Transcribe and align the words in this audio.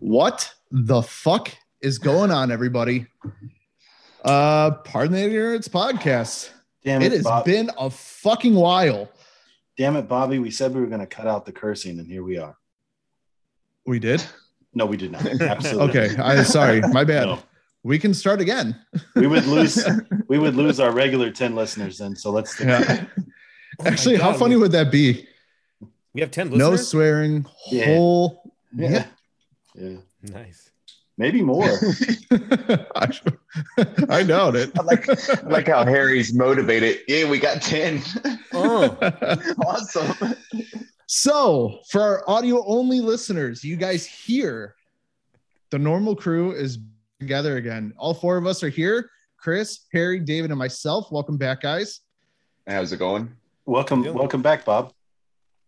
What 0.00 0.52
the 0.70 1.02
fuck 1.02 1.50
is 1.80 1.98
going 1.98 2.30
on, 2.30 2.50
everybody? 2.50 3.06
Uh, 4.24 4.72
pardon 4.72 5.12
the 5.14 5.24
ignorance 5.24 5.68
podcast. 5.68 6.50
Damn 6.84 7.02
It 7.02 7.06
it, 7.06 7.12
has 7.12 7.22
Bob. 7.24 7.44
been 7.44 7.70
a 7.78 7.88
fucking 7.90 8.54
while. 8.54 9.08
Damn 9.78 9.96
it, 9.96 10.08
Bobby. 10.08 10.38
We 10.38 10.50
said 10.50 10.74
we 10.74 10.80
were 10.80 10.86
going 10.86 11.00
to 11.00 11.06
cut 11.06 11.26
out 11.26 11.46
the 11.46 11.52
cursing, 11.52 11.98
and 11.98 12.06
here 12.06 12.22
we 12.22 12.36
are. 12.38 12.56
We 13.86 13.98
did. 13.98 14.22
No, 14.74 14.86
we 14.86 14.96
did 14.96 15.12
not. 15.12 15.24
Absolutely. 15.40 16.00
Okay, 16.00 16.16
I 16.20 16.42
sorry, 16.42 16.80
my 16.80 17.04
bad. 17.04 17.26
No. 17.26 17.38
We 17.84 17.98
can 17.98 18.14
start 18.14 18.40
again. 18.40 18.76
We 19.16 19.26
would 19.26 19.44
lose. 19.46 19.84
we 20.28 20.38
would 20.38 20.54
lose 20.54 20.78
our 20.78 20.92
regular 20.92 21.30
ten 21.30 21.54
listeners 21.54 21.98
then. 21.98 22.14
So 22.14 22.30
let's. 22.30 22.58
Yeah. 22.60 23.04
Oh 23.80 23.84
my 23.84 23.90
Actually, 23.90 24.16
how 24.16 24.30
God, 24.32 24.38
funny 24.38 24.56
we, 24.56 24.62
would 24.62 24.72
that 24.72 24.92
be? 24.92 25.26
we 26.14 26.20
have 26.20 26.30
10 26.30 26.50
No 26.50 26.70
listeners? 26.70 26.88
swearing. 26.88 27.46
Yeah. 27.70 27.86
Whole. 27.86 28.52
Yeah. 28.74 29.06
Yeah. 29.74 29.96
Nice. 30.22 30.70
Maybe 31.18 31.42
more. 31.42 31.64
I, 32.30 33.08
I 34.08 34.22
doubt 34.22 34.56
it. 34.56 34.78
I 34.78 34.82
like 34.82 35.08
I 35.08 35.48
like 35.48 35.68
how 35.68 35.84
Harry's 35.84 36.34
motivated. 36.34 37.00
Yeah, 37.08 37.28
we 37.28 37.38
got 37.38 37.62
10. 37.62 38.02
Oh, 38.52 38.96
awesome. 39.66 40.34
So, 41.06 41.80
for 41.90 42.00
our 42.00 42.30
audio 42.30 42.64
only 42.66 43.00
listeners, 43.00 43.62
you 43.64 43.76
guys 43.76 44.06
hear 44.06 44.74
the 45.70 45.78
normal 45.78 46.16
crew 46.16 46.52
is 46.52 46.78
together 47.22 47.56
again. 47.56 47.94
All 47.96 48.14
four 48.14 48.36
of 48.36 48.46
us 48.46 48.62
are 48.62 48.68
here 48.68 49.08
Chris, 49.38 49.86
Harry, 49.92 50.20
David, 50.20 50.50
and 50.50 50.58
myself. 50.58 51.10
Welcome 51.10 51.36
back, 51.36 51.62
guys. 51.62 52.00
How's 52.66 52.92
it 52.92 52.98
going? 52.98 53.34
welcome, 53.64 54.02
welcome 54.12 54.42
back, 54.42 54.64
Bob. 54.64 54.92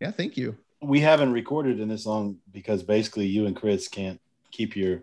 Yeah, 0.00 0.10
thank 0.10 0.36
you. 0.36 0.56
We 0.82 1.00
haven't 1.00 1.32
recorded 1.32 1.80
in 1.80 1.88
this 1.88 2.06
long 2.06 2.38
because 2.52 2.82
basically 2.82 3.26
you 3.26 3.46
and 3.46 3.56
Chris 3.56 3.88
can't 3.88 4.20
keep 4.50 4.76
your 4.76 5.02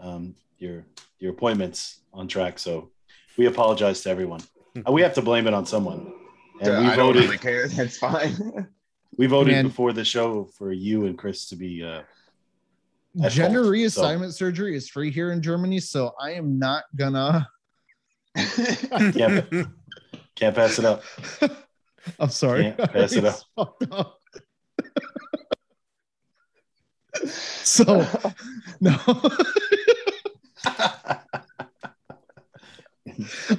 um, 0.00 0.34
your 0.58 0.84
your 1.18 1.32
appointments 1.32 2.00
on 2.14 2.28
track. 2.28 2.58
So 2.58 2.90
we 3.36 3.46
apologize 3.46 4.00
to 4.02 4.10
everyone. 4.10 4.40
Uh, 4.86 4.92
we 4.92 5.02
have 5.02 5.14
to 5.14 5.22
blame 5.22 5.48
it 5.48 5.54
on 5.54 5.66
someone. 5.66 6.12
And 6.60 6.84
we 6.84 6.92
I 6.92 6.94
don't 6.94 7.16
really 7.16 7.38
care. 7.38 7.66
That's 7.66 7.98
fine. 7.98 8.68
We 9.16 9.26
voted 9.26 9.54
Man. 9.54 9.66
before 9.66 9.92
the 9.92 10.04
show 10.04 10.44
for 10.44 10.70
you 10.70 11.06
and 11.06 11.18
Chris 11.18 11.48
to 11.48 11.56
be. 11.56 11.82
Uh, 11.82 12.02
At 13.22 13.32
Gender 13.32 13.64
reassignment 13.64 14.32
surgery 14.32 14.76
is 14.76 14.88
free 14.88 15.10
here 15.10 15.32
in 15.32 15.42
Germany, 15.42 15.80
so 15.80 16.12
I 16.20 16.32
am 16.32 16.58
not 16.58 16.84
gonna. 16.94 17.48
can't, 18.36 19.68
can't 20.36 20.54
pass 20.54 20.78
it 20.78 20.84
up. 20.84 21.02
I'm 22.20 22.30
sorry. 22.30 22.74
Can't 22.76 22.92
pass 22.92 23.12
it 23.14 23.24
up. 23.24 23.40
Up. 23.90 24.20
so, 27.24 28.06
no. 28.80 28.96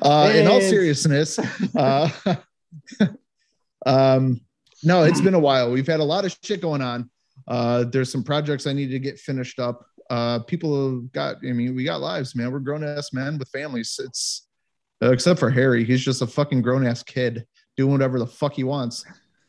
uh, 0.02 0.32
in 0.34 0.48
all 0.48 0.62
seriousness, 0.62 1.38
uh, 1.76 2.10
um, 3.86 4.40
no, 4.84 5.04
it's 5.04 5.20
been 5.20 5.34
a 5.34 5.40
while. 5.40 5.72
We've 5.72 5.88
had 5.88 6.00
a 6.00 6.06
lot 6.06 6.24
of 6.24 6.38
shit 6.42 6.62
going 6.62 6.82
on. 6.82 7.10
Uh, 7.50 7.84
there's 7.84 8.12
some 8.12 8.24
projects 8.24 8.68
I 8.68 8.74
need 8.74 8.92
to 8.92 9.00
get 9.00 9.20
finished 9.20 9.60
up. 9.60 9.86
Uh, 10.10 10.40
people 10.40 10.92
have 10.92 11.12
got, 11.12 11.38
I 11.44 11.52
mean, 11.52 11.76
we 11.76 11.84
got 11.84 12.00
lives, 12.00 12.36
man. 12.36 12.52
We're 12.52 12.60
grown 12.60 12.84
ass 12.84 13.12
men 13.12 13.38
with 13.38 13.50
families. 13.50 14.00
It's 14.04 14.48
uh, 15.02 15.12
except 15.12 15.40
for 15.40 15.50
Harry, 15.50 15.84
he's 15.84 16.04
just 16.04 16.22
a 16.22 16.28
fucking 16.28 16.62
grown 16.62 16.86
ass 16.86 17.04
kid 17.04 17.46
doing 17.78 17.92
whatever 17.92 18.20
the 18.20 18.28
fuck 18.28 18.54
he 18.54 18.64
wants. 18.64 19.06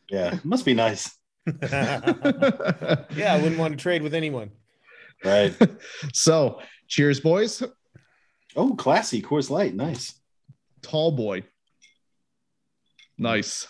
Yeah, 0.09 0.39
must 0.45 0.65
be 0.65 0.75
nice, 0.75 1.17
yeah, 1.63 3.01
I 3.17 3.41
wouldn't 3.41 3.59
want 3.59 3.73
to 3.73 3.83
trade 3.83 4.03
with 4.03 4.15
anyone. 4.15 4.51
right? 5.25 5.55
so, 6.13 6.61
cheers, 6.89 7.21
boys. 7.21 7.63
Oh, 8.57 8.75
classy 8.75 9.23
Coors 9.23 9.51
Light, 9.51 9.75
nice. 9.75 10.15
Tall 10.83 11.13
boy. 11.13 11.45
Nice. 13.19 13.67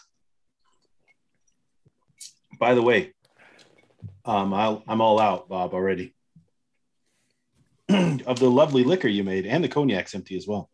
By 2.58 2.74
the 2.74 2.82
way, 2.82 3.14
um, 4.24 4.52
I'll, 4.54 4.82
I'm 4.86 5.00
all 5.00 5.20
out, 5.20 5.48
Bob, 5.48 5.74
already. 5.74 6.14
of 7.88 8.38
the 8.38 8.50
lovely 8.50 8.84
liquor 8.84 9.08
you 9.08 9.24
made, 9.24 9.46
and 9.46 9.64
the 9.64 9.68
cognac's 9.68 10.14
empty 10.14 10.36
as 10.36 10.46
well. 10.46 10.70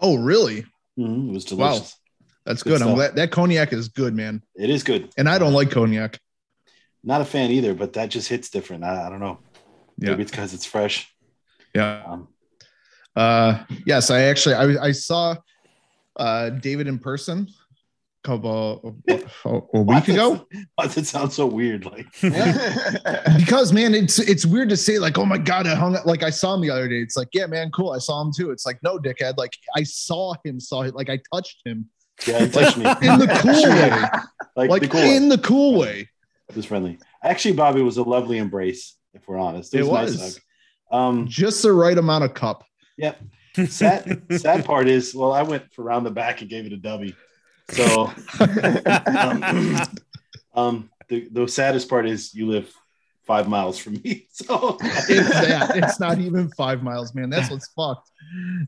Oh, 0.00 0.16
really? 0.16 0.64
Mhm, 0.98 1.28
it 1.28 1.32
was 1.32 1.44
delicious. 1.44 1.80
Wow. 1.92 2.26
That's 2.46 2.62
Good 2.62 2.78
good. 2.78 2.82
I'm 2.82 2.94
glad 2.94 3.16
that 3.16 3.30
cognac 3.30 3.72
is 3.72 3.88
good, 3.88 4.14
man. 4.14 4.42
It 4.54 4.68
is 4.70 4.82
good. 4.82 5.10
And 5.16 5.28
I 5.28 5.38
don't 5.38 5.54
like 5.54 5.70
cognac. 5.70 6.18
Not 7.02 7.20
a 7.20 7.24
fan 7.24 7.50
either, 7.50 7.74
but 7.74 7.94
that 7.94 8.10
just 8.10 8.28
hits 8.28 8.50
different. 8.50 8.84
I, 8.84 9.06
I 9.06 9.10
don't 9.10 9.20
know. 9.20 9.38
Yeah. 9.98 10.10
Maybe 10.10 10.22
it's 10.22 10.30
because 10.30 10.52
it's 10.54 10.66
fresh. 10.66 11.10
Yeah. 11.74 12.02
Um, 12.06 12.28
Uh, 13.16 13.62
yes, 13.86 14.10
I 14.10 14.22
actually 14.22 14.54
I, 14.56 14.86
I 14.86 14.92
saw 14.92 15.36
uh 16.16 16.50
David 16.50 16.86
in 16.86 16.98
person 16.98 17.48
couple 18.24 18.96
a, 19.08 19.60
a 19.74 19.80
week 19.82 20.08
ago. 20.08 20.46
Why 20.74 20.84
does 20.86 20.96
it 20.96 21.06
sound 21.06 21.32
so 21.32 21.46
weird? 21.46 21.84
Like, 21.84 22.06
Because 23.36 23.72
man, 23.72 23.94
it's 23.94 24.18
it's 24.18 24.44
weird 24.46 24.68
to 24.70 24.76
say 24.76 24.98
like, 24.98 25.18
oh 25.18 25.24
my 25.26 25.38
god, 25.38 25.66
I 25.66 25.74
hung 25.74 25.96
like 26.04 26.22
I 26.22 26.30
saw 26.30 26.54
him 26.54 26.60
the 26.62 26.70
other 26.70 26.88
day. 26.88 26.98
It's 27.00 27.16
like, 27.16 27.28
yeah, 27.32 27.46
man, 27.46 27.70
cool. 27.70 27.90
I 27.92 27.98
saw 27.98 28.20
him 28.22 28.32
too. 28.36 28.50
It's 28.50 28.66
like, 28.66 28.82
no, 28.82 28.98
dickhead. 28.98 29.36
Like 29.36 29.56
I 29.76 29.82
saw 29.82 30.34
him, 30.44 30.58
saw 30.58 30.82
it, 30.82 30.94
like 30.94 31.10
I 31.10 31.20
touched 31.32 31.58
him 31.64 31.88
yeah, 32.26 32.42
it 32.44 32.52
touched 32.52 32.76
me. 32.76 32.84
in 32.84 33.18
the 33.18 33.26
cool 33.40 33.62
way. 33.62 33.90
like, 34.56 34.70
Like 34.70 34.82
the 34.82 34.88
cool 34.88 35.00
way. 35.00 35.16
in 35.16 35.28
the 35.28 35.38
cool 35.38 35.78
way. 35.78 36.08
It 36.48 36.56
was 36.56 36.66
friendly. 36.66 36.98
Actually, 37.22 37.54
Bobby 37.54 37.82
was 37.82 37.96
a 37.96 38.02
lovely 38.02 38.38
embrace, 38.38 38.96
if 39.14 39.26
we're 39.26 39.38
honest. 39.38 39.74
It 39.74 39.80
a 39.80 39.84
nice 39.84 40.10
was. 40.12 40.40
hug. 40.90 40.96
Um, 40.98 41.26
Just 41.26 41.62
the 41.62 41.72
right 41.72 41.96
amount 41.96 42.24
of 42.24 42.34
cup. 42.34 42.64
Yep. 42.98 43.20
Sad, 43.68 44.22
sad 44.32 44.64
part 44.64 44.88
is, 44.88 45.14
well, 45.14 45.32
I 45.32 45.42
went 45.42 45.72
for 45.72 45.82
round 45.84 46.04
the 46.06 46.10
back 46.10 46.40
and 46.40 46.50
gave 46.50 46.66
it 46.66 46.72
a 46.72 46.76
W. 46.76 47.12
So, 47.70 48.12
um, 49.06 49.80
um, 50.54 50.90
the, 51.08 51.28
the 51.30 51.48
saddest 51.48 51.88
part 51.88 52.06
is 52.08 52.34
you 52.34 52.48
live 52.48 52.72
five 53.26 53.48
miles 53.48 53.78
from 53.78 53.94
me. 53.94 54.26
So, 54.34 54.78
It's 54.80 55.30
that. 55.30 55.76
It's 55.76 56.00
not 56.00 56.18
even 56.18 56.50
five 56.50 56.82
miles, 56.82 57.14
man. 57.14 57.30
That's 57.30 57.50
what's 57.50 57.68
fucked. 57.68 58.10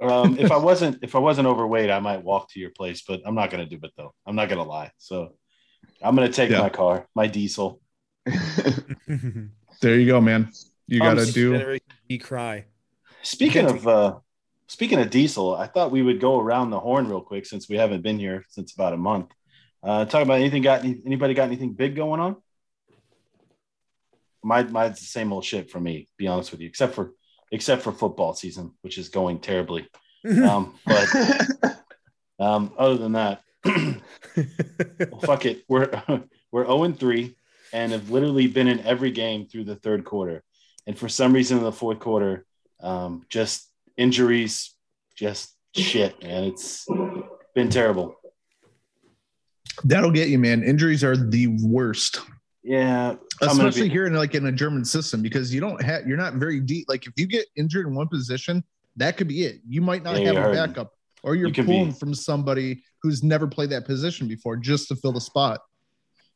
um, 0.00 0.38
if 0.38 0.50
I 0.52 0.56
wasn't 0.68 0.98
if 1.02 1.14
I 1.14 1.18
wasn't 1.18 1.46
overweight, 1.48 1.90
I 1.90 2.00
might 2.00 2.22
walk 2.22 2.50
to 2.52 2.60
your 2.60 2.70
place, 2.70 3.02
but 3.06 3.20
I'm 3.26 3.34
not 3.34 3.50
gonna 3.50 3.66
do 3.66 3.78
it 3.82 3.92
though. 3.96 4.14
I'm 4.26 4.36
not 4.36 4.48
gonna 4.48 4.62
lie. 4.64 4.90
So, 4.98 5.34
I'm 6.02 6.14
gonna 6.14 6.28
take 6.32 6.50
Yeah. 6.50 6.60
my 6.60 6.68
car, 6.70 7.06
my 7.14 7.26
diesel. 7.26 7.80
There 9.82 9.98
you 10.00 10.06
go, 10.06 10.20
man. 10.20 10.50
You 10.86 11.00
Um, 11.02 11.06
gotta 11.16 11.30
do 11.30 11.52
Generation 11.52 12.20
cry. 12.20 12.64
Speaking 13.22 13.66
of 13.66 13.86
uh, 13.86 14.14
speaking 14.69 14.99
of 14.99 15.10
diesel, 15.10 15.54
I 15.54 15.66
thought 15.66 15.91
we 15.91 16.03
would 16.03 16.21
go 16.21 16.38
around 16.38 16.71
the 16.71 16.81
horn 16.81 17.09
real 17.09 17.21
quick 17.21 17.47
since 17.47 17.69
we 17.69 17.77
haven't 17.77 18.03
been 18.03 18.19
here 18.19 18.44
since 18.49 18.72
about 18.75 18.93
a 18.93 18.97
month. 18.97 19.32
Uh, 19.82 20.04
talk 20.04 20.22
about 20.22 20.41
anything. 20.41 20.62
Got 20.62 20.84
any, 20.84 21.00
anybody 21.06 21.34
got 21.34 21.44
anything 21.44 21.72
big 21.72 21.94
going 21.94 22.21
on? 22.21 22.37
My 24.43 24.62
mine's 24.62 25.00
the 25.00 25.06
same 25.06 25.32
old 25.32 25.44
shit 25.44 25.71
for 25.71 25.81
me. 25.81 26.09
Be 26.16 26.28
honest 26.28 26.50
with 26.50 26.60
you, 26.60 26.69
except 26.69 26.94
for 26.94 27.12
except 27.53 27.82
for 27.82 27.93
football 27.93 28.34
season, 28.34 28.72
which 28.82 28.99
is 28.99 29.09
going 29.09 29.41
terribly. 29.41 29.88
Um, 30.26 30.75
but 30.84 31.76
um, 32.41 32.72
other 32.76 32.97
than 32.97 33.12
that, 33.12 33.43
well, 33.65 35.21
fuck 35.22 35.47
it. 35.47 35.62
We're 35.69 36.03
we're 36.50 36.65
zero 36.65 36.82
and 36.82 36.99
three, 36.99 37.37
and 37.72 37.93
have 37.93 38.10
literally 38.10 38.49
been 38.49 38.66
in 38.66 38.81
every 38.81 39.12
game 39.12 39.47
through 39.47 39.65
the 39.65 39.76
third 39.76 40.05
quarter. 40.05 40.43
And 40.84 40.99
for 40.99 41.09
some 41.09 41.32
reason, 41.32 41.59
in 41.59 41.65
the 41.65 41.71
fourth 41.71 42.00
quarter, 42.00 42.44
um, 42.81 43.25
just 43.29 43.65
injuries, 43.96 44.75
just 45.16 45.54
shit, 45.75 46.22
man. 46.22 46.44
It's 46.44 46.87
been 47.54 47.69
terrible. 47.70 48.14
that'll 49.84 50.10
get 50.10 50.28
you, 50.28 50.38
man. 50.38 50.62
Injuries 50.62 51.04
are 51.04 51.16
the 51.16 51.48
worst. 51.62 52.20
Yeah, 52.62 53.14
especially 53.43 53.82
be- 53.82 53.90
here 53.90 54.06
in 54.06 54.14
like 54.14 54.34
in 54.34 54.46
a 54.46 54.52
German 54.52 54.84
system 54.84 55.22
because 55.22 55.54
you 55.54 55.60
don't 55.60 55.81
have 55.82 56.06
you're 56.06 56.16
not 56.16 56.34
very 56.34 56.58
deep. 56.60 56.87
Like 56.88 57.06
if 57.06 57.12
you 57.16 57.26
get 57.26 57.46
injured 57.56 57.87
in 57.87 57.94
one 57.94 58.08
position, 58.08 58.64
that 58.96 59.16
could 59.16 59.28
be 59.28 59.44
it. 59.44 59.60
You 59.69 59.81
might 59.81 60.02
not 60.02 60.20
Yeah, 60.20 60.32
have 60.32 60.50
a 60.50 60.52
backup, 60.52 60.92
or 61.22 61.37
you're 61.37 61.49
You 61.49 61.64
pulling 61.64 61.87
be- 61.92 61.99
from 61.99 62.12
somebody 62.14 62.82
who's 63.02 63.22
never 63.22 63.46
played 63.46 63.70
that 63.70 63.84
position 63.84 64.26
before 64.26 64.56
just 64.56 64.88
to 64.88 64.96
fill 64.96 65.12
the 65.12 65.20
spot. 65.20 65.60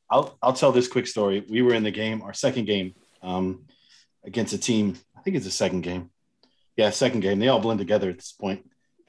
I'll 0.09 0.39
I'll 0.41 0.53
tell 0.53 0.71
this 0.71 0.87
quick 0.87 1.07
story. 1.09 1.45
We 1.49 1.63
were 1.63 1.75
in 1.75 1.83
the 1.83 1.91
game, 1.91 2.23
our 2.23 2.33
second 2.35 2.67
game, 2.67 2.95
um, 3.23 3.65
against 4.25 4.53
a 4.53 4.59
team. 4.59 4.99
I 5.17 5.23
think 5.23 5.37
it's 5.37 5.47
a 5.47 5.51
second 5.51 5.81
game. 5.81 6.11
Yeah, 6.81 6.89
second 6.89 7.21
game. 7.21 7.39
They 7.39 7.49
all 7.49 7.61
blend 7.61 7.79
together 7.79 8.09
at 8.09 8.17
this 8.17 8.33
point. 8.33 8.65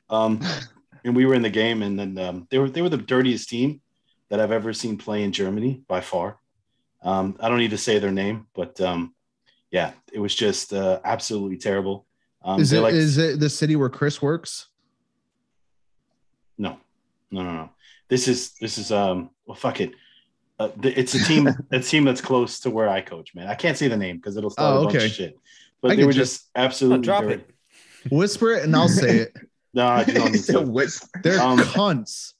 Um, 0.09 0.41
and 1.05 1.15
we 1.15 1.25
were 1.25 1.35
in 1.35 1.41
the 1.41 1.49
game, 1.49 1.83
and 1.83 1.97
then 1.97 2.17
um, 2.17 2.45
they 2.49 2.59
were 2.59 2.69
they 2.69 2.81
were 2.81 2.89
the 2.89 2.97
dirtiest 2.97 3.47
team 3.47 3.79
that 4.27 4.41
I've 4.41 4.51
ever 4.51 4.73
seen 4.73 4.97
play 4.97 5.23
in 5.23 5.31
Germany 5.31 5.81
by 5.87 6.01
far. 6.01 6.37
Um, 7.01 7.37
I 7.39 7.47
don't 7.47 7.59
need 7.59 7.69
to 7.71 7.77
say 7.77 7.97
their 7.97 8.11
name, 8.11 8.47
but 8.53 8.81
um, 8.81 9.15
yeah, 9.71 9.93
it 10.11 10.19
was 10.19 10.35
just 10.35 10.73
uh, 10.73 10.99
absolutely 11.05 11.55
terrible. 11.55 12.05
Um, 12.43 12.59
is 12.59 12.71
they're 12.71 12.79
it 12.81 12.83
like- 12.83 12.93
is 12.93 13.17
it 13.17 13.39
the 13.39 13.49
city 13.49 13.77
where 13.77 13.87
Chris 13.89 14.21
works? 14.21 14.67
no, 16.57 16.77
no, 17.31 17.43
no. 17.43 17.69
This 18.09 18.27
is 18.27 18.51
this 18.59 18.77
is 18.77 18.91
um. 18.91 19.29
Well, 19.45 19.55
fuck 19.55 19.79
it. 19.79 19.93
Uh, 20.59 20.71
it's 20.83 21.13
a 21.13 21.23
team. 21.23 21.47
a 21.71 21.79
team 21.79 22.03
that's 22.03 22.19
close 22.19 22.59
to 22.59 22.69
where 22.69 22.89
I 22.89 22.99
coach, 22.99 23.33
man. 23.33 23.47
I 23.47 23.55
can't 23.55 23.77
say 23.77 23.87
the 23.87 23.95
name 23.95 24.17
because 24.17 24.35
it'll 24.35 24.49
start 24.49 24.75
Oh, 24.75 24.81
a 24.81 24.83
bunch 24.91 25.05
of 25.05 25.09
shit. 25.09 25.39
But 25.81 25.91
I 25.91 25.95
they 25.95 26.01
get 26.01 26.05
were 26.07 26.11
you. 26.11 26.17
just 26.19 26.49
absolutely 26.53 27.05
drop 27.05 27.23
dirty. 27.23 27.35
it. 27.35 27.50
Whisper 28.09 28.51
it 28.53 28.63
and 28.63 28.75
I'll 28.75 28.89
say 28.89 29.17
it. 29.19 29.37
No, 29.73 29.99
you 30.05 30.13
don't 30.13 30.33
need 30.33 30.43
to. 30.43 30.59
what's 30.77 31.07
They're 31.23 31.39
Um, 31.39 31.57
cunts. 31.59 32.33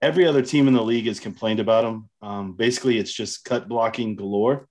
every 0.00 0.24
other 0.24 0.40
team 0.40 0.68
in 0.68 0.74
the 0.74 0.82
league 0.84 1.06
has 1.06 1.18
complained 1.18 1.58
about 1.58 1.84
him. 1.84 2.08
Um, 2.22 2.52
basically, 2.52 2.96
it's 2.98 3.12
just 3.12 3.44
cut 3.44 3.68
blocking 3.68 4.14
galore. 4.14 4.68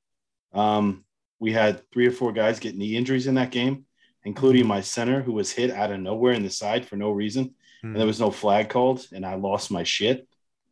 Um, 0.53 1.03
we 1.39 1.51
had 1.51 1.81
three 1.91 2.07
or 2.07 2.11
four 2.11 2.31
guys 2.31 2.57
get 2.59 2.77
knee 2.77 2.95
injuries 2.95 3.27
in 3.27 3.35
that 3.35 3.51
game, 3.51 3.83
including 4.23 4.65
my 4.65 4.79
center 4.79 5.21
who 5.21 5.33
was 5.33 5.51
hit 5.51 5.71
out 5.71 5.91
of 5.91 5.99
nowhere 5.99 6.31
in 6.31 6.43
the 6.43 6.49
side 6.49 6.85
for 6.85 6.95
no 6.95 7.11
reason, 7.11 7.53
and 7.83 7.97
there 7.97 8.07
was 8.07 8.21
no 8.21 8.31
flag 8.31 8.69
called, 8.69 9.05
and 9.11 9.25
I 9.25 9.35
lost 9.35 9.69
my 9.69 9.83
shit. 9.83 10.25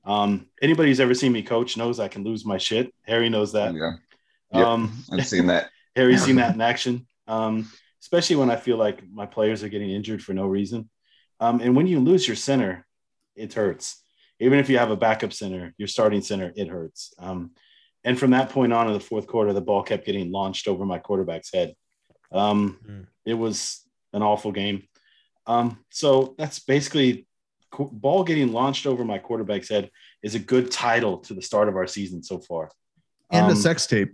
Um, 0.05 0.47
anybody 0.61 0.89
who's 0.91 1.01
ever 1.01 1.13
seen 1.13 1.33
me 1.33 1.41
coach 1.43 1.75
knows 1.75 1.99
I 1.99 2.07
can 2.07 2.23
lose 2.23 2.45
my 2.45 2.57
shit. 2.57 2.93
Harry 3.05 3.27
knows 3.27 3.51
that. 3.51 3.75
yeah, 3.75 3.91
Yep. 4.53 4.65
Um, 4.65 5.03
I've 5.11 5.27
seen 5.27 5.47
that. 5.47 5.71
Harry's 5.97 6.23
seen 6.23 6.37
that 6.37 6.55
in 6.55 6.61
action, 6.61 7.05
um, 7.27 7.69
especially 8.01 8.35
when 8.37 8.49
I 8.51 8.55
feel 8.55 8.77
like 8.77 9.03
my 9.11 9.25
players 9.25 9.63
are 9.63 9.69
getting 9.69 9.89
injured 9.91 10.21
for 10.23 10.33
no 10.33 10.45
reason. 10.47 10.89
Um, 11.39 11.61
and 11.61 11.75
when 11.75 11.87
you 11.87 11.99
lose 11.99 12.27
your 12.27 12.35
center, 12.35 12.85
it 13.35 13.53
hurts. 13.53 14.03
Even 14.39 14.59
if 14.59 14.69
you 14.69 14.77
have 14.77 14.91
a 14.91 14.95
backup 14.97 15.33
center, 15.33 15.73
your 15.77 15.87
starting 15.87 16.21
center, 16.21 16.51
it 16.55 16.67
hurts. 16.67 17.13
Um, 17.19 17.51
and 18.03 18.17
from 18.17 18.31
that 18.31 18.49
point 18.49 18.71
on 18.73 18.87
in 18.87 18.93
the 18.93 18.99
fourth 18.99 19.27
quarter, 19.27 19.51
the 19.53 19.61
ball 19.61 19.83
kept 19.83 20.05
getting 20.05 20.31
launched 20.31 20.67
over 20.67 20.85
my 20.85 20.99
quarterback's 20.99 21.51
head. 21.53 21.73
Um, 22.31 22.79
Mm. 22.87 23.07
It 23.25 23.33
was 23.33 23.83
an 24.13 24.21
awful 24.21 24.51
game. 24.53 24.87
Um, 25.45 25.79
so 25.89 26.33
that's 26.37 26.59
basically 26.59 27.27
qu- 27.71 27.89
ball 27.91 28.23
getting 28.23 28.53
launched 28.53 28.85
over 28.85 29.03
my 29.03 29.17
quarterback's 29.17 29.69
head 29.69 29.91
is 30.23 30.33
a 30.35 30.39
good 30.39 30.71
title 30.71 31.17
to 31.19 31.33
the 31.33 31.41
start 31.41 31.67
of 31.67 31.75
our 31.75 31.87
season 31.87 32.23
so 32.23 32.39
far. 32.39 32.71
And 33.31 33.47
a 33.47 33.49
Um, 33.49 33.55
sex 33.55 33.85
tape. 33.87 34.13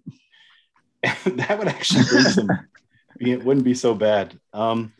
that 1.04 1.60
would 1.60 1.68
actually 1.68 2.04
bring 2.10 2.24
some 2.24 2.48
it 3.28 3.44
wouldn't 3.44 3.66
be 3.66 3.74
so 3.74 3.94
bad. 3.94 4.40
Um 4.54 4.94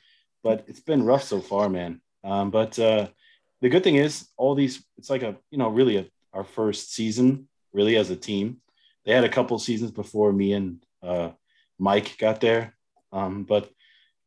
but 0.44 0.66
it's 0.68 0.82
been 0.82 1.06
rough 1.06 1.24
so 1.24 1.40
far 1.40 1.70
man. 1.70 2.02
Um 2.24 2.52
but 2.52 2.78
uh 2.80 3.08
the 3.62 3.70
good 3.70 3.84
thing 3.84 3.96
is 3.96 4.28
all 4.38 4.56
these 4.56 4.84
it's 4.98 5.10
like 5.10 5.24
a 5.24 5.36
you 5.52 5.58
know 5.58 5.70
really 5.70 5.98
a, 5.98 6.06
our 6.34 6.44
first 6.44 6.94
season 6.94 7.48
really 7.72 7.96
as 7.98 8.10
a 8.10 8.16
team. 8.16 8.58
They 9.06 9.14
had 9.14 9.24
a 9.24 9.30
couple 9.30 9.58
seasons 9.60 9.92
before 9.92 10.32
me 10.32 10.54
and 10.54 10.84
uh 11.02 11.32
mike 11.80 12.18
got 12.18 12.42
there. 12.42 12.76
Um 13.12 13.44
but 13.44 13.70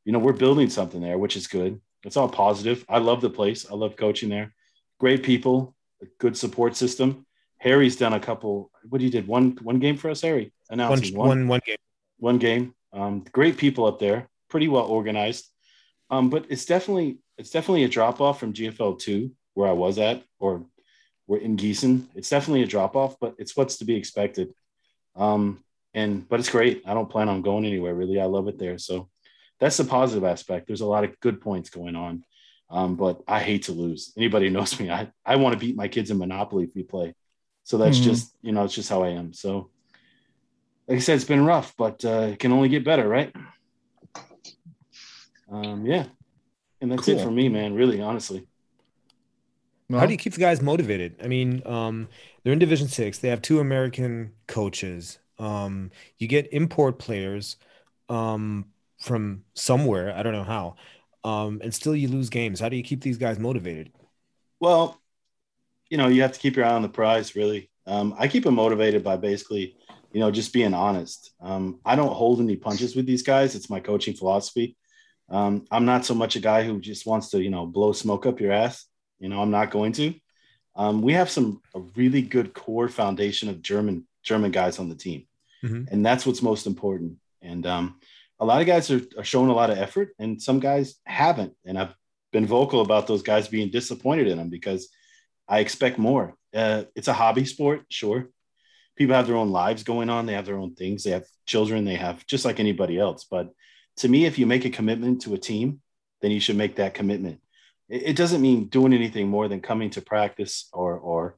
you 0.05 0.13
know 0.13 0.19
we're 0.19 0.33
building 0.33 0.71
something 0.71 1.01
there 1.01 1.19
which 1.19 1.37
is 1.37 1.47
good. 1.47 1.81
It's 2.05 2.17
all 2.17 2.29
positive. 2.29 2.85
I 2.89 2.99
love 2.99 3.21
the 3.21 3.31
place. 3.31 3.67
I 3.69 3.75
love 3.75 3.97
coaching 3.97 4.29
there. 4.29 4.55
Great 4.99 5.23
people 5.23 5.77
a 6.03 6.07
good 6.19 6.37
support 6.37 6.77
system. 6.77 7.27
Harry's 7.59 7.97
done 7.97 8.13
a 8.13 8.21
couple 8.21 8.71
what 8.89 9.01
he 9.01 9.11
did 9.11 9.27
one 9.27 9.59
one 9.63 9.79
game 9.79 9.97
for 9.97 10.11
us 10.11 10.21
harry? 10.21 10.53
One, 10.69 10.81
announcing 10.81 11.17
one, 11.17 11.49
one 11.49 11.61
game. 11.65 11.77
one 12.19 12.39
game. 12.39 12.75
Um, 12.93 13.25
great 13.33 13.57
people 13.57 13.85
up 13.87 13.99
there, 13.99 14.29
pretty 14.49 14.69
well 14.69 14.85
organized. 14.87 15.51
Um, 16.11 16.31
but 16.31 16.47
it's 16.49 16.65
definitely 16.67 17.19
it's 17.39 17.51
definitely 17.51 17.85
a 17.85 17.89
drop 17.89 18.21
off 18.21 18.41
from 18.41 18.53
GFL 18.53 18.99
two 18.99 19.33
where 19.55 19.69
I 19.69 19.73
was 19.73 19.99
at, 19.99 20.23
or 20.39 20.65
we're 21.27 21.39
in 21.39 21.57
Gießen. 21.57 22.05
It's 22.15 22.31
definitely 22.31 22.63
a 22.63 22.67
drop 22.67 22.95
off, 22.97 23.17
but 23.21 23.35
it's 23.39 23.57
what's 23.57 23.79
to 23.79 23.85
be 23.85 23.97
expected. 23.97 24.53
Um, 25.17 25.65
and 25.95 26.29
but 26.29 26.41
it's 26.41 26.51
great. 26.51 26.83
I 26.87 26.95
don't 26.95 27.11
plan 27.11 27.29
on 27.29 27.43
going 27.43 27.65
anywhere 27.65 27.95
really. 27.95 28.21
I 28.21 28.27
love 28.27 28.49
it 28.49 28.59
there. 28.59 28.79
So 28.79 29.09
that's 29.59 29.79
the 29.79 29.85
positive 29.85 30.25
aspect. 30.25 30.67
There's 30.67 30.83
a 30.83 30.87
lot 30.87 31.05
of 31.05 31.19
good 31.21 31.41
points 31.41 31.71
going 31.71 31.97
on. 31.97 32.25
Um, 32.69 32.97
but 32.97 33.23
I 33.27 33.41
hate 33.41 33.65
to 33.65 33.73
lose. 33.73 34.13
Anybody 34.17 34.51
knows 34.57 34.79
me, 34.79 34.91
I, 34.91 35.11
I 35.25 35.37
want 35.37 35.55
to 35.55 35.59
beat 35.59 35.77
my 35.77 35.89
kids 35.89 36.11
in 36.11 36.19
Monopoly 36.19 36.65
if 36.65 36.75
we 36.75 36.83
play. 36.83 37.15
So 37.65 37.79
that's 37.79 37.99
Mhm. 37.99 38.05
just, 38.05 38.37
you 38.43 38.53
know, 38.53 38.65
it's 38.65 38.75
just 38.75 38.89
how 38.91 39.03
I 39.03 39.09
am. 39.11 39.33
So 39.33 39.71
like 40.89 40.99
I 40.99 41.01
said, 41.01 41.17
it's 41.17 41.25
been 41.25 41.45
rough, 41.45 41.75
but 41.77 42.05
uh, 42.05 42.29
it 42.33 42.39
can 42.39 42.53
only 42.53 42.69
get 42.69 42.85
better, 42.85 43.09
right? 43.09 43.35
Um, 45.51 45.87
yeah. 45.87 46.07
And 46.81 46.93
that's 46.93 47.09
it 47.09 47.21
for 47.21 47.31
me, 47.31 47.49
man. 47.49 47.75
Really, 47.75 48.01
honestly. 48.01 48.47
Well, 49.89 50.01
How 50.01 50.07
do 50.07 50.13
you 50.13 50.19
keep 50.19 50.35
the 50.35 50.41
guys 50.41 50.61
motivated? 50.61 51.17
I 51.23 51.29
mean, 51.29 51.63
um, 51.65 52.09
they're 52.43 52.53
in 52.53 52.59
Division 52.59 52.89
Six. 52.89 53.19
They 53.19 53.29
have 53.29 53.41
two 53.41 53.61
American 53.61 54.33
coaches. 54.47 55.19
Um, 55.39 55.91
you 56.19 56.27
get 56.27 56.53
import 56.53 56.99
players 56.99 57.57
um, 58.09 58.67
from 59.01 59.45
somewhere. 59.55 60.15
I 60.15 60.23
don't 60.23 60.33
know 60.33 60.45
how. 60.45 60.77
Um, 61.25 61.61
and 61.63 61.73
still 61.73 61.95
you 61.95 62.09
lose 62.09 62.31
games. 62.31 62.61
How 62.61 62.69
do 62.69 62.77
you 62.77 62.83
keep 62.83 63.01
these 63.01 63.19
guys 63.19 63.39
motivated? 63.39 63.93
Well, 64.61 65.01
you 65.89 65.99
know, 65.99 66.09
you 66.09 66.23
have 66.23 66.33
to 66.33 66.41
keep 66.41 66.57
your 66.57 66.65
eye 66.65 66.73
on 66.73 66.83
the 66.83 66.89
prize, 66.89 67.37
really. 67.37 67.71
Um, 67.87 68.15
I 68.19 68.29
keep 68.29 68.45
them 68.45 68.55
motivated 68.55 69.05
by 69.05 69.17
basically, 69.17 69.77
you 70.17 70.21
know, 70.21 70.31
just 70.31 70.55
being 70.55 70.73
honest. 70.73 71.31
Um, 71.43 71.79
I 71.85 71.95
don't 71.95 72.15
hold 72.15 72.41
any 72.41 72.57
punches 72.57 72.97
with 72.97 73.05
these 73.05 73.23
guys. 73.23 73.55
It's 73.55 73.69
my 73.69 73.81
coaching 73.81 74.15
philosophy. 74.15 74.75
Um, 75.29 75.67
I'm 75.71 75.85
not 75.85 76.07
so 76.07 76.15
much 76.15 76.37
a 76.37 76.41
guy 76.41 76.63
who 76.65 76.81
just 76.81 77.05
wants 77.05 77.29
to, 77.31 77.43
you 77.43 77.51
know, 77.51 77.67
blow 77.67 77.93
smoke 77.93 78.25
up 78.25 78.41
your 78.41 78.51
ass. 78.51 78.87
You 79.19 79.29
know, 79.29 79.43
I'm 79.43 79.51
not 79.51 79.71
going 79.71 79.93
to. 79.93 80.15
Um, 80.75 81.03
we 81.03 81.13
have 81.13 81.29
some 81.29 81.61
a 81.75 81.81
really 81.97 82.23
good 82.23 82.55
core 82.55 82.89
foundation 82.89 83.51
of 83.51 83.61
German 83.61 84.07
German 84.23 84.53
guys 84.53 84.79
on 84.79 84.89
the 84.89 84.95
team, 84.95 85.27
Mhm. 85.63 85.87
and 85.93 86.07
that's 86.07 86.25
what's 86.25 86.41
most 86.41 86.67
important. 86.67 87.19
And 87.43 87.67
um, 87.67 88.01
a 88.41 88.47
lot 88.47 88.63
of 88.63 88.67
guys 88.67 88.91
are, 88.91 89.03
are 89.19 89.25
showing 89.33 89.51
a 89.51 89.55
lot 89.61 89.69
of 89.69 89.77
effort, 89.77 90.15
and 90.19 90.41
some 90.41 90.61
guys 90.61 90.95
haven't. 91.05 91.53
And 91.67 91.79
I've 91.79 91.95
been 92.33 92.47
vocal 92.47 92.81
about 92.81 93.07
those 93.07 93.23
guys 93.23 93.49
being 93.49 93.71
disappointed 93.71 94.29
in 94.29 94.39
them 94.39 94.49
because 94.49 94.89
I 95.47 95.59
expect 95.61 95.99
more. 95.99 96.35
Uh, 96.55 96.85
it's 96.95 97.09
a 97.09 97.13
hobby 97.23 97.45
sport, 97.45 97.85
sure. 97.91 98.31
People 98.97 99.15
have 99.15 99.27
their 99.27 99.37
own 99.37 99.51
lives 99.51 99.83
going 99.83 100.09
on. 100.09 100.27
They 100.27 100.33
have 100.33 100.47
their 100.47 100.59
own 100.59 100.75
things. 100.75 101.05
They 101.05 101.11
have 101.11 101.27
children. 101.45 101.85
They 101.85 101.97
have 101.97 102.27
just 102.27 102.45
like 102.45 102.59
anybody 102.59 102.99
else. 102.99 103.25
But 103.25 103.51
to 103.99 104.09
me, 104.09 104.25
if 104.25 104.39
you 104.39 104.47
make 104.47 104.65
a 104.65 104.71
commitment 104.71 105.23
to 105.23 105.35
a 105.35 105.39
team, 105.39 105.81
then 106.23 106.31
you 106.31 106.41
should 106.41 106.57
make 106.57 106.77
that 106.77 106.95
commitment. 106.95 107.41
It, 107.89 108.03
it 108.11 108.17
doesn't 108.17 108.43
mean 108.43 108.69
doing 108.69 108.93
anything 108.93 109.29
more 109.29 109.49
than 109.49 109.61
coming 109.61 109.91
to 109.91 110.01
practice 110.01 110.69
or 110.73 110.99
or 110.99 111.37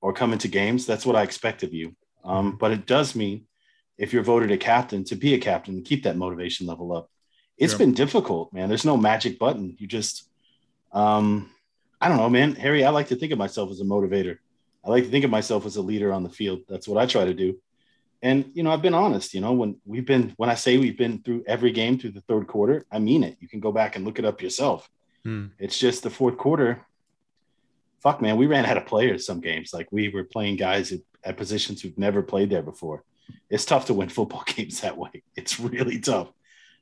or 0.00 0.12
coming 0.12 0.38
to 0.38 0.48
games. 0.48 0.86
That's 0.86 1.06
what 1.06 1.16
I 1.16 1.22
expect 1.22 1.62
of 1.62 1.72
you. 1.72 1.94
Um, 2.24 2.56
but 2.56 2.72
it 2.72 2.86
does 2.86 3.14
mean 3.14 3.46
if 3.96 4.12
you're 4.12 4.22
voted 4.22 4.50
a 4.50 4.56
captain 4.56 5.04
to 5.04 5.14
be 5.14 5.34
a 5.34 5.38
captain 5.38 5.76
and 5.76 5.84
keep 5.84 6.04
that 6.04 6.16
motivation 6.16 6.66
level 6.66 6.96
up. 6.96 7.10
It's 7.56 7.72
Sure. 7.72 7.78
been 7.78 7.94
difficult, 7.94 8.52
man. 8.52 8.68
There's 8.68 8.84
no 8.84 8.96
magic 8.96 9.38
button. 9.38 9.76
You 9.78 9.86
just 9.86 10.28
um, 10.92 11.50
I 12.00 12.08
don't 12.08 12.18
know, 12.18 12.28
man. 12.28 12.54
Harry, 12.54 12.84
I 12.84 12.90
like 12.90 13.08
to 13.08 13.16
think 13.16 13.32
of 13.32 13.38
myself 13.38 13.70
as 13.70 13.80
a 13.80 13.84
motivator. 13.84 14.38
I 14.84 14.90
like 14.90 15.04
to 15.04 15.10
think 15.10 15.24
of 15.24 15.30
myself 15.30 15.66
as 15.66 15.76
a 15.76 15.82
leader 15.82 16.12
on 16.12 16.22
the 16.22 16.30
field. 16.30 16.60
That's 16.68 16.86
what 16.86 17.02
I 17.02 17.06
try 17.06 17.24
to 17.24 17.34
do. 17.34 17.58
And 18.22 18.50
you 18.54 18.62
know, 18.62 18.70
I've 18.70 18.82
been 18.82 18.94
honest. 18.94 19.34
You 19.34 19.40
know, 19.40 19.52
when 19.52 19.76
we've 19.84 20.06
been 20.06 20.32
when 20.36 20.50
I 20.50 20.54
say 20.54 20.78
we've 20.78 20.96
been 20.96 21.22
through 21.22 21.44
every 21.46 21.72
game 21.72 21.98
through 21.98 22.12
the 22.12 22.22
third 22.22 22.46
quarter, 22.46 22.84
I 22.90 22.98
mean 22.98 23.22
it. 23.22 23.36
You 23.40 23.48
can 23.48 23.60
go 23.60 23.72
back 23.72 23.96
and 23.96 24.04
look 24.04 24.18
it 24.18 24.24
up 24.24 24.40
yourself. 24.40 24.88
Hmm. 25.24 25.46
It's 25.58 25.78
just 25.78 26.02
the 26.02 26.10
fourth 26.10 26.38
quarter. 26.38 26.86
Fuck, 28.02 28.20
man, 28.20 28.36
we 28.36 28.46
ran 28.46 28.66
out 28.66 28.76
of 28.76 28.86
players 28.86 29.26
some 29.26 29.40
games. 29.40 29.72
Like 29.72 29.88
we 29.90 30.08
were 30.08 30.24
playing 30.24 30.56
guys 30.56 30.92
at, 30.92 31.00
at 31.22 31.36
positions 31.36 31.82
we've 31.82 31.98
never 31.98 32.22
played 32.22 32.50
there 32.50 32.62
before. 32.62 33.02
It's 33.48 33.64
tough 33.64 33.86
to 33.86 33.94
win 33.94 34.08
football 34.08 34.44
games 34.46 34.80
that 34.80 34.96
way. 34.96 35.22
It's 35.36 35.58
really 35.60 36.00
tough. 36.00 36.28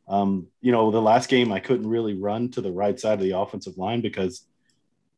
Um, 0.09 0.49
you 0.61 0.73
know, 0.73 0.91
the 0.91 1.03
last 1.03 1.29
game 1.29 1.53
I 1.53 1.61
couldn't 1.61 1.89
really 1.89 2.15
run 2.15 2.51
to 2.51 2.61
the 2.61 2.73
right 2.73 2.99
side 2.99 3.15
of 3.15 3.21
the 3.21 3.39
offensive 3.39 3.79
line 3.79 4.01
because 4.01 4.45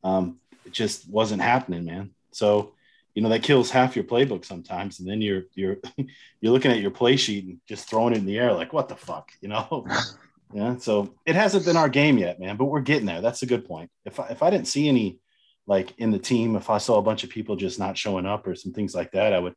um, 0.02 0.38
it 0.64 0.72
just 0.72 1.08
wasn't 1.08 1.42
happening, 1.42 1.84
man. 1.84 2.13
So, 2.34 2.74
you 3.14 3.22
know, 3.22 3.28
that 3.28 3.42
kills 3.42 3.70
half 3.70 3.94
your 3.94 4.04
playbook 4.04 4.44
sometimes, 4.44 5.00
and 5.00 5.08
then 5.08 5.22
you're 5.22 5.44
you're 5.54 5.76
you're 6.40 6.52
looking 6.52 6.70
at 6.70 6.80
your 6.80 6.90
play 6.90 7.16
sheet 7.16 7.44
and 7.44 7.60
just 7.68 7.88
throwing 7.88 8.14
it 8.14 8.18
in 8.18 8.26
the 8.26 8.38
air 8.38 8.52
like, 8.52 8.72
what 8.72 8.88
the 8.88 8.96
fuck, 8.96 9.30
you 9.40 9.48
know? 9.48 9.86
yeah. 10.52 10.76
So 10.76 11.14
it 11.26 11.36
hasn't 11.36 11.64
been 11.64 11.76
our 11.76 11.88
game 11.88 12.18
yet, 12.18 12.40
man, 12.40 12.56
but 12.56 12.66
we're 12.66 12.80
getting 12.80 13.06
there. 13.06 13.20
That's 13.20 13.42
a 13.42 13.46
good 13.46 13.66
point. 13.66 13.90
If 14.04 14.18
I, 14.20 14.28
if 14.28 14.42
I 14.42 14.50
didn't 14.50 14.68
see 14.68 14.88
any 14.88 15.18
like 15.66 15.94
in 15.98 16.10
the 16.10 16.18
team, 16.18 16.56
if 16.56 16.70
I 16.70 16.78
saw 16.78 16.98
a 16.98 17.02
bunch 17.02 17.24
of 17.24 17.30
people 17.30 17.56
just 17.56 17.78
not 17.78 17.96
showing 17.96 18.26
up 18.26 18.46
or 18.46 18.54
some 18.54 18.72
things 18.72 18.94
like 18.94 19.12
that, 19.12 19.32
I 19.32 19.38
would, 19.38 19.54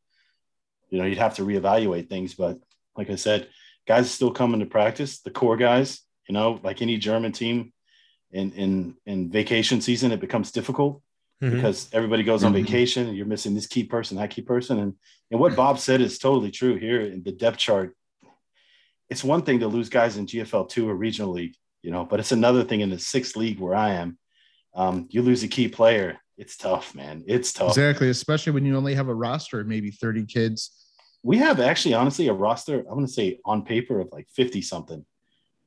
you 0.89 0.99
know, 0.99 1.05
you'd 1.05 1.17
have 1.17 1.35
to 1.35 1.45
reevaluate 1.45 2.09
things. 2.09 2.33
But 2.33 2.57
like 2.95 3.09
I 3.09 3.15
said, 3.15 3.49
guys 3.87 4.09
still 4.09 4.31
coming 4.31 4.59
to 4.61 4.65
practice. 4.65 5.19
The 5.19 5.31
core 5.31 5.57
guys, 5.57 6.01
you 6.29 6.33
know, 6.33 6.59
like 6.63 6.81
any 6.81 6.97
German 6.97 7.31
team, 7.31 7.73
in 8.31 8.51
in 8.51 8.95
in 9.05 9.31
vacation 9.31 9.81
season, 9.81 10.11
it 10.11 10.19
becomes 10.19 10.51
difficult 10.51 11.01
Mhm. 11.41 11.51
because 11.51 11.87
everybody 11.93 12.23
goes 12.23 12.43
on 12.43 12.51
Mhm. 12.51 12.63
vacation 12.63 13.07
and 13.07 13.15
you're 13.15 13.25
missing 13.25 13.53
this 13.53 13.67
key 13.67 13.83
person, 13.83 14.17
that 14.17 14.29
key 14.31 14.41
person. 14.41 14.79
And 14.79 14.93
and 15.29 15.39
what 15.41 15.55
Bob 15.57 15.77
said 15.77 15.99
is 15.99 16.17
totally 16.19 16.51
true 16.51 16.77
here 16.77 17.01
in 17.01 17.21
the 17.21 17.33
depth 17.33 17.57
chart. 17.57 17.95
It's 19.09 19.23
one 19.25 19.41
thing 19.43 19.59
to 19.59 19.67
lose 19.67 19.89
guys 19.89 20.15
in 20.17 20.25
GFL 20.25 20.65
two 20.69 20.89
or 20.89 20.95
regional 20.95 21.31
league, 21.33 21.53
you 21.81 21.91
know, 21.91 22.05
but 22.05 22.19
it's 22.21 22.31
another 22.31 22.63
thing 22.63 22.79
in 22.81 22.89
the 22.89 22.97
sixth 22.99 23.35
league 23.35 23.59
where 23.59 23.75
I 23.75 23.91
am. 23.95 24.17
Um, 24.73 25.07
you 25.09 25.21
lose 25.21 25.43
a 25.43 25.47
key 25.47 25.67
player, 25.67 26.17
it's 26.37 26.55
tough, 26.55 26.95
man. 26.95 27.23
It's 27.27 27.51
tough. 27.51 27.69
Exactly, 27.71 28.09
especially 28.09 28.53
when 28.53 28.65
you 28.65 28.75
only 28.77 28.95
have 28.95 29.07
a 29.09 29.13
roster 29.15 29.59
of 29.59 29.67
maybe 29.67 29.91
30 29.91 30.25
kids. 30.25 30.71
We 31.23 31.37
have 31.39 31.59
actually, 31.59 31.93
honestly, 31.95 32.27
a 32.27 32.33
roster. 32.33 32.79
I'm 32.79 32.93
going 32.93 33.05
to 33.05 33.11
say 33.11 33.39
on 33.43 33.63
paper 33.65 33.99
of 33.99 34.07
like 34.11 34.27
50 34.29 34.61
something. 34.61 35.05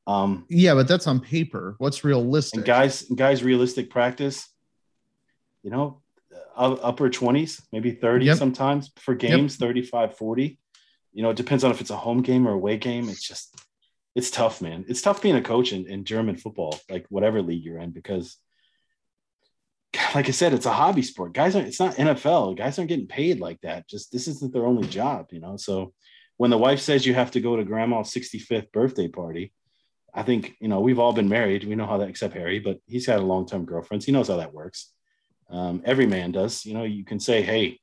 Um, 0.06 0.46
Yeah, 0.48 0.74
but 0.74 0.88
that's 0.88 1.06
on 1.06 1.20
paper. 1.20 1.74
What's 1.78 2.02
realistic? 2.04 2.58
and 2.58 2.64
guys, 2.64 3.02
guys, 3.14 3.42
realistic 3.42 3.90
practice. 3.90 4.48
You 5.62 5.70
know, 5.70 6.02
uh, 6.56 6.72
upper 6.74 7.10
20s, 7.10 7.62
maybe 7.72 7.92
30 7.92 8.26
Yep. 8.26 8.38
sometimes 8.38 8.90
for 8.96 9.14
games, 9.14 9.56
35, 9.56 10.16
40. 10.16 10.58
You 11.12 11.22
know, 11.22 11.30
it 11.30 11.36
depends 11.36 11.64
on 11.64 11.70
if 11.70 11.80
it's 11.80 11.90
a 11.90 11.96
home 11.96 12.22
game 12.22 12.46
or 12.46 12.52
away 12.52 12.76
game. 12.76 13.08
It's 13.08 13.26
just, 13.26 13.54
it's 14.14 14.30
tough, 14.30 14.62
man. 14.62 14.84
It's 14.88 15.02
tough 15.02 15.22
being 15.22 15.36
a 15.36 15.42
coach 15.42 15.72
in, 15.72 15.86
in 15.86 16.04
German 16.04 16.36
football, 16.36 16.78
like 16.88 17.06
whatever 17.08 17.42
league 17.42 17.64
you're 17.64 17.78
in, 17.78 17.90
because 17.90 18.36
like 20.14 20.28
I 20.28 20.32
said, 20.32 20.54
it's 20.54 20.66
a 20.66 20.72
hobby 20.72 21.02
sport. 21.02 21.32
Guys 21.32 21.54
aren't, 21.54 21.68
it's 21.68 21.80
not 21.80 21.96
NFL. 21.96 22.56
Guys 22.56 22.78
aren't 22.78 22.88
getting 22.88 23.06
paid 23.06 23.40
like 23.40 23.60
that. 23.62 23.88
Just 23.88 24.12
this 24.12 24.28
isn't 24.28 24.52
their 24.52 24.66
only 24.66 24.86
job, 24.88 25.28
you 25.32 25.40
know? 25.40 25.56
So 25.56 25.92
when 26.36 26.50
the 26.50 26.58
wife 26.58 26.80
says 26.80 27.06
you 27.06 27.14
have 27.14 27.32
to 27.32 27.40
go 27.40 27.56
to 27.56 27.64
grandma's 27.64 28.12
65th 28.12 28.72
birthday 28.72 29.08
party, 29.08 29.52
I 30.12 30.22
think, 30.22 30.56
you 30.60 30.68
know, 30.68 30.80
we've 30.80 30.98
all 30.98 31.12
been 31.12 31.28
married. 31.28 31.64
We 31.64 31.76
know 31.76 31.86
how 31.86 31.98
that, 31.98 32.08
except 32.08 32.34
Harry, 32.34 32.58
but 32.58 32.78
he's 32.86 33.06
got 33.06 33.20
a 33.20 33.22
long 33.22 33.46
term 33.46 33.64
girlfriend. 33.64 34.02
So 34.02 34.06
he 34.06 34.12
knows 34.12 34.28
how 34.28 34.36
that 34.36 34.52
works. 34.52 34.92
Um, 35.50 35.82
every 35.84 36.06
man 36.06 36.32
does. 36.32 36.64
You 36.64 36.74
know, 36.74 36.84
you 36.84 37.04
can 37.04 37.20
say, 37.20 37.42
hey, 37.42 37.78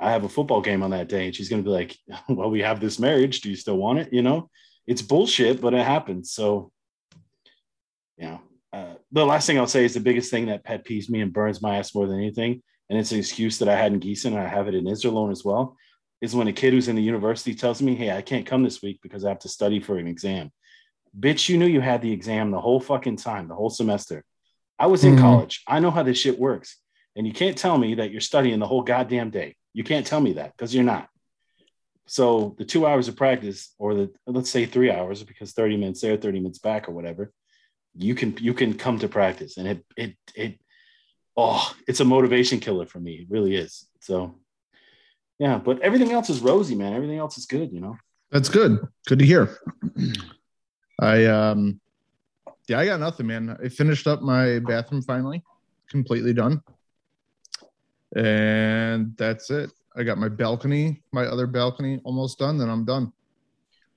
I 0.00 0.12
have 0.12 0.24
a 0.24 0.28
football 0.28 0.60
game 0.60 0.82
on 0.82 0.90
that 0.90 1.08
day. 1.08 1.26
And 1.26 1.34
she's 1.34 1.48
going 1.48 1.62
to 1.62 1.68
be 1.68 1.72
like, 1.72 1.96
well, 2.28 2.50
we 2.50 2.60
have 2.60 2.80
this 2.80 2.98
marriage. 2.98 3.40
Do 3.40 3.50
you 3.50 3.56
still 3.56 3.76
want 3.76 3.98
it? 3.98 4.12
You 4.12 4.22
know, 4.22 4.50
it's 4.86 5.02
bullshit, 5.02 5.60
but 5.60 5.74
it 5.74 5.84
happens. 5.84 6.32
So, 6.32 6.70
you 8.16 8.26
know, 8.26 8.40
uh, 8.72 8.94
the 9.12 9.24
last 9.24 9.46
thing 9.46 9.58
I'll 9.58 9.66
say 9.66 9.84
is 9.84 9.94
the 9.94 10.00
biggest 10.00 10.30
thing 10.30 10.46
that 10.46 10.64
pet 10.64 10.84
peeves 10.84 11.08
me 11.08 11.20
and 11.20 11.32
burns 11.32 11.62
my 11.62 11.78
ass 11.78 11.94
more 11.94 12.06
than 12.06 12.18
anything. 12.18 12.62
And 12.90 12.98
it's 12.98 13.12
an 13.12 13.18
excuse 13.18 13.58
that 13.58 13.68
I 13.68 13.76
had 13.76 13.92
in 13.92 14.00
Gießen 14.00 14.26
and 14.26 14.38
I 14.38 14.48
have 14.48 14.68
it 14.68 14.74
in 14.74 14.84
Iserlohn 14.84 15.32
as 15.32 15.44
well. 15.44 15.76
Is 16.20 16.34
when 16.34 16.48
a 16.48 16.52
kid 16.52 16.72
who's 16.72 16.88
in 16.88 16.96
the 16.96 17.02
university 17.02 17.54
tells 17.54 17.80
me, 17.80 17.94
Hey, 17.94 18.10
I 18.10 18.22
can't 18.22 18.46
come 18.46 18.64
this 18.64 18.82
week 18.82 18.98
because 19.02 19.24
I 19.24 19.28
have 19.28 19.38
to 19.40 19.48
study 19.48 19.78
for 19.78 19.98
an 19.98 20.08
exam. 20.08 20.50
Bitch, 21.18 21.48
you 21.48 21.58
knew 21.58 21.66
you 21.66 21.80
had 21.80 22.02
the 22.02 22.12
exam 22.12 22.50
the 22.50 22.60
whole 22.60 22.80
fucking 22.80 23.16
time, 23.16 23.48
the 23.48 23.54
whole 23.54 23.70
semester. 23.70 24.24
I 24.78 24.86
was 24.86 25.04
in 25.04 25.14
Mhm. 25.14 25.20
college. 25.20 25.62
I 25.66 25.80
know 25.80 25.90
how 25.90 26.02
this 26.02 26.18
shit 26.18 26.38
works. 26.38 26.76
And 27.18 27.26
you 27.26 27.32
can't 27.32 27.58
tell 27.58 27.76
me 27.76 27.96
that 27.96 28.12
you're 28.12 28.20
studying 28.20 28.60
the 28.60 28.66
whole 28.66 28.82
goddamn 28.82 29.30
day. 29.30 29.56
You 29.74 29.82
can't 29.82 30.06
tell 30.06 30.20
me 30.20 30.34
that 30.34 30.56
because 30.56 30.72
you're 30.72 30.84
not. 30.84 31.08
So 32.06 32.54
the 32.58 32.64
two 32.64 32.86
hours 32.86 33.08
of 33.08 33.16
practice, 33.16 33.74
or 33.76 33.94
the 33.94 34.12
let's 34.26 34.50
say 34.50 34.64
three 34.64 34.90
hours, 34.90 35.24
because 35.24 35.52
30 35.52 35.76
minutes 35.76 36.00
there, 36.00 36.16
30 36.16 36.38
minutes 36.38 36.60
back, 36.60 36.88
or 36.88 36.92
whatever, 36.92 37.32
you 37.94 38.14
can 38.14 38.36
you 38.40 38.54
can 38.54 38.72
come 38.72 39.00
to 39.00 39.08
practice. 39.08 39.56
And 39.56 39.66
it 39.66 39.84
it 39.96 40.16
it 40.36 40.60
oh, 41.36 41.74
it's 41.88 41.98
a 41.98 42.04
motivation 42.04 42.60
killer 42.60 42.86
for 42.86 43.00
me. 43.00 43.14
It 43.14 43.26
really 43.28 43.56
is. 43.56 43.88
So 44.00 44.38
yeah, 45.40 45.58
but 45.58 45.80
everything 45.80 46.12
else 46.12 46.30
is 46.30 46.40
rosy, 46.40 46.76
man. 46.76 46.94
Everything 46.94 47.18
else 47.18 47.36
is 47.36 47.46
good, 47.46 47.72
you 47.72 47.80
know. 47.80 47.96
That's 48.30 48.48
good. 48.48 48.78
Good 49.08 49.18
to 49.18 49.26
hear. 49.26 49.58
I 51.00 51.26
um 51.26 51.80
yeah, 52.68 52.78
I 52.78 52.84
got 52.84 53.00
nothing, 53.00 53.26
man. 53.26 53.58
I 53.62 53.68
finished 53.68 54.06
up 54.06 54.22
my 54.22 54.60
bathroom 54.60 55.02
finally, 55.02 55.42
completely 55.90 56.32
done. 56.32 56.62
And 58.16 59.16
that's 59.16 59.50
it. 59.50 59.70
I 59.96 60.02
got 60.02 60.18
my 60.18 60.28
balcony, 60.28 61.02
my 61.12 61.24
other 61.24 61.46
balcony 61.46 62.00
almost 62.04 62.38
done, 62.38 62.56
then 62.58 62.70
I'm 62.70 62.84
done. 62.84 63.12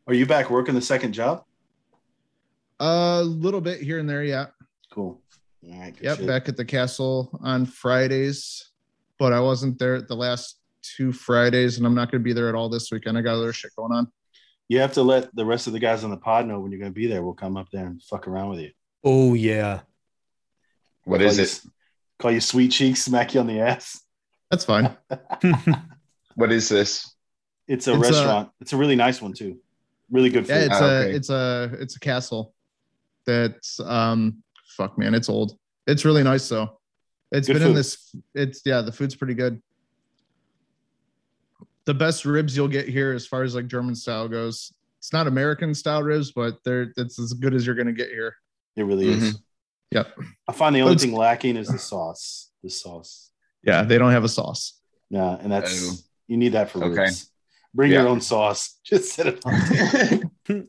Are 0.07 0.13
you 0.13 0.25
back 0.25 0.49
working 0.49 0.75
the 0.75 0.81
second 0.81 1.13
job? 1.13 1.43
A 2.79 3.21
little 3.23 3.61
bit 3.61 3.81
here 3.81 3.99
and 3.99 4.09
there, 4.09 4.23
yeah. 4.23 4.47
Cool. 4.91 5.21
All 5.63 5.79
right. 5.79 5.95
Yep, 6.01 6.17
shit. 6.17 6.27
back 6.27 6.49
at 6.49 6.57
the 6.57 6.65
castle 6.65 7.39
on 7.43 7.65
Fridays, 7.65 8.71
but 9.19 9.31
I 9.31 9.39
wasn't 9.39 9.77
there 9.77 9.95
at 9.95 10.07
the 10.07 10.15
last 10.15 10.57
two 10.81 11.11
Fridays, 11.11 11.77
and 11.77 11.85
I'm 11.85 11.93
not 11.93 12.11
going 12.11 12.21
to 12.21 12.23
be 12.23 12.33
there 12.33 12.49
at 12.49 12.55
all 12.55 12.69
this 12.69 12.91
weekend. 12.91 13.17
I 13.17 13.21
got 13.21 13.35
other 13.35 13.53
shit 13.53 13.71
going 13.75 13.91
on. 13.91 14.11
You 14.67 14.79
have 14.79 14.93
to 14.93 15.03
let 15.03 15.35
the 15.35 15.45
rest 15.45 15.67
of 15.67 15.73
the 15.73 15.79
guys 15.79 16.03
on 16.03 16.09
the 16.09 16.17
pod 16.17 16.47
know 16.47 16.59
when 16.59 16.71
you're 16.71 16.79
going 16.79 16.91
to 16.91 16.95
be 16.95 17.05
there. 17.05 17.21
We'll 17.21 17.33
come 17.33 17.57
up 17.57 17.67
there 17.71 17.85
and 17.85 18.01
fuck 18.01 18.27
around 18.27 18.49
with 18.49 18.59
you. 18.61 18.71
Oh 19.03 19.33
yeah. 19.33 19.81
What 21.03 21.19
Call 21.19 21.27
is 21.27 21.39
it? 21.39 21.61
Call 22.21 22.31
you 22.31 22.39
sweet 22.39 22.71
cheeks, 22.71 23.01
smack 23.03 23.33
you 23.33 23.39
on 23.39 23.47
the 23.47 23.59
ass. 23.59 23.99
That's 24.49 24.63
fine. 24.65 24.95
What 26.35 26.49
is 26.53 26.69
this? 26.69 27.13
It's 27.67 27.87
a 27.87 27.91
It's 27.93 27.97
a- 27.97 28.11
restaurant. 28.11 28.49
it's 28.61 28.71
a 28.71 28.77
really 28.77 28.95
nice 28.95 29.21
one 29.21 29.33
too. 29.33 29.59
Really 30.09 30.29
good 30.29 30.47
food. 30.47 30.53
Yeah, 30.53 30.65
it's 30.65 30.81
Ah, 30.81 30.85
a 30.85 30.99
okay. 31.01 31.11
it's 31.15 31.29
a 31.29 31.71
it's 31.81 31.95
a 31.97 31.99
castle. 31.99 32.53
That's 33.25 33.79
um 33.81 34.41
fuck 34.77 34.97
man, 34.97 35.13
it's 35.13 35.27
old. 35.27 35.57
It's 35.87 36.05
really 36.05 36.23
nice 36.23 36.47
though. 36.47 36.79
It's 37.33 37.47
Good 37.47 37.55
been 37.59 37.67
in 37.69 37.73
this 37.75 38.15
it's 38.33 38.61
yeah, 38.65 38.81
the 38.81 38.91
food's 38.93 39.13
pretty 39.15 39.33
good. 39.33 39.61
The 41.85 41.93
best 41.93 42.25
ribs 42.25 42.55
you'll 42.55 42.67
get 42.67 42.87
here 42.87 43.11
as 43.13 43.25
far 43.27 43.43
as 43.43 43.55
like 43.55 43.67
German 43.67 43.95
style 43.95 44.27
goes. 44.29 44.71
It's 44.99 45.11
not 45.11 45.27
American 45.27 45.73
style 45.75 46.01
ribs, 46.03 46.31
but 46.31 46.59
they're 46.63 46.93
it's 46.95 47.19
as 47.19 47.33
good 47.33 47.53
as 47.53 47.65
you're 47.65 47.75
gonna 47.75 47.91
get 47.91 48.09
here. 48.09 48.35
it 48.77 48.83
really 48.83 49.09
is. 49.09 49.39
Yep. 49.91 50.07
I 50.47 50.51
find 50.53 50.75
the 50.75 50.81
only 50.81 50.95
thing 50.97 51.13
lacking 51.13 51.57
is 51.57 51.67
the 51.67 51.77
sauce. 51.79 52.49
The 52.63 52.69
sauce. 52.69 53.29
Yeah, 53.63 53.83
they 53.83 53.97
don't 53.97 54.11
have 54.11 54.23
a 54.23 54.29
sauce. 54.29 54.79
Yeah, 55.09 55.35
and 55.39 55.51
that's 55.51 55.89
Oh. 55.91 55.95
you 56.27 56.37
need 56.37 56.53
that 56.53 56.69
for 56.69 56.83
Okay. 56.83 57.01
ribs. 57.03 57.29
Bring 57.73 57.91
Yeah. 57.91 58.01
your 58.01 58.09
own 58.09 58.21
sauce. 58.21 58.79
Just 58.85 59.13
set 59.13 59.27
it 59.27 59.45
on. 59.45 60.31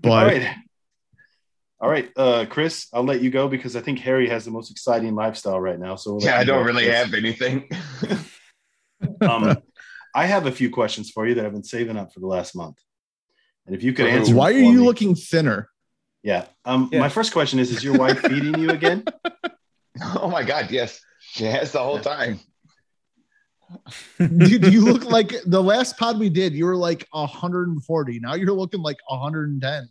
But 0.00 0.08
All 0.10 0.24
right. 0.26 0.56
All 1.80 1.88
right, 1.90 2.10
uh, 2.16 2.46
Chris, 2.48 2.86
I'll 2.92 3.02
let 3.02 3.22
you 3.22 3.30
go 3.30 3.48
because 3.48 3.74
I 3.74 3.80
think 3.80 3.98
Harry 3.98 4.28
has 4.28 4.44
the 4.44 4.52
most 4.52 4.70
exciting 4.70 5.16
lifestyle 5.16 5.58
right 5.60 5.78
now. 5.80 5.96
So 5.96 6.12
we'll 6.14 6.22
yeah, 6.22 6.38
I 6.38 6.44
don't 6.44 6.64
really 6.64 6.84
Chris. 6.84 6.96
have 6.96 7.14
anything. 7.14 7.68
Um, 9.20 9.56
I 10.14 10.26
have 10.26 10.46
a 10.46 10.52
few 10.52 10.70
questions 10.70 11.10
for 11.10 11.26
you 11.26 11.34
that 11.34 11.44
I've 11.44 11.52
been 11.52 11.64
saving 11.64 11.96
up 11.96 12.12
for 12.14 12.20
the 12.20 12.26
last 12.28 12.54
month, 12.54 12.78
and 13.66 13.74
if 13.74 13.82
you 13.82 13.92
could 13.92 14.06
answer, 14.06 14.32
why 14.32 14.50
are 14.52 14.52
you 14.52 14.74
me- 14.78 14.86
looking 14.86 15.16
thinner? 15.16 15.68
Yeah. 16.22 16.46
Um, 16.64 16.88
Yeah. 16.92 17.00
my 17.00 17.08
first 17.08 17.32
question 17.32 17.58
is: 17.58 17.70
Is 17.70 17.82
your 17.82 17.98
wife 17.98 18.20
feeding 18.28 18.58
you 18.58 18.70
again? 18.70 19.04
oh 20.16 20.28
my 20.30 20.42
god, 20.42 20.70
yes. 20.70 21.00
She 21.20 21.44
has 21.44 21.72
the 21.72 21.80
whole 21.80 21.98
time. 21.98 22.40
Dude, 24.18 24.66
you 24.72 24.84
look 24.84 25.04
like 25.04 25.32
the 25.46 25.62
last 25.62 25.96
pod 25.96 26.18
we 26.18 26.28
did, 26.28 26.52
you 26.52 26.66
were 26.66 26.76
like 26.76 27.06
140. 27.12 28.20
Now 28.20 28.34
you're 28.34 28.52
looking 28.52 28.82
like 28.82 28.98
110. 29.08 29.88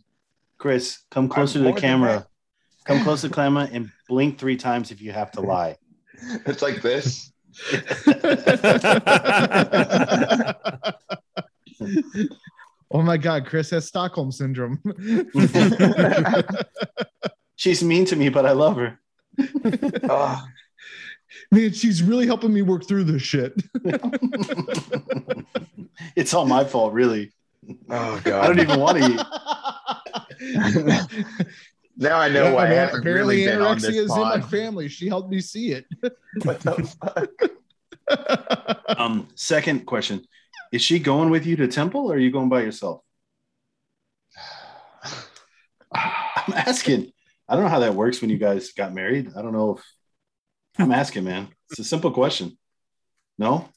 Chris, 0.58 1.00
come 1.10 1.28
closer 1.28 1.58
to 1.58 1.64
the 1.64 1.72
camera. 1.72 2.26
Come 2.84 3.02
close 3.02 3.22
to 3.22 3.28
the 3.28 3.34
camera 3.34 3.68
and 3.72 3.90
blink 4.08 4.38
three 4.38 4.56
times 4.56 4.90
if 4.92 5.00
you 5.00 5.10
have 5.12 5.32
to 5.32 5.40
lie. 5.40 5.76
It's 6.46 6.62
like 6.62 6.82
this. 6.82 7.32
oh 12.92 13.02
my 13.02 13.16
god, 13.16 13.46
Chris 13.46 13.70
has 13.70 13.86
Stockholm 13.88 14.30
syndrome. 14.30 14.80
She's 17.56 17.82
mean 17.82 18.04
to 18.06 18.16
me, 18.16 18.28
but 18.28 18.46
I 18.46 18.52
love 18.52 18.76
her. 18.76 18.98
Oh, 20.08 20.44
Man, 21.50 21.72
she's 21.72 22.02
really 22.02 22.26
helping 22.26 22.52
me 22.52 22.62
work 22.62 22.86
through 22.86 23.04
this 23.04 23.22
shit. 23.22 23.54
it's 26.16 26.34
all 26.34 26.46
my 26.46 26.64
fault, 26.64 26.92
really. 26.92 27.32
oh 27.90 28.20
god. 28.24 28.44
I 28.44 28.46
don't 28.46 28.60
even 28.60 28.80
want 28.80 28.98
to 28.98 29.04
eat. 29.10 29.20
now 31.96 32.18
I 32.18 32.28
know 32.28 32.44
Yeah, 32.44 32.52
why 32.52 32.66
I 32.66 32.68
man, 32.68 32.76
haven't 32.78 33.00
apparently 33.00 33.36
really 33.36 33.46
been 33.46 33.62
on 33.62 33.76
anorexia 33.76 33.80
this 33.80 33.96
is 33.96 34.12
in 34.16 34.20
my 34.22 34.40
family. 34.40 34.88
She 34.88 35.08
helped 35.08 35.30
me 35.30 35.40
see 35.40 35.72
it. 35.72 35.86
What 36.42 36.60
the 36.60 36.72
fuck? 37.00 37.30
Um, 38.98 39.28
second 39.34 39.86
question: 39.86 40.26
Is 40.72 40.82
she 40.82 40.98
going 40.98 41.30
with 41.30 41.46
you 41.46 41.54
to 41.56 41.68
temple, 41.68 42.10
or 42.10 42.14
are 42.14 42.18
you 42.18 42.30
going 42.32 42.48
by 42.48 42.62
yourself? 42.62 43.02
I'm 45.94 46.54
asking. 46.54 47.12
I 47.48 47.54
don't 47.54 47.64
know 47.64 47.70
how 47.70 47.80
that 47.80 47.94
works 47.94 48.20
when 48.20 48.30
you 48.30 48.38
guys 48.38 48.72
got 48.72 48.94
married. 48.94 49.32
I 49.36 49.42
don't 49.42 49.52
know 49.52 49.72
if 49.76 49.84
I'm 50.78 50.90
asking, 50.92 51.24
man. 51.24 51.48
It's 51.70 51.80
a 51.80 51.84
simple 51.84 52.10
question. 52.10 52.56
No. 53.38 53.68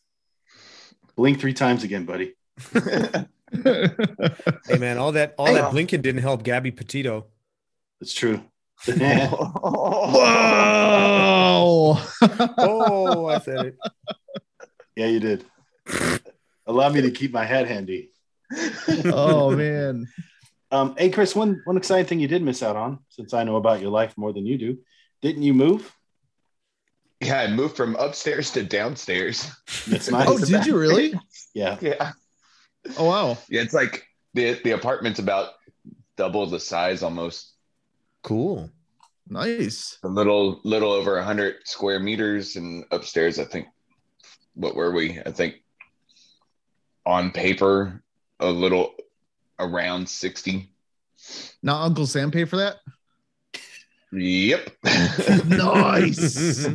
Blink 1.18 1.40
three 1.40 1.54
times 1.54 1.84
again, 1.84 2.06
buddy. 2.06 2.34
Hey 3.64 4.78
man, 4.80 4.98
all 4.98 5.14
that 5.14 5.36
all 5.38 5.46
Hey. 5.46 5.54
that 5.54 5.72
blinking 5.72 6.02
didn't 6.02 6.22
help 6.22 6.44
Gabby 6.44 6.72
Petito. 6.72 7.28
It's 8.02 8.14
true. 8.14 8.42
Whoa! 8.86 8.98
Oh, 12.58 13.26
I 13.28 13.40
said 13.40 13.68
it. 13.68 13.78
yeah, 14.98 15.06
you 15.06 15.20
did. 15.22 15.46
Allow 16.68 16.90
me 16.90 17.02
to 17.02 17.12
keep 17.12 17.32
my 17.32 17.46
head 17.46 17.68
handy. 17.68 18.12
oh 19.06 19.52
man. 19.52 20.08
Um, 20.72 20.96
hey, 20.98 21.10
Chris, 21.10 21.36
one 21.36 21.62
one 21.66 21.78
exciting 21.78 22.06
thing 22.06 22.20
you 22.20 22.28
did 22.28 22.42
miss 22.42 22.64
out 22.64 22.76
on, 22.76 23.00
since 23.10 23.34
I 23.34 23.44
know 23.44 23.56
about 23.56 23.82
your 23.82 23.92
life 23.92 24.18
more 24.18 24.34
than 24.34 24.46
you 24.46 24.58
do. 24.58 24.80
Didn't 25.22 25.44
you 25.44 25.54
move? 25.54 25.92
yeah, 27.22 27.40
I 27.42 27.48
moved 27.48 27.76
from 27.76 27.96
upstairs 27.96 28.52
to 28.52 28.64
downstairs. 28.64 29.50
That's 29.88 30.10
nice. 30.12 30.28
Oh, 30.28 30.38
did 30.38 30.66
you 30.66 30.78
really? 30.78 31.14
Yeah. 31.54 31.78
Yeah. 31.80 32.12
Oh 32.98 33.06
wow. 33.06 33.38
Yeah, 33.48 33.62
it's 33.62 33.74
like 33.74 34.06
the 34.34 34.60
the 34.66 34.72
apartment's 34.72 35.20
about 35.20 35.52
double 36.18 36.46
the 36.48 36.60
size 36.60 37.02
almost. 37.02 37.54
Cool. 38.24 38.70
Nice. 39.30 39.98
A 40.04 40.08
little 40.10 40.60
little 40.66 40.92
over 40.92 41.16
100 41.16 41.56
square 41.64 42.02
meters 42.02 42.58
and 42.58 42.84
upstairs 42.92 43.40
I 43.40 43.46
think 43.46 43.68
what 44.54 44.76
were 44.76 44.92
we? 44.92 45.22
I 45.26 45.32
think 45.32 45.64
on 47.06 47.32
paper 47.32 48.04
a 48.40 48.50
little 48.50 48.94
around 49.60 50.08
60. 50.08 50.70
Now 51.64 51.82
Uncle 51.82 52.06
Sam 52.06 52.32
pay 52.32 52.46
for 52.46 52.58
that? 52.58 52.78
Yep. 54.12 54.72
Nice. 55.46 56.68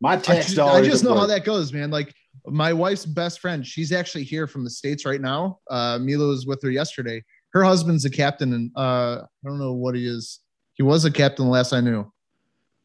My 0.00 0.12
I 0.12 0.16
tax 0.16 0.46
just, 0.46 0.56
dollars. 0.56 0.86
I 0.86 0.90
just 0.90 1.04
at 1.04 1.10
know 1.10 1.16
how 1.16 1.26
that 1.26 1.44
goes, 1.44 1.72
man. 1.72 1.90
Like 1.90 2.14
my 2.46 2.72
wife's 2.72 3.06
best 3.06 3.40
friend, 3.40 3.66
she's 3.66 3.92
actually 3.92 4.24
here 4.24 4.46
from 4.46 4.64
the 4.64 4.70
states 4.70 5.06
right 5.06 5.20
now. 5.20 5.60
Uh, 5.70 5.98
Milo 6.00 6.28
was 6.28 6.46
with 6.46 6.62
her 6.62 6.70
yesterday. 6.70 7.22
Her 7.52 7.64
husband's 7.64 8.04
a 8.04 8.10
captain, 8.10 8.52
and 8.52 8.70
uh, 8.76 9.22
I 9.22 9.48
don't 9.48 9.58
know 9.58 9.72
what 9.72 9.94
he 9.94 10.06
is. 10.06 10.40
He 10.74 10.82
was 10.82 11.04
a 11.04 11.10
captain 11.10 11.48
last 11.48 11.72
I 11.72 11.80
knew. 11.80 12.12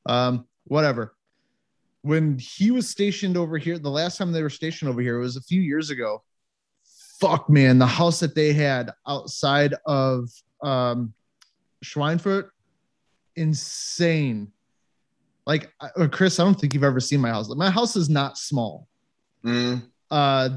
Um, 0.05 0.47
whatever. 0.65 1.13
When 2.01 2.37
he 2.39 2.71
was 2.71 2.87
stationed 2.89 3.35
over 3.35 3.57
here, 3.57 3.77
the 3.77 3.89
last 3.89 4.17
time 4.17 4.31
they 4.31 4.41
were 4.41 4.49
stationed 4.49 4.89
over 4.89 5.01
here 5.01 5.19
was 5.19 5.35
a 5.35 5.41
few 5.41 5.61
years 5.61 5.89
ago. 5.89 6.23
Fuck, 7.19 7.49
man, 7.49 7.77
the 7.77 7.85
house 7.87 8.21
that 8.21 8.35
they 8.35 8.53
had 8.53 8.91
outside 9.05 9.73
of 9.85 10.29
um, 10.63 11.13
Schweinfurt, 11.83 12.49
insane. 13.35 14.51
Like 15.45 15.71
Chris, 16.11 16.39
I 16.39 16.43
don't 16.45 16.59
think 16.59 16.73
you've 16.73 16.83
ever 16.83 16.99
seen 16.99 17.19
my 17.19 17.29
house. 17.29 17.49
Like, 17.49 17.57
my 17.57 17.69
house 17.69 17.95
is 17.95 18.09
not 18.09 18.37
small. 18.37 18.87
Mm, 19.43 19.83
Uh, 20.11 20.49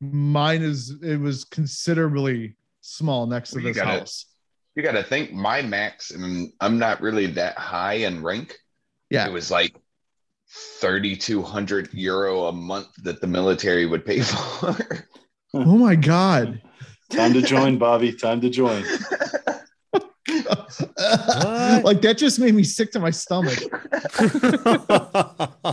mine 0.00 0.62
is 0.62 0.96
it 1.02 1.16
was 1.18 1.44
considerably 1.44 2.56
small 2.80 3.26
next 3.26 3.50
to 3.50 3.56
Well, 3.56 3.66
you 3.66 3.72
this 3.74 3.82
gotta- 3.82 3.98
house. 4.00 4.26
you 4.74 4.82
got 4.82 4.92
to 4.92 5.02
think 5.02 5.32
my 5.32 5.60
max, 5.62 6.10
and 6.10 6.52
I'm 6.60 6.78
not 6.78 7.00
really 7.00 7.26
that 7.26 7.56
high 7.58 7.94
in 7.94 8.22
rank. 8.22 8.56
Yeah, 9.10 9.26
It 9.26 9.32
was 9.32 9.50
like 9.50 9.76
3,200 10.80 11.92
euro 11.94 12.44
a 12.46 12.52
month 12.52 12.88
that 13.02 13.20
the 13.20 13.26
military 13.26 13.86
would 13.86 14.04
pay 14.04 14.20
for. 14.22 14.76
Oh 15.54 15.76
my 15.78 15.94
god. 15.96 16.60
Time 17.10 17.32
to 17.34 17.42
join, 17.42 17.78
Bobby. 17.84 18.12
Time 18.12 18.40
to 18.40 18.50
join. 18.50 18.84
like 21.84 22.00
that 22.02 22.14
just 22.16 22.38
made 22.40 22.54
me 22.54 22.64
sick 22.64 22.90
to 22.92 22.98
my 23.00 23.10
stomach. 23.10 23.58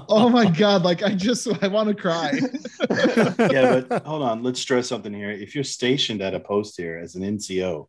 Oh 0.09 0.29
my 0.29 0.49
god, 0.49 0.83
like 0.83 1.03
I 1.03 1.13
just 1.15 1.47
I 1.63 1.67
want 1.67 1.89
to 1.89 1.95
cry. 1.95 2.39
yeah, 3.51 3.81
but 3.81 4.05
hold 4.05 4.23
on. 4.23 4.43
Let's 4.43 4.59
stress 4.59 4.87
something 4.87 5.13
here. 5.13 5.31
If 5.31 5.55
you're 5.55 5.63
stationed 5.63 6.21
at 6.21 6.33
a 6.33 6.39
post 6.39 6.77
here 6.77 6.97
as 6.97 7.15
an 7.15 7.23
NCO, 7.23 7.87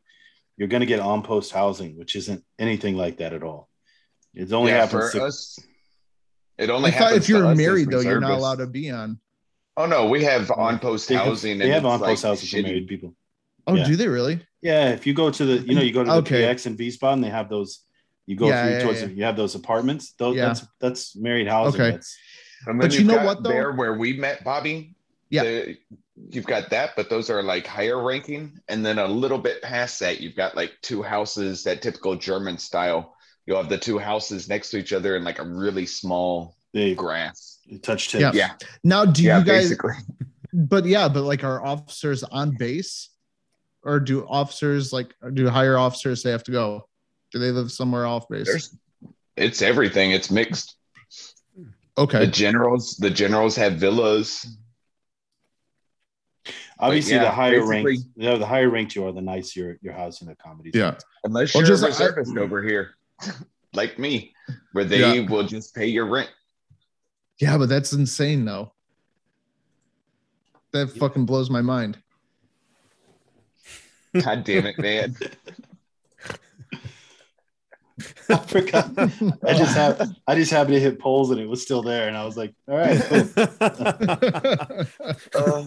you're 0.57 0.69
going 0.69 0.81
to 0.81 0.87
get 0.87 1.01
on 1.01 1.23
post 1.23 1.53
housing, 1.53 1.97
which 1.99 2.17
isn't 2.17 2.45
anything 2.59 2.97
like 2.97 3.19
that 3.19 3.33
at 3.33 3.43
all. 3.43 3.69
It 4.35 4.53
only 4.53 4.71
Yeah, 4.73 4.87
for 4.87 4.99
happens. 4.99 5.13
To, 5.13 5.25
us. 5.25 5.59
It 6.59 6.71
only 6.71 6.89
I 6.91 6.93
thought 6.93 7.01
happens 7.09 7.25
if 7.25 7.29
you're 7.29 7.43
to 7.43 7.55
married 7.55 7.91
though, 7.91 8.01
you're 8.01 8.21
not 8.21 8.33
allowed 8.33 8.59
to 8.59 8.67
be 8.67 8.91
on. 8.91 9.19
Oh 9.77 9.87
no, 9.87 10.07
we 10.09 10.23
have 10.25 10.51
on 10.51 10.79
post 10.79 11.11
housing. 11.11 11.59
they 11.59 11.65
and 11.65 11.73
have 11.75 11.87
on 11.87 11.99
post 11.99 12.25
like 12.25 12.31
housing 12.31 12.63
for 12.63 12.67
married 12.69 12.89
people. 12.89 13.15
Oh, 13.67 13.75
Yeah. 13.75 13.87
do 13.87 13.97
they 13.97 14.09
really? 14.09 14.45
Yeah, 14.61 14.91
if 14.91 15.07
you 15.07 15.15
go 15.15 15.31
to 15.31 15.45
the, 15.45 15.67
you 15.67 15.75
know, 15.75 15.81
you 15.83 15.93
go 15.93 16.05
to 16.05 16.11
the 16.11 16.17
Okay. 16.19 16.43
PX 16.43 16.67
and 16.67 16.77
V 16.77 16.91
spot, 16.91 17.15
and 17.15 17.25
they 17.25 17.31
have 17.31 17.49
those. 17.49 17.81
You 18.27 18.37
go 18.37 18.49
Yeah, 18.49 18.65
through 18.65 18.73
yeah, 18.77 18.83
towards, 18.83 19.01
yeah. 19.03 19.09
you 19.09 19.25
have 19.25 19.37
those 19.37 19.55
apartments. 19.55 20.13
Those, 20.19 20.37
Yeah. 20.37 20.47
that's 20.47 20.65
that's 20.81 21.17
married 21.17 21.49
housing. 21.49 21.81
Okay. 21.81 21.91
That's, 21.93 22.17
And 22.67 22.81
then 22.81 22.89
But 22.89 22.97
you 22.99 23.05
know 23.05 23.25
what, 23.25 23.43
though? 23.43 23.49
There 23.51 23.73
where 23.73 23.95
we 23.95 24.13
met, 24.13 24.45
Bobby. 24.45 24.95
Yeah. 25.31 25.43
the- 25.45 25.77
you've 26.31 26.47
got 26.47 26.71
that, 26.71 26.91
but 26.95 27.09
those 27.11 27.31
are 27.31 27.43
like 27.43 27.67
higher 27.67 28.01
ranking, 28.01 28.61
and 28.69 28.85
then 28.87 28.99
a 28.99 29.07
little 29.07 29.39
bit 29.39 29.63
past 29.63 29.99
that, 30.01 30.21
you've 30.21 30.37
got 30.37 30.55
like 30.55 30.73
two 30.83 31.03
houses, 31.03 31.65
that 31.65 31.81
typical 31.83 32.15
German 32.15 32.59
style. 32.59 33.17
You'll 33.47 33.57
have 33.57 33.69
the 33.69 33.79
two 33.79 33.99
houses 33.99 34.49
next 34.49 34.71
to 34.71 34.79
each 34.79 34.93
other 34.93 35.17
in 35.17 35.25
like 35.25 35.39
a 35.41 35.45
really 35.45 35.87
small 35.87 36.57
they, 36.73 36.95
grass. 36.95 37.59
they 37.69 37.79
touch 37.79 38.09
tips. 38.09 38.23
Yeah. 38.23 38.31
Yeah, 38.35 38.51
Now, 38.85 39.05
do 39.05 39.23
yeah, 39.23 39.39
you 39.39 39.45
guys? 39.45 39.63
basically. 39.65 39.95
But 40.55 40.85
yeah, 40.85 41.09
but 41.09 41.23
like 41.23 41.45
are 41.45 41.65
officers 41.65 42.23
on 42.25 42.55
base, 42.59 43.09
or 43.83 43.99
do 44.01 44.27
officers 44.29 44.93
like 44.93 45.15
do 45.33 45.49
higher 45.49 45.79
officers 45.79 46.23
they 46.23 46.31
have 46.31 46.45
to 46.45 46.51
go? 46.53 46.87
Do 47.31 47.39
they 47.39 47.51
live 47.51 47.73
somewhere 47.73 48.05
off 48.05 48.29
base? 48.29 48.47
There's, 48.49 48.77
it's 49.35 49.63
everything. 49.63 50.11
It's 50.11 50.31
mixed. 50.31 50.77
Okay. 51.97 52.19
The 52.27 52.31
generals, 52.31 52.97
the 52.99 53.09
generals 53.09 53.57
have 53.57 53.77
villas. 53.77 54.47
Obviously, 56.79 57.15
yeah, 57.15 57.23
the 57.25 57.31
higher 57.31 57.61
basically- 57.61 57.85
ranked, 57.85 58.05
yeah, 58.17 58.37
the 58.37 58.47
higher 58.47 58.69
ranked 58.69 58.95
you 58.95 59.07
are, 59.07 59.13
the 59.13 59.23
nicer 59.23 59.61
your, 59.61 59.77
your 59.81 59.93
housing 59.95 60.29
accommodations. 60.29 60.75
Yeah. 60.77 60.99
Unless 61.25 61.55
Well, 61.55 61.63
you're 61.63 61.69
just- 61.69 61.83
a 61.83 61.87
I- 61.87 61.89
reservist 61.91 62.37
over 62.37 62.63
here, 62.63 62.91
like 63.75 63.99
me, 63.99 64.35
where 64.73 64.85
they 64.85 65.21
Yeah. 65.21 65.31
will 65.31 65.45
just 65.45 65.75
pay 65.75 65.87
your 65.87 66.07
rent. 66.07 66.31
Yeah, 67.41 67.59
but 67.59 67.69
that's 67.69 67.93
insane 67.93 68.45
though. 68.45 68.73
That 70.73 70.91
fucking 70.91 71.27
blows 71.27 71.51
my 71.51 71.61
mind. 71.63 71.99
God 74.23 74.45
damn 74.45 74.67
it, 74.67 74.79
man. 74.79 75.17
I 78.31 78.37
forgot. 78.39 78.91
I 79.45 79.55
just 79.55 79.75
have 79.75 80.11
I 80.27 80.35
just 80.35 80.51
happened 80.51 80.75
to 80.75 80.81
hit 80.81 80.99
polls 80.99 81.31
and 81.31 81.41
it 81.41 81.47
was 81.47 81.63
still 81.63 81.83
there, 81.83 82.09
and 82.09 82.17
I 82.17 82.25
was 82.25 82.37
like, 82.37 82.55
all 82.69 82.77
right, 82.77 83.01
cool. 83.09 83.29
Uh, 85.35 85.65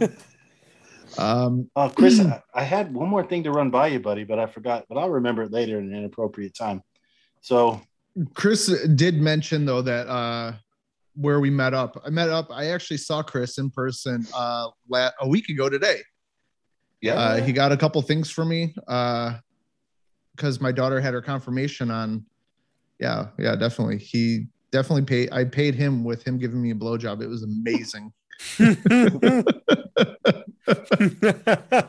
um, 1.18 1.70
Oh, 1.76 1.90
Chris, 1.90 2.20
I, 2.20 2.42
I 2.54 2.64
had 2.64 2.94
one 2.94 3.10
more 3.10 3.26
thing 3.26 3.44
to 3.44 3.52
run 3.52 3.70
by 3.72 3.88
you, 3.88 4.00
buddy, 4.00 4.24
but 4.24 4.38
I 4.40 4.46
forgot. 4.48 4.86
But 4.90 4.98
I'll 4.98 5.10
remember 5.10 5.44
it 5.44 5.52
later 5.52 5.80
in 5.80 5.86
an 5.92 5.96
inappropriate 5.96 6.56
time. 6.56 6.82
So 7.46 7.80
Chris 8.34 8.66
did 8.96 9.22
mention 9.22 9.66
though 9.66 9.84
that 9.84 10.08
uh, 10.08 10.54
where 11.14 11.40
we 11.40 11.52
met 11.52 11.76
up, 11.76 12.02
I 12.04 12.10
met 12.10 12.30
up. 12.30 12.48
I 12.50 12.72
actually 12.72 12.98
saw 12.98 13.22
Chris 13.22 13.60
in 13.60 13.70
person 13.70 14.26
uh, 14.34 14.70
la- 14.90 15.12
a 15.22 15.28
week 15.28 15.50
ago 15.50 15.70
today. 15.70 16.00
yeah. 17.02 17.14
Uh, 17.14 17.44
he 17.44 17.54
got 17.54 17.72
a 17.72 17.78
couple 17.78 18.02
things 18.02 18.32
for 18.32 18.46
me 18.46 18.74
because 18.76 20.60
my 20.60 20.72
daughter 20.72 21.00
had 21.00 21.14
her 21.14 21.22
confirmation 21.22 21.92
on. 21.92 22.26
Yeah, 23.00 23.28
yeah, 23.38 23.56
definitely. 23.56 24.00
He 24.00 24.48
definitely 24.72 25.04
paid. 25.04 25.32
I 25.32 25.44
paid 25.44 25.76
him 25.76 26.04
with 26.04 26.26
him 26.26 26.40
giving 26.40 26.60
me 26.60 26.72
a 26.72 26.76
blowjob. 26.76 27.22
It 27.22 27.28
was 27.28 27.44
amazing. 27.44 28.12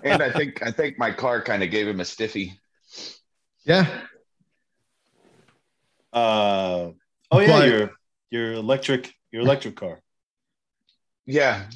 and 0.04 0.22
I 0.22 0.30
think 0.32 0.62
I 0.62 0.70
think 0.70 0.98
my 0.98 1.12
car 1.12 1.40
kind 1.40 1.62
of 1.62 1.70
gave 1.70 1.88
him 1.88 2.00
a 2.00 2.04
stiffy. 2.04 2.60
Yeah, 3.64 3.86
uh 6.16 6.90
oh 7.30 7.38
yeah, 7.40 7.46
But- 7.46 7.68
your 7.68 7.90
your 8.30 8.52
electric 8.54 9.12
your 9.32 9.42
electric 9.42 9.76
car. 9.76 10.00
Yeah, 11.26 11.68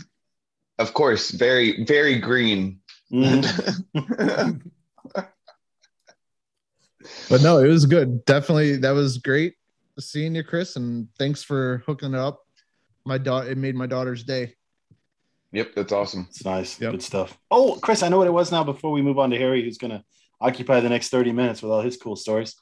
of 0.79 0.95
course, 0.95 1.31
very 1.31 1.85
very 1.85 2.19
green. 2.19 2.81
Mhm. 3.13 3.43
but 7.29 7.43
no, 7.43 7.59
it 7.59 7.69
was 7.69 7.87
good. 7.87 8.25
Definitely, 8.25 8.77
that 8.79 8.93
was 8.93 9.19
great 9.19 9.55
seeing 9.99 10.35
you, 10.35 10.43
Chris, 10.43 10.77
and 10.77 11.09
thanks 11.19 11.43
for 11.43 11.83
hooking 11.87 12.15
it 12.15 12.19
up. 12.19 12.41
My 13.05 13.19
daughter, 13.19 13.51
it 13.51 13.59
made 13.59 13.75
my 13.75 13.87
daughter's 13.87 14.25
day. 14.25 14.55
yep, 15.53 15.75
that's 15.75 15.93
awesome. 15.93 16.27
It's 16.31 16.45
nice, 16.45 16.81
Yep. 16.81 16.93
good 16.93 17.03
stuff. 17.03 17.37
Oh, 17.51 17.79
Chris, 17.83 18.03
I 18.03 18.09
know 18.09 18.17
what 18.19 18.27
it 18.27 18.33
was 18.33 18.51
now. 18.53 18.65
Before 18.65 18.93
we 18.93 19.03
move 19.03 19.19
on 19.19 19.31
to 19.31 19.37
Harry, 19.37 19.63
who's 19.63 19.77
gonna 19.79 20.05
occupy 20.41 20.81
the 20.81 20.89
next 20.89 21.09
thirty 21.11 21.33
minutes 21.33 21.61
with 21.63 21.71
all 21.73 21.83
his 21.83 21.97
cool 21.99 22.17
stories, 22.17 22.55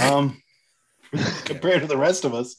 um, 0.00 0.40
compared 1.44 1.82
to 1.82 1.86
the 1.86 1.96
rest 1.96 2.24
of 2.24 2.34
us. 2.34 2.56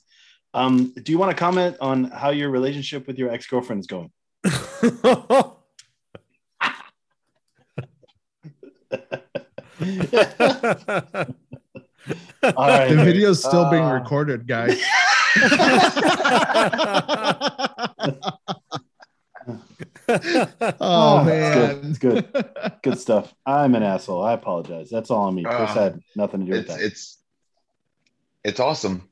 Um, 0.54 0.94
do 1.04 1.12
you 1.12 1.18
want 1.18 1.32
to 1.32 1.38
comment 1.38 1.76
on 1.82 2.06
how 2.06 2.30
your 2.30 2.50
relationship 2.50 3.06
with 3.08 3.18
your 3.18 3.30
ex 3.30 3.46
girlfriend 3.48 3.82
is 3.82 3.88
going? 3.88 4.12
All 12.44 12.54
right, 12.68 12.90
The 12.90 13.04
video's 13.04 13.44
still 13.44 13.70
being 13.70 13.84
Uh, 13.84 13.94
recorded, 13.94 14.48
guys. 14.48 14.80
oh 20.80 21.24
man, 21.24 21.82
It's 21.86 21.98
good. 22.00 22.18
It's 22.18 22.32
good. 22.32 22.50
Good 22.84 23.00
stuff. 23.00 23.34
I'm 23.46 23.76
an 23.76 23.84
asshole. 23.84 24.24
I 24.24 24.34
apologize. 24.34 24.90
That's 24.90 25.12
all 25.12 25.28
on 25.28 25.36
me. 25.36 25.44
Chris 25.44 25.72
Uh, 25.72 25.74
had 25.74 26.00
nothing 26.16 26.42
to 26.42 26.46
do 26.46 26.52
with 26.54 26.62
It's 26.62 26.74
that. 26.76 26.82
it's 26.82 27.18
it's 28.44 28.60
awesome. 28.60 29.08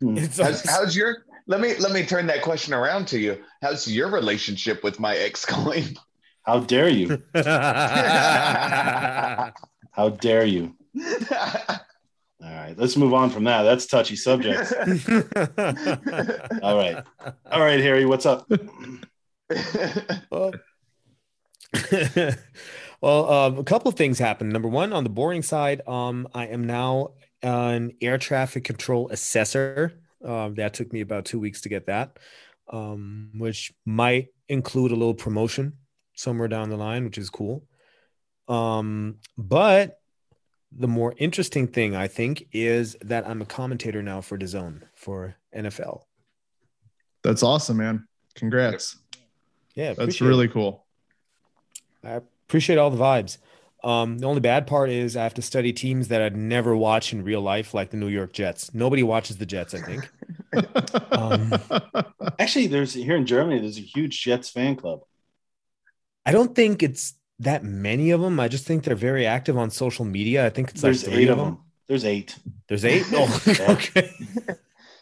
Hmm. 0.00 0.18
It's 0.18 0.38
How's, 0.38 0.60
awesome. 0.60 0.70
how's 0.70 0.96
your? 0.96 1.24
Let 1.46 1.60
me 1.60 1.76
let 1.76 1.92
me 1.92 2.06
turn 2.06 2.26
that 2.28 2.42
question 2.42 2.72
around 2.74 3.06
to 3.08 3.18
you. 3.18 3.42
How's 3.62 3.86
your 3.86 4.10
relationship 4.10 4.82
with 4.82 4.98
my 4.98 5.14
ex 5.16 5.44
going? 5.44 5.96
How 6.44 6.60
dare 6.60 6.88
you? 6.88 7.22
How 7.34 7.42
dare 10.20 10.44
you? 10.44 10.74
All 12.44 12.50
right, 12.50 12.76
let's 12.76 12.96
move 12.96 13.14
on 13.14 13.30
from 13.30 13.44
that. 13.44 13.62
That's 13.62 13.86
touchy 13.86 14.16
subjects. 14.16 14.72
All 16.62 16.76
right. 16.76 17.02
All 17.50 17.60
right, 17.60 17.80
Harry, 17.80 18.04
what's 18.04 18.26
up? 18.26 18.46
well, 20.30 20.52
well 23.00 23.30
um, 23.30 23.58
a 23.58 23.64
couple 23.64 23.88
of 23.88 23.94
things 23.94 24.18
happened. 24.18 24.52
Number 24.52 24.68
one, 24.68 24.92
on 24.92 25.04
the 25.04 25.10
boring 25.10 25.42
side, 25.42 25.80
um, 25.88 26.28
I 26.34 26.48
am 26.48 26.66
now 26.66 27.12
an 27.44 27.92
air 28.00 28.18
traffic 28.18 28.64
control 28.64 29.08
assessor. 29.10 29.92
Um, 30.24 30.54
that 30.54 30.72
took 30.74 30.92
me 30.92 31.02
about 31.02 31.26
two 31.26 31.38
weeks 31.38 31.60
to 31.62 31.68
get 31.68 31.86
that, 31.86 32.18
um, 32.70 33.30
which 33.36 33.72
might 33.84 34.28
include 34.48 34.90
a 34.90 34.96
little 34.96 35.14
promotion 35.14 35.74
somewhere 36.14 36.48
down 36.48 36.70
the 36.70 36.76
line, 36.76 37.04
which 37.04 37.18
is 37.18 37.28
cool. 37.28 37.64
Um, 38.48 39.16
but 39.36 40.00
the 40.72 40.88
more 40.88 41.14
interesting 41.18 41.68
thing 41.68 41.94
I 41.94 42.08
think 42.08 42.48
is 42.52 42.96
that 43.02 43.28
I'm 43.28 43.42
a 43.42 43.46
commentator 43.46 44.02
now 44.02 44.22
for 44.22 44.38
DAZN 44.38 44.82
for 44.94 45.36
NFL. 45.54 46.02
That's 47.22 47.42
awesome, 47.42 47.76
man. 47.76 48.08
Congrats. 48.34 48.96
Yeah, 49.74 49.88
That's 49.88 49.98
appreciate 49.98 50.26
it. 50.26 50.30
really 50.30 50.48
cool. 50.48 50.84
I 52.02 52.20
appreciate 52.48 52.78
all 52.78 52.90
the 52.90 52.96
vibes. 52.96 53.38
Um, 53.84 54.18
the 54.18 54.26
only 54.26 54.40
bad 54.40 54.66
part 54.66 54.88
is 54.88 55.16
I 55.16 55.22
have 55.24 55.34
to 55.34 55.42
study 55.42 55.72
teams 55.72 56.08
that 56.08 56.22
I'd 56.22 56.36
never 56.36 56.74
watch 56.74 57.12
in 57.12 57.22
real 57.22 57.42
life, 57.42 57.74
like 57.74 57.90
the 57.90 57.98
New 57.98 58.08
York 58.08 58.32
Jets. 58.32 58.72
Nobody 58.74 59.02
watches 59.02 59.36
the 59.36 59.46
Jets, 59.46 59.74
I 59.74 59.80
think. 59.80 60.10
Um, 61.10 61.52
Actually, 62.38 62.68
there's 62.68 62.94
here 62.94 63.16
in 63.16 63.26
Germany, 63.26 63.60
there's 63.60 63.78
a 63.78 63.80
huge 63.80 64.22
Jets 64.22 64.48
fan 64.48 64.76
club. 64.76 65.00
I 66.24 66.30
don't 66.32 66.54
think 66.54 66.82
it's 66.82 67.14
that 67.40 67.64
many 67.64 68.10
of 68.12 68.20
them. 68.20 68.38
I 68.38 68.46
just 68.46 68.64
think 68.64 68.84
they're 68.84 68.94
very 68.94 69.26
active 69.26 69.58
on 69.58 69.70
social 69.70 70.04
media. 70.04 70.46
I 70.46 70.50
think 70.50 70.70
it's 70.70 70.80
There's 70.80 71.04
like 71.04 71.12
three 71.12 71.24
eight 71.24 71.28
of 71.28 71.38
of 71.40 71.44
them. 71.44 71.54
them. 71.56 71.64
There's 71.88 72.04
eight. 72.04 72.36
There's 72.68 72.84
eight. 72.84 73.04
Oh, 73.12 73.42
Yeah. 73.46 73.72
okay. 73.72 74.12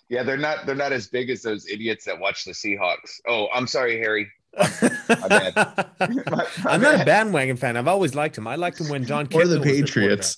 Yeah, 0.09 0.23
they're 0.23 0.37
not 0.39 0.65
they're 0.67 0.75
not 0.75 0.93
as 0.93 1.09
big 1.09 1.29
as 1.31 1.43
those 1.43 1.67
idiots 1.69 2.05
that 2.07 2.19
watch 2.19 2.45
the 2.45 2.53
Seahawks. 2.53 3.21
Oh, 3.29 3.49
I'm 3.55 3.67
sorry, 3.67 3.99
Harry. 3.99 4.29
Bad. 4.57 5.55
My- 6.01 6.25
my 6.31 6.47
I'm 6.65 6.81
not 6.81 7.01
a 7.01 7.05
bandwagon 7.05 7.57
fan. 7.57 7.77
I've 7.77 7.89
always 7.89 8.15
liked 8.15 8.37
him. 8.37 8.47
I 8.47 8.57
liked 8.57 8.81
him 8.81 8.89
when 8.89 9.05
Jon 9.05 9.25
or 9.27 9.29
Kitna 9.29 9.49
the 9.49 9.59
was 9.61 9.67
Patriots. 9.69 10.37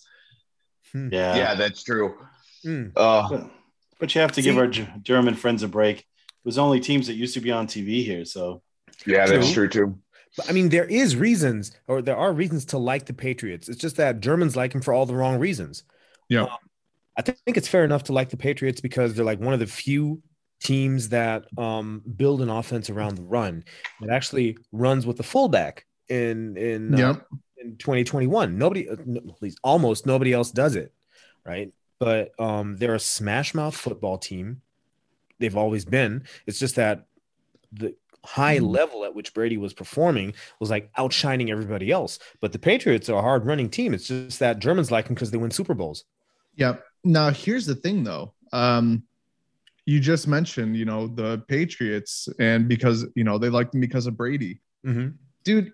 quarterback. 0.93 1.13
Yeah. 1.13 1.37
Yeah, 1.37 1.55
that's 1.55 1.83
true. 1.83 2.15
Hmm. 2.63 2.87
Uh, 2.97 3.29
But, 3.29 3.51
but 3.99 4.15
you 4.15 4.21
have 4.21 4.33
to 4.33 4.43
give 4.43 4.57
our 4.59 4.67
G- 4.69 4.89
German 5.03 5.35
friends 5.35 5.63
a 5.63 5.69
break. 5.69 5.99
It 6.01 6.05
was 6.45 6.59
only 6.59 6.81
teams 6.81 7.07
that 7.09 7.15
used 7.15 7.35
to 7.35 7.41
be 7.41 7.51
on 7.51 7.67
TV 7.67 8.05
here. 8.05 8.25
So 8.25 8.63
yeah, 9.07 9.27
that's 9.27 9.53
True. 9.53 9.69
true 9.69 9.87
too. 9.87 9.99
But 10.37 10.51
I 10.51 10.53
mean, 10.53 10.69
there 10.69 10.85
is 10.85 11.17
reasons, 11.17 11.73
or 11.89 12.03
there 12.03 12.17
are 12.17 12.33
reasons 12.33 12.65
to 12.67 12.79
like 12.79 13.07
the 13.07 13.15
Patriots. 13.15 13.69
It's 13.69 13.79
just 13.79 13.97
that 13.97 14.21
Germans 14.21 14.57
like 14.57 14.73
him 14.75 14.81
for 14.83 14.93
all 14.93 15.07
the 15.07 15.15
wrong 15.15 15.39
reasons. 15.39 15.85
Yeah. 16.29 16.43
Um, 16.45 16.51
I 17.17 17.23
think 17.23 17.57
it's 17.57 17.69
fair 17.69 17.85
enough 17.85 18.05
to 18.05 18.13
like 18.13 18.31
the 18.31 18.37
Patriots 18.37 18.81
because 18.81 19.15
they're 19.15 19.25
like 19.25 19.41
one 19.41 19.55
of 19.55 19.61
the 19.61 19.67
few 19.67 20.21
teams 20.61 21.09
that 21.11 21.45
um, 21.59 22.03
build 22.17 22.41
an 22.41 22.49
offense 22.49 22.89
around 22.91 23.17
the 23.17 23.23
run 23.23 23.65
that 24.01 24.11
actually 24.11 24.57
runs 24.73 25.07
with 25.07 25.17
the 25.17 25.23
fullback 25.23 25.87
in 26.09 26.57
in 26.57 26.95
uh, 26.95 27.21
in 27.59 27.77
2021. 27.77 28.57
Nobody, 28.59 28.89
uh, 28.89 28.95
at 28.95 29.43
least 29.43 29.59
almost 29.63 30.07
nobody 30.07 30.33
else 30.33 30.51
does 30.51 30.77
it, 30.77 30.93
right? 31.45 31.73
But 31.99 32.33
um, 32.41 32.77
they're 32.77 32.95
a 32.95 33.01
smash 33.01 33.55
mouth 33.55 33.77
football 33.77 34.19
team. 34.19 34.61
They've 35.39 35.57
always 35.57 35.85
been. 35.85 36.25
It's 36.47 36.59
just 36.59 36.77
that 36.77 37.07
the 37.73 37.95
high 38.25 38.59
Mhm. 38.59 38.71
level 38.75 39.05
at 39.05 39.15
which 39.15 39.35
Brady 39.35 39.59
was 39.59 39.75
performing 39.75 40.33
was 40.61 40.71
like 40.71 40.91
outshining 40.97 41.51
everybody 41.51 41.91
else. 41.91 42.19
But 42.41 42.53
the 42.53 42.59
Patriots 42.59 43.09
are 43.11 43.19
a 43.19 43.23
hard 43.23 43.45
running 43.45 43.69
team. 43.69 43.93
It's 43.93 44.09
just 44.09 44.39
that 44.39 44.61
Germans 44.61 44.91
like 44.91 45.07
them 45.07 45.15
because 45.15 45.31
they 45.31 45.37
win 45.37 45.51
Super 45.51 45.75
Bowls. 45.75 46.05
Yep. 46.57 46.83
Now 47.05 47.31
here's 47.31 47.67
the 47.67 47.75
thing 47.75 48.03
though. 48.05 48.33
Um 48.53 49.03
you 49.87 50.01
just 50.01 50.27
mentioned, 50.27 50.77
you 50.77 50.85
know, 50.85 51.07
the 51.07 51.39
Patriots 51.49 52.29
and 52.39 52.69
because, 52.69 53.07
you 53.15 53.25
know, 53.25 53.39
they 53.39 53.51
like 53.51 53.71
them 53.71 53.81
because 53.81 54.07
of 54.07 54.17
Brady. 54.17 54.61
Mm-hmm. 54.87 55.09
Dude, 55.45 55.73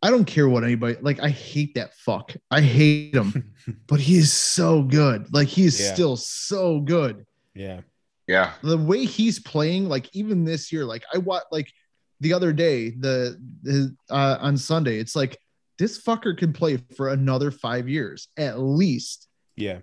I 0.00 0.10
don't 0.10 0.24
care 0.26 0.48
what 0.48 0.62
anybody 0.62 0.96
like 1.00 1.20
I 1.20 1.28
hate 1.28 1.74
that 1.74 1.94
fuck. 1.94 2.32
I 2.52 2.60
hate 2.60 3.14
him, 3.14 3.52
but 3.88 3.98
he 4.00 4.16
is 4.16 4.32
so 4.32 4.82
good. 4.82 5.32
Like 5.34 5.48
he 5.48 5.64
is 5.64 5.80
Yeah. 5.80 5.92
still 5.94 6.16
so 6.16 6.80
good. 6.80 7.24
yeah. 7.54 7.80
Yeah. 8.28 8.52
The 8.62 8.76
way 8.76 9.06
he's 9.06 9.38
playing 9.40 9.88
like 9.88 10.08
even 10.14 10.44
this 10.44 10.70
year 10.70 10.84
like 10.84 11.02
I 11.14 11.18
watched 11.18 11.46
like 11.50 11.72
the 12.20 12.34
other 12.34 12.52
day 12.52 12.90
the, 12.90 13.40
the 13.62 13.96
uh 14.10 14.36
on 14.40 14.56
Sunday 14.58 14.98
it's 14.98 15.16
like 15.16 15.38
this 15.78 15.98
fucker 16.02 16.36
can 16.36 16.52
play 16.52 16.76
for 16.96 17.08
another 17.08 17.50
5 17.50 17.88
years 17.88 18.28
at 18.36 18.58
least. 18.60 19.28
Yeah. 19.56 19.78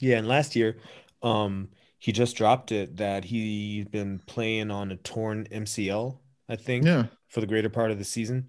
Yeah, 0.00 0.18
and 0.18 0.28
last 0.28 0.54
year, 0.54 0.76
um, 1.22 1.68
he 1.98 2.12
just 2.12 2.36
dropped 2.36 2.72
it 2.72 2.96
that 2.98 3.24
he's 3.24 3.84
been 3.86 4.20
playing 4.26 4.70
on 4.70 4.92
a 4.92 4.96
torn 4.96 5.46
MCL, 5.50 6.18
I 6.48 6.56
think, 6.56 6.84
Yeah. 6.86 7.06
for 7.28 7.40
the 7.40 7.46
greater 7.46 7.68
part 7.70 7.90
of 7.90 7.98
the 7.98 8.04
season. 8.04 8.48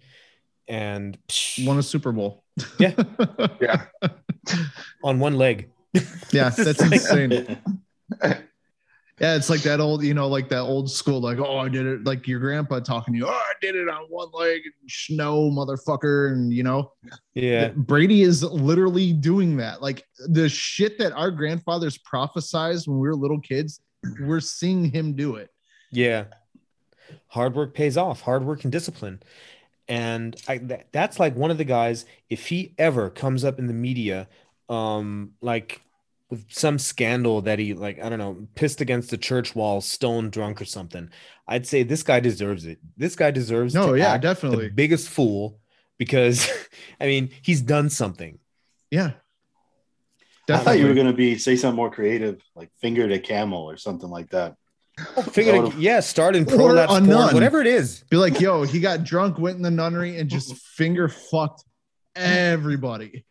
And 0.67 1.17
Won 1.63 1.79
a 1.79 1.83
Super 1.83 2.11
Bowl. 2.11 2.43
Yeah. 2.77 2.93
Yeah. 3.59 3.85
on 5.03 5.19
one 5.19 5.35
leg. 5.35 5.71
Yeah, 6.31 6.49
that's 6.49 6.81
insane. 6.81 7.57
Yeah, 9.19 9.35
it's 9.35 9.49
like 9.49 9.61
that 9.63 9.79
old, 9.81 10.03
you 10.03 10.13
know, 10.13 10.27
like 10.27 10.47
that 10.49 10.61
old 10.61 10.89
school, 10.89 11.19
like, 11.19 11.39
oh, 11.39 11.57
I 11.57 11.67
did 11.67 11.85
it, 11.85 12.05
like 12.05 12.25
your 12.27 12.39
grandpa 12.39 12.79
talking 12.79 13.13
to 13.13 13.17
you, 13.17 13.27
oh, 13.27 13.31
I 13.31 13.53
did 13.59 13.75
it 13.75 13.89
on 13.89 14.03
one 14.09 14.29
leg, 14.33 14.61
and 14.63 14.89
snow, 14.89 15.49
motherfucker, 15.51 16.31
and 16.31 16.53
you 16.53 16.63
know, 16.63 16.93
Yeah. 17.33 17.69
Brady 17.69 18.21
is 18.21 18.43
literally 18.43 19.11
doing 19.11 19.57
that. 19.57 19.81
Like 19.81 20.05
the 20.27 20.47
shit 20.47 20.97
that 20.99 21.11
our 21.13 21.31
grandfathers 21.31 21.97
prophesized 21.97 22.87
when 22.87 22.99
we 22.99 23.07
were 23.07 23.15
little 23.15 23.41
kids, 23.41 23.81
we're 24.21 24.39
seeing 24.39 24.85
him 24.85 25.13
do 25.13 25.35
it. 25.35 25.49
Yeah. 25.91 26.25
Hard 27.27 27.55
work 27.55 27.73
pays 27.73 27.97
off, 27.97 28.21
hard 28.21 28.45
work 28.45 28.63
and 28.63 28.71
discipline. 28.71 29.21
And 29.87 30.39
I, 30.47 30.59
that, 30.59 30.87
that's 30.91 31.19
like 31.19 31.35
one 31.35 31.51
of 31.51 31.57
the 31.57 31.65
guys, 31.65 32.05
if 32.29 32.47
he 32.47 32.75
ever 32.77 33.09
comes 33.09 33.43
up 33.43 33.59
in 33.59 33.67
the 33.67 33.73
media, 33.73 34.27
um, 34.69 35.31
like 35.41 35.81
some 36.49 36.77
scandal 36.77 37.41
that 37.41 37.57
he, 37.59 37.73
like, 37.73 38.03
I 38.03 38.09
don't 38.09 38.19
know, 38.19 38.47
pissed 38.55 38.81
against 38.81 39.09
the 39.09 39.17
church 39.17 39.55
wall, 39.55 39.81
stone 39.81 40.29
drunk 40.29 40.61
or 40.61 40.65
something, 40.65 41.09
I'd 41.47 41.65
say 41.65 41.83
this 41.83 42.03
guy 42.03 42.19
deserves 42.19 42.65
it. 42.65 42.77
This 42.97 43.15
guy 43.15 43.31
deserves 43.31 43.73
No, 43.73 43.93
to 43.93 43.97
yeah, 43.97 44.13
act 44.13 44.21
definitely. 44.23 44.67
the 44.67 44.73
biggest 44.73 45.09
fool 45.09 45.59
because, 45.97 46.47
I 47.01 47.05
mean, 47.07 47.29
he's 47.41 47.61
done 47.61 47.89
something. 47.89 48.37
Yeah. 48.91 49.11
I 50.51 50.57
thought 50.57 50.79
you 50.79 50.87
were 50.87 50.95
going 50.95 51.05
to 51.07 51.13
be 51.13 51.37
say 51.37 51.55
something 51.55 51.75
more 51.75 51.91
creative, 51.91 52.41
like 52.55 52.71
fingered 52.81 53.11
a 53.11 53.19
camel 53.19 53.69
or 53.69 53.77
something 53.77 54.09
like 54.09 54.29
that. 54.31 54.55
Oh, 55.15 55.21
Figure, 55.21 55.51
That 55.53 55.61
would've- 55.63 55.79
yeah, 55.79 55.99
start 55.99 56.35
in 56.35 56.43
Or 56.43 56.55
pro 56.55 56.69
a 56.71 56.73
that 56.73 56.89
sport, 56.89 57.03
nun. 57.03 57.33
whatever 57.35 57.61
it 57.61 57.67
is. 57.67 58.03
Be 58.09 58.17
like, 58.17 58.39
yo, 58.41 58.63
he 58.63 58.79
got 58.79 59.03
drunk, 59.03 59.37
went 59.37 59.57
in 59.57 59.61
the 59.61 59.69
nunnery, 59.71 60.17
and 60.17 60.27
just 60.29 60.55
finger 60.75 61.07
fucked 61.07 61.63
everybody. 62.15 63.25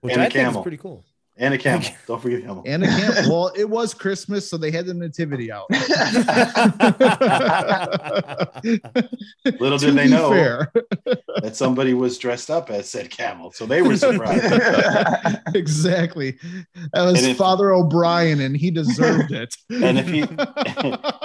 Which 0.00 0.12
And 0.14 0.22
a 0.22 0.26
I 0.26 0.28
think 0.28 0.36
is 0.36 0.42
camel. 0.48 0.62
pretty 0.62 0.76
cool. 0.78 1.04
And 1.38 1.54
a 1.54 1.58
camel. 1.58 1.88
Don't 2.06 2.20
forget 2.20 2.42
camel. 2.42 2.62
And 2.66 2.84
a 2.84 2.86
camp. 2.86 3.26
well, 3.26 3.50
it 3.56 3.68
was 3.68 3.94
Christmas, 3.94 4.48
so 4.48 4.58
they 4.58 4.70
had 4.70 4.84
the 4.84 4.92
nativity 4.92 5.50
out. 5.50 5.64
Little 9.60 9.78
did 9.78 9.94
they 9.94 10.08
know 10.08 10.28
fair. 10.30 10.70
that 11.40 11.56
somebody 11.56 11.94
was 11.94 12.18
dressed 12.18 12.50
up 12.50 12.70
as 12.70 12.90
said 12.90 13.10
camel. 13.10 13.50
So 13.50 13.64
they 13.64 13.80
were 13.80 13.96
surprised. 13.96 14.44
exactly. 15.54 16.38
That 16.92 17.02
was 17.04 17.24
if- 17.24 17.38
Father 17.38 17.72
O'Brien, 17.72 18.40
and 18.40 18.54
he 18.56 18.70
deserved 18.70 19.32
it. 19.32 19.54
And 19.70 19.98
if 19.98 20.10
you 20.10 20.24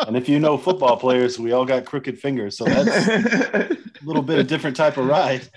and 0.07 0.15
if 0.15 0.29
you 0.29 0.39
know 0.39 0.57
football 0.57 0.95
players, 0.97 1.37
we 1.37 1.51
all 1.51 1.65
got 1.65 1.83
crooked 1.85 2.17
fingers. 2.17 2.57
So 2.57 2.63
that's 2.63 3.07
a 3.07 3.77
little 4.05 4.23
bit 4.23 4.39
of 4.39 4.47
different 4.47 4.77
type 4.77 4.95
of 4.97 5.05
ride. 5.05 5.43
So 5.43 5.49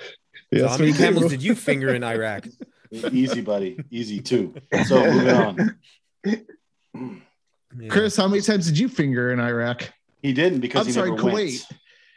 Yes, 0.51 0.71
how 0.73 0.79
many 0.79 0.93
camels 0.93 1.31
did 1.31 1.43
you 1.43 1.55
finger 1.55 1.95
in 1.95 2.03
Iraq? 2.03 2.47
Easy, 2.91 3.41
buddy. 3.41 3.83
Easy 3.91 4.21
too. 4.21 4.55
So 4.87 5.05
moving 5.05 5.35
on. 5.35 5.77
Yeah. 6.25 7.89
Chris, 7.89 8.17
how 8.17 8.27
many 8.27 8.43
times 8.43 8.67
did 8.67 8.77
you 8.79 8.89
finger 8.89 9.33
in 9.33 9.39
Iraq? 9.39 9.93
He 10.23 10.33
didn't 10.33 10.61
because 10.61 10.81
I'm 10.83 10.87
he 10.87 10.93
sorry, 10.93 11.11
never 11.11 11.23
Kuwait. 11.23 11.65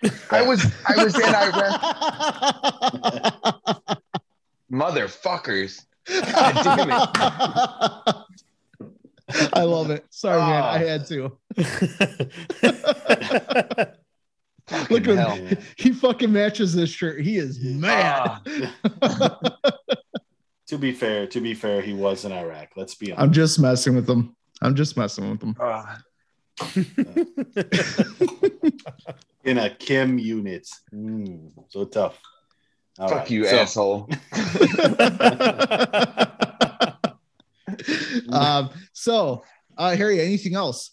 went. 0.02 0.22
I 0.32 0.42
was 0.42 0.66
I 0.88 1.04
was 1.04 1.16
in 1.16 1.22
Iraq. 1.24 1.82
Motherfuckers. 4.72 5.86
God 6.08 6.54
damn 6.64 6.92
I 9.54 9.62
love 9.64 9.90
it. 9.92 10.06
Sorry, 10.10 10.40
man. 10.40 10.64
Ah. 10.64 10.72
I 10.72 10.78
had 10.80 11.06
to. 11.08 11.38
Look 14.90 15.08
at 15.08 15.18
hell. 15.18 15.36
him. 15.36 15.58
He 15.78 15.92
fucking 15.92 16.32
matches 16.32 16.74
this 16.74 16.90
shirt. 16.90 17.22
He 17.22 17.38
is 17.38 17.60
mad. 17.62 18.42
Ah, 19.02 19.40
To 20.74 20.80
be 20.80 20.92
fair, 20.92 21.28
to 21.28 21.40
be 21.40 21.54
fair, 21.54 21.84
he 21.84 21.94
was 21.94 22.26
in 22.26 22.32
Iraq. 22.32 22.70
Let's 22.76 22.96
be 22.96 23.12
honest. 23.12 23.24
I'm 23.24 23.32
just 23.32 23.60
messing 23.60 23.94
with 23.94 24.10
him. 24.10 24.36
I'm 24.60 24.74
just 24.74 24.98
messing 24.98 25.30
with 25.30 25.44
him. 25.44 25.56
ah. 25.60 26.00
in 29.44 29.60
a 29.60 29.70
chem 29.76 30.18
unit. 30.18 30.68
Mm, 30.92 31.52
so 31.70 31.86
tough. 31.86 32.20
All 32.98 33.08
Fuck 33.08 33.18
right, 33.20 33.30
you, 33.30 33.46
so- 33.46 33.56
asshole. 33.56 34.10
um, 38.32 38.72
so, 38.94 39.44
uh, 39.78 39.96
Harry, 39.96 40.22
anything 40.22 40.56
else? 40.56 40.90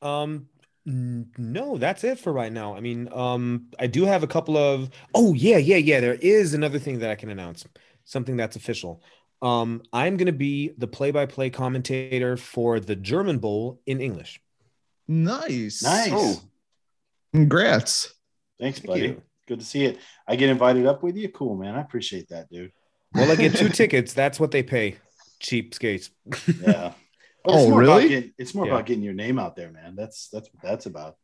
Um, 0.00 0.48
n- 0.86 1.32
no, 1.36 1.76
that's 1.76 2.02
it 2.02 2.18
for 2.18 2.32
right 2.32 2.50
now. 2.50 2.74
I 2.74 2.80
mean, 2.80 3.10
um, 3.12 3.66
I 3.78 3.88
do 3.88 4.06
have 4.06 4.22
a 4.22 4.26
couple 4.26 4.56
of. 4.56 4.88
Oh 5.14 5.34
yeah, 5.34 5.58
yeah, 5.58 5.76
yeah. 5.76 6.00
There 6.00 6.14
is 6.14 6.54
another 6.54 6.78
thing 6.78 7.00
that 7.00 7.10
I 7.10 7.14
can 7.14 7.28
announce. 7.28 7.66
Something 8.08 8.38
that's 8.38 8.56
official. 8.56 9.02
Um, 9.42 9.82
I'm 9.92 10.16
gonna 10.16 10.32
be 10.32 10.72
the 10.78 10.86
play-by-play 10.86 11.50
commentator 11.50 12.38
for 12.38 12.80
the 12.80 12.96
German 12.96 13.38
Bowl 13.38 13.82
in 13.84 14.00
English. 14.00 14.40
Nice. 15.06 15.82
Nice. 15.82 16.08
Oh. 16.10 16.40
Congrats. 17.34 18.14
Thanks, 18.58 18.78
Thank 18.78 18.86
buddy. 18.88 19.00
you. 19.02 19.22
Good 19.46 19.60
to 19.60 19.66
see 19.66 19.84
it. 19.84 19.98
I 20.26 20.36
get 20.36 20.48
invited 20.48 20.86
up 20.86 21.02
with 21.02 21.16
you. 21.16 21.28
Cool, 21.28 21.54
man. 21.56 21.74
I 21.74 21.80
appreciate 21.82 22.30
that, 22.30 22.50
dude. 22.50 22.72
Well, 23.14 23.30
I 23.30 23.36
get 23.36 23.54
two 23.54 23.68
tickets. 23.80 24.12
That's 24.14 24.40
what 24.40 24.50
they 24.50 24.62
pay. 24.62 24.96
Cheapskates. 25.40 26.10
Yeah. 26.62 26.92
Oh, 27.44 27.56
it's 27.60 27.70
more 27.70 27.82
about 27.82 27.96
really? 27.98 28.08
getting- 28.08 28.32
it's 28.36 28.54
more 28.54 28.66
Yeah. 28.66 28.72
about 28.74 28.86
getting 28.86 29.02
your 29.02 29.14
name 29.14 29.38
out 29.38 29.54
there, 29.56 29.70
man. 29.70 29.94
That's 29.96 30.28
that's 30.28 30.50
what 30.52 30.62
that's 30.62 30.86
about. 30.86 31.16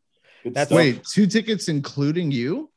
Good 0.45 0.55
That's- 0.55 0.69
stuff. 0.69 0.77
Wait, 0.79 1.05
two 1.05 1.27
tickets 1.27 1.69
including 1.69 2.31
you? 2.31 2.71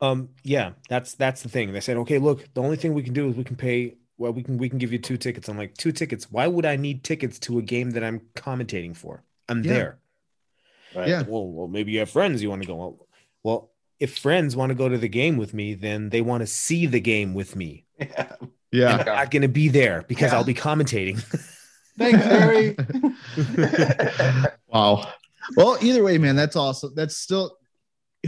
Um, 0.00 0.30
yeah, 0.44 0.72
that's 0.88 1.14
that's 1.14 1.42
the 1.42 1.48
thing. 1.48 1.72
They 1.72 1.80
said, 1.80 1.96
okay, 1.98 2.18
look, 2.18 2.46
the 2.54 2.62
only 2.62 2.76
thing 2.76 2.94
we 2.94 3.02
can 3.02 3.12
do 3.12 3.28
is 3.28 3.36
we 3.36 3.44
can 3.44 3.56
pay. 3.56 3.96
Well, 4.16 4.32
we 4.32 4.42
can 4.42 4.58
we 4.58 4.68
can 4.68 4.78
give 4.78 4.92
you 4.92 4.98
two 4.98 5.16
tickets. 5.16 5.48
I'm 5.48 5.58
like, 5.58 5.74
two 5.76 5.92
tickets. 5.92 6.30
Why 6.30 6.46
would 6.46 6.66
I 6.66 6.76
need 6.76 7.04
tickets 7.04 7.38
to 7.40 7.58
a 7.58 7.62
game 7.62 7.90
that 7.92 8.04
I'm 8.04 8.20
commentating 8.36 8.96
for? 8.96 9.22
I'm 9.48 9.62
Yeah. 9.62 9.72
there. 9.72 9.98
Right. 10.94 11.08
Yeah. 11.08 11.22
Well, 11.26 11.46
well, 11.48 11.68
maybe 11.68 11.92
you 11.92 12.00
have 12.00 12.10
friends 12.10 12.42
you 12.42 12.50
want 12.50 12.62
to 12.62 12.66
go. 12.68 12.74
Well, 12.76 13.06
well, 13.42 13.70
if 13.98 14.18
friends 14.18 14.56
want 14.56 14.70
to 14.70 14.74
go 14.74 14.88
to 14.88 14.98
the 14.98 15.08
game 15.08 15.36
with 15.36 15.54
me, 15.54 15.74
then 15.74 16.08
they 16.10 16.20
want 16.20 16.40
to 16.42 16.46
see 16.46 16.86
the 16.86 17.00
game 17.00 17.34
with 17.34 17.56
me. 17.56 17.84
Yeah. 17.98 18.32
Yeah. 18.72 18.96
I'm 18.98 19.04
not 19.06 19.30
going 19.32 19.42
to 19.42 19.48
be 19.48 19.68
there 19.68 20.04
because 20.06 20.30
Yeah. 20.32 20.38
I'll 20.38 20.44
be 20.44 20.54
commentating. 20.54 21.18
Thanks, 21.98 22.24
Harry. 22.24 22.76
Wow. 24.68 25.08
Well, 25.56 25.76
either 25.82 26.04
way, 26.04 26.18
man, 26.18 26.36
that's 26.36 26.54
awesome. 26.56 26.92
That's 26.94 27.16
still 27.16 27.56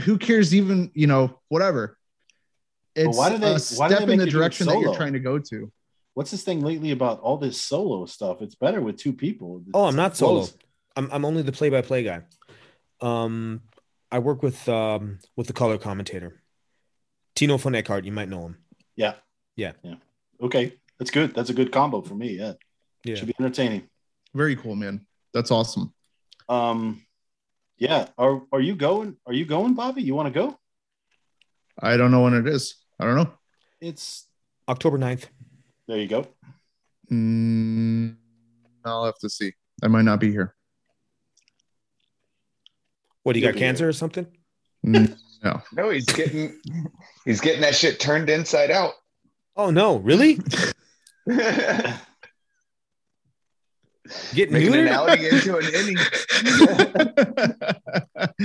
who 0.00 0.18
cares 0.18 0.54
even, 0.54 0.90
you 0.94 1.06
know, 1.06 1.38
whatever. 1.48 1.98
It's 2.94 3.16
why 3.16 3.30
do 3.30 3.38
they- 3.38 3.46
a 3.46 3.52
why 3.52 3.88
do 3.88 3.94
step 3.94 4.06
they 4.06 4.12
in 4.12 4.18
the 4.18 4.24
you 4.26 4.30
do 4.30 4.36
it 4.36 4.40
direction 4.40 4.66
that 4.66 4.78
you're 4.80 4.94
trying 4.94 5.12
to 5.14 5.20
go 5.20 5.38
to. 5.38 5.72
What's 6.14 6.30
this 6.30 6.42
thing 6.42 6.60
lately 6.60 6.90
about 6.90 7.20
all 7.20 7.38
this 7.38 7.60
solo 7.60 8.04
stuff? 8.06 8.42
It's 8.42 8.54
better 8.54 8.80
with 8.82 8.98
two 8.98 9.12
people. 9.14 9.64
oh, 9.72 9.84
I'm 9.86 9.96
not 9.96 10.16
solo. 10.16 10.46
I'm 10.94 11.08
I'm 11.10 11.24
only 11.24 11.42
the 11.42 11.52
play-by-play 11.52 12.02
guy. 12.04 12.22
Um, 13.00 13.62
I 14.10 14.18
work 14.18 14.42
with 14.42 14.68
um 14.68 15.18
with 15.36 15.46
the 15.46 15.54
color 15.54 15.78
commentator, 15.78 16.42
Tino 17.34 17.56
von 17.56 17.74
Eckhart. 17.74 18.04
You 18.04 18.12
might 18.12 18.28
know 18.28 18.42
him. 18.46 18.58
Yeah. 18.94 19.14
Yeah. 19.56 19.72
Yeah. 19.82 19.94
Okay. 20.42 20.74
That's 20.98 21.10
good. 21.10 21.34
That's 21.34 21.48
a 21.48 21.54
good 21.54 21.72
combo 21.72 22.02
for 22.02 22.14
me. 22.14 22.36
Yeah. 22.38 22.52
Yeah. 23.04 23.14
Should 23.14 23.28
be 23.28 23.34
entertaining. 23.40 23.88
Very 24.34 24.54
cool, 24.54 24.76
man. 24.76 25.06
That's 25.32 25.50
awesome. 25.50 25.94
Um 26.50 27.02
yeah. 27.82 28.06
Are 28.16 28.40
are 28.52 28.60
you 28.60 28.76
going? 28.76 29.16
Are 29.26 29.32
you 29.32 29.44
going, 29.44 29.74
Bobby? 29.74 30.02
You 30.02 30.14
want 30.14 30.32
to 30.32 30.40
go? 30.40 30.56
I 31.80 31.96
don't 31.96 32.12
know 32.12 32.22
when 32.22 32.34
it 32.34 32.46
is. 32.46 32.76
I 33.00 33.04
don't 33.06 33.16
know. 33.16 33.32
It's 33.80 34.28
October 34.68 34.98
9th. 34.98 35.24
there 35.88 35.98
you 35.98 36.06
go. 36.06 36.26
Mm, 37.10 38.14
I'll 38.84 39.04
have 39.04 39.18
to 39.18 39.28
see. 39.28 39.52
I 39.82 39.88
might 39.88 40.04
not 40.04 40.20
be 40.20 40.30
here. 40.30 40.54
What 43.24 43.32
do 43.32 43.40
you 43.40 43.46
You'll 43.46 43.52
got? 43.52 43.58
be 43.58 43.60
Cancer 43.66 43.88
or 43.88 43.92
something? 43.92 44.26
Mm, 44.86 45.16
no. 45.44 45.60
No, 45.72 45.90
he's 45.90 46.06
getting 46.06 46.60
he's 47.24 47.40
getting 47.40 47.62
that 47.62 47.74
shit 47.74 47.98
turned 47.98 48.30
inside 48.30 48.70
out. 48.70 48.92
Oh 49.56 49.70
no, 49.72 49.96
really? 49.96 50.38
Making 54.34 54.50
Getting 54.50 54.56
an 54.56 54.62
neutered? 54.72 54.90
outing 54.90 55.24
into 55.24 55.56
an 55.56 55.64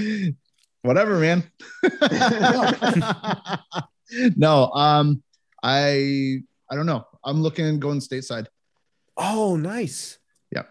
inning. 0.03 0.35
Whatever, 0.81 1.19
man. 1.19 1.43
no, 4.37 4.71
um, 4.71 5.21
I 5.63 6.41
I 6.69 6.75
don't 6.75 6.85
know. 6.85 7.05
I'm 7.23 7.41
looking 7.41 7.79
going 7.79 7.99
stateside. 7.99 8.45
Oh, 9.17 9.55
nice. 9.55 10.19
Yeah. 10.51 10.63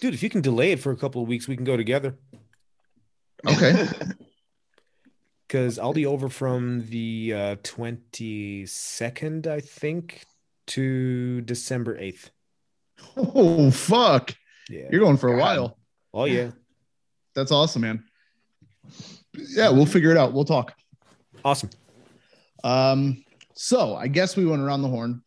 Dude, 0.00 0.14
if 0.14 0.22
you 0.22 0.30
can 0.30 0.40
delay 0.40 0.72
it 0.72 0.80
for 0.80 0.92
a 0.92 0.96
couple 0.96 1.20
of 1.22 1.28
weeks, 1.28 1.46
we 1.46 1.56
can 1.56 1.64
go 1.64 1.76
together. 1.76 2.16
Okay. 3.46 3.86
Because 5.46 5.78
I'll 5.78 5.92
be 5.92 6.06
over 6.06 6.28
from 6.28 6.84
the 6.88 7.32
uh, 7.32 7.54
22nd, 7.62 9.46
I 9.46 9.60
think, 9.60 10.24
to 10.66 11.40
December 11.42 11.96
8th. 11.96 12.30
oh 13.16 13.70
fuck. 13.70 14.34
Yeah. 14.68 14.88
You're 14.90 15.00
going 15.00 15.16
for 15.16 15.28
a 15.28 15.36
God. 15.36 15.40
while. 15.40 15.78
Oh, 16.12 16.24
yeah. 16.24 16.50
That's 17.34 17.52
awesome, 17.52 17.82
man. 17.82 18.04
Yeah, 19.34 19.68
we'll 19.70 19.86
figure 19.86 20.10
it 20.10 20.16
out. 20.16 20.32
We'll 20.32 20.44
talk. 20.44 20.74
Awesome. 21.44 21.70
Um, 22.64 23.24
so 23.54 23.94
I 23.94 24.08
guess 24.08 24.36
we 24.36 24.46
went 24.46 24.62
around 24.62 24.82
the 24.82 24.88
horn. 24.88 25.22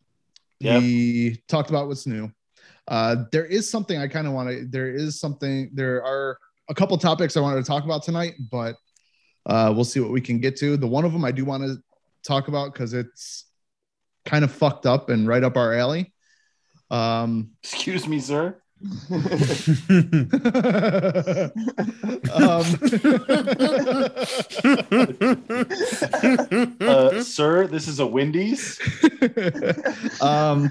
Yep. 0.60 0.82
We 0.82 1.42
talked 1.48 1.70
about 1.70 1.88
what's 1.88 2.06
new. 2.06 2.30
Uh, 2.88 3.24
there 3.30 3.46
is 3.46 3.70
something 3.70 3.98
I 3.98 4.08
kind 4.08 4.26
of 4.26 4.32
want 4.32 4.50
to. 4.50 4.66
There 4.66 4.90
is 4.90 5.20
something. 5.20 5.70
There 5.72 6.04
are 6.04 6.38
a 6.68 6.74
couple 6.74 6.98
topics 6.98 7.36
I 7.36 7.40
wanted 7.40 7.64
to 7.64 7.66
talk 7.66 7.84
about 7.84 8.02
tonight, 8.02 8.34
but 8.50 8.76
uh, 9.46 9.72
we'll 9.74 9.84
see 9.84 10.00
what 10.00 10.10
we 10.10 10.20
can 10.20 10.40
get 10.40 10.56
to. 10.56 10.76
The 10.76 10.86
one 10.86 11.04
of 11.04 11.12
them 11.12 11.24
I 11.24 11.30
do 11.30 11.44
want 11.44 11.62
to 11.62 11.76
talk 12.24 12.48
about 12.48 12.72
because 12.72 12.92
it's 12.92 13.46
kind 14.24 14.44
of 14.44 14.52
fucked 14.52 14.86
up 14.86 15.08
and 15.08 15.26
right 15.26 15.42
up 15.42 15.56
our 15.56 15.72
alley. 15.72 16.12
Um, 16.90 17.50
Excuse 17.62 18.08
me, 18.08 18.20
sir. 18.20 18.56
um, 22.32 22.64
Uh, 26.80 27.22
sir, 27.22 27.66
this 27.66 27.88
is 27.88 28.00
a 28.00 28.06
Wendy's. 28.06 28.78
um, 30.22 30.70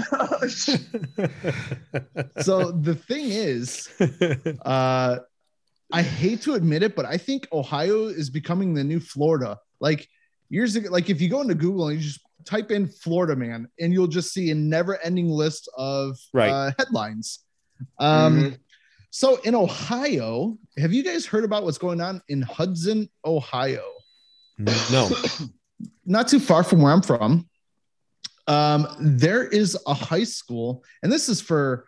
so 2.41 2.71
the 2.71 2.95
thing 3.07 3.29
is, 3.29 3.89
uh, 4.65 5.19
I 5.91 6.01
hate 6.01 6.41
to 6.43 6.53
admit 6.53 6.83
it, 6.83 6.95
but 6.95 7.05
I 7.05 7.17
think 7.17 7.47
Ohio 7.51 8.07
is 8.07 8.29
becoming 8.29 8.73
the 8.73 8.83
new 8.83 8.99
Florida. 8.99 9.57
Like 9.79 10.07
years 10.49 10.75
ago, 10.75 10.89
like 10.89 11.09
if 11.09 11.21
you 11.21 11.29
go 11.29 11.41
into 11.41 11.55
Google 11.55 11.89
and 11.89 11.99
you 11.99 12.03
just 12.03 12.21
type 12.49 12.71
in 12.71 12.87
Florida 12.87 13.35
man, 13.35 13.67
and 13.79 13.93
you'll 13.93 14.07
just 14.07 14.33
see 14.33 14.49
a 14.49 14.55
never-ending 14.55 15.29
list 15.29 15.69
of 15.77 16.17
Right. 16.33 16.49
uh, 16.51 16.71
headlines. 16.79 17.39
Um, 17.99 18.37
Mhm. 18.43 18.57
so 19.11 19.35
in 19.41 19.53
Ohio, 19.53 20.57
have 20.77 20.91
you 20.91 21.03
guys 21.03 21.25
heard 21.27 21.43
about 21.43 21.63
what's 21.63 21.77
going 21.77 22.01
on 22.01 22.21
in 22.27 22.41
Hudson, 22.41 23.09
Ohio? 23.23 23.83
no. 24.57 25.09
not 26.05 26.27
too 26.27 26.39
far 26.39 26.63
from 26.63 26.81
where 26.81 26.91
I'm 26.91 27.01
from. 27.03 27.47
Um, 28.47 28.87
there 28.99 29.43
is 29.47 29.77
a 29.85 29.93
high 29.93 30.23
school, 30.23 30.83
and 31.03 31.11
this 31.11 31.29
is 31.29 31.39
for 31.39 31.85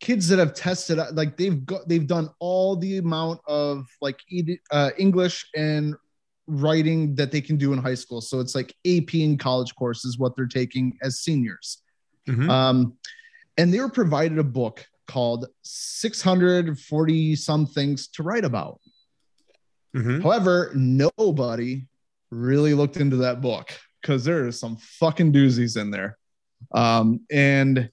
kids 0.00 0.28
that 0.28 0.38
have 0.38 0.54
tested 0.54 0.98
like 1.12 1.36
they've 1.36 1.64
got 1.66 1.88
they've 1.88 2.06
done 2.06 2.28
all 2.38 2.76
the 2.76 2.98
amount 2.98 3.40
of 3.46 3.86
like 4.00 4.20
uh, 4.70 4.90
English 4.96 5.46
and 5.56 5.94
writing 6.46 7.14
that 7.14 7.32
they 7.32 7.40
can 7.40 7.56
do 7.56 7.72
in 7.72 7.78
high 7.78 7.94
school. 7.94 8.20
So 8.20 8.40
it's 8.40 8.54
like 8.54 8.74
AP 8.86 9.14
and 9.14 9.38
college 9.38 9.74
courses 9.74 10.18
what 10.18 10.36
they're 10.36 10.46
taking 10.46 10.98
as 11.02 11.20
seniors. 11.20 11.82
Mhm. 12.28 12.48
Um, 12.48 12.94
and 13.56 13.72
they 13.72 13.80
were 13.80 13.88
provided 13.88 14.38
a 14.38 14.44
book 14.44 14.86
called 15.06 15.46
640 15.62 17.36
some 17.36 17.66
things 17.66 18.08
to 18.08 18.22
write 18.22 18.44
about. 18.44 18.80
Mhm. 19.94 20.22
However, 20.22 20.72
nobody 20.74 21.86
really 22.30 22.74
looked 22.74 22.96
into 22.96 23.16
that 23.16 23.40
book 23.40 23.70
because 24.00 24.24
there 24.24 24.46
are 24.46 24.52
some 24.52 24.76
fucking 24.76 25.32
doozies 25.32 25.80
in 25.80 25.90
there. 25.90 26.18
Um, 26.74 27.20
and 27.30 27.90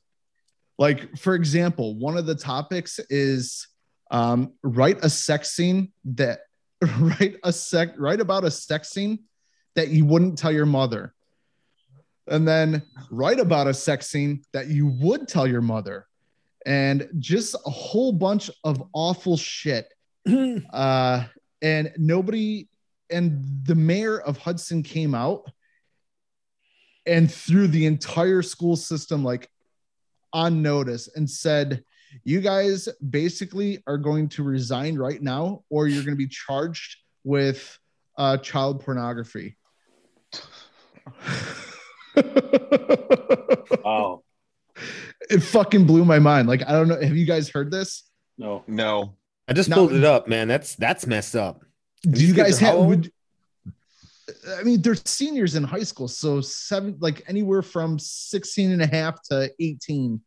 like, 0.77 1.17
for 1.17 1.35
example, 1.35 1.95
one 1.95 2.17
of 2.17 2.25
the 2.25 2.35
topics 2.35 2.99
is 3.09 3.67
um, 4.09 4.53
write 4.61 4.97
a 5.03 5.09
sex 5.09 5.51
scene 5.51 5.91
that 6.03 6.41
write 6.99 7.35
a 7.43 7.53
sec 7.53 7.93
write 7.97 8.19
about 8.19 8.43
a 8.43 8.51
sex 8.51 8.89
scene 8.89 9.19
that 9.75 9.89
you 9.89 10.05
wouldn't 10.05 10.37
tell 10.37 10.51
your 10.51 10.65
mother. 10.65 11.13
And 12.27 12.47
then 12.47 12.83
write 13.09 13.39
about 13.39 13.67
a 13.67 13.73
sex 13.73 14.07
scene 14.07 14.43
that 14.53 14.67
you 14.67 14.87
would 14.87 15.27
tell 15.27 15.47
your 15.47 15.61
mother. 15.61 16.07
And 16.65 17.07
just 17.19 17.55
a 17.65 17.69
whole 17.69 18.11
bunch 18.11 18.51
of 18.63 18.83
awful 18.93 19.37
shit 19.37 19.91
uh, 20.73 21.25
and 21.61 21.91
nobody 21.97 22.67
and 23.09 23.43
the 23.63 23.75
mayor 23.75 24.19
of 24.19 24.37
Hudson 24.37 24.83
came 24.83 25.13
out 25.13 25.51
and 27.05 27.31
threw 27.31 27.67
the 27.67 27.85
entire 27.85 28.41
school 28.41 28.75
system 28.75 29.23
like 29.23 29.49
on 30.33 30.61
notice 30.61 31.09
and 31.15 31.29
said, 31.29 31.83
"You 32.23 32.41
guys 32.41 32.87
basically 33.09 33.83
are 33.87 33.97
going 33.97 34.29
to 34.29 34.43
resign 34.43 34.97
right 34.97 35.21
now, 35.21 35.63
or 35.69 35.87
you're 35.87 36.03
going 36.03 36.15
to 36.15 36.23
be 36.23 36.27
charged 36.27 36.97
with 37.23 37.77
uh, 38.17 38.37
child 38.37 38.83
pornography." 38.83 39.57
Wow. 43.83 44.23
it 45.29 45.39
fucking 45.41 45.85
blew 45.85 46.05
my 46.05 46.19
mind. 46.19 46.47
Like, 46.47 46.67
I 46.67 46.71
don't 46.73 46.87
know. 46.87 46.99
Have 46.99 47.15
you 47.15 47.25
guys 47.25 47.49
heard 47.49 47.71
this? 47.71 48.03
No. 48.37 48.63
No. 48.67 49.15
I 49.47 49.53
just 49.53 49.69
Now- 49.69 49.75
pulled 49.75 49.93
it 49.93 50.03
up, 50.03 50.27
man. 50.27 50.47
That's 50.47 50.75
that's 50.75 51.05
messed 51.07 51.35
up. 51.35 51.63
Do 52.03 52.11
These 52.11 52.29
you 52.29 52.33
guys 52.33 52.59
have? 52.59 52.77
Would, 52.79 53.11
I 54.57 54.63
mean, 54.63 54.81
they're 54.81 54.95
seniors 54.95 55.55
in 55.55 55.63
high 55.63 55.83
school, 55.83 56.07
so 56.07 56.41
seven, 56.41 56.97
like 56.99 57.23
anywhere 57.27 57.61
from 57.61 57.99
16 57.99 58.71
and 58.71 58.81
a 58.81 58.87
half 58.87 59.21
to 59.23 59.51
18. 59.59 60.19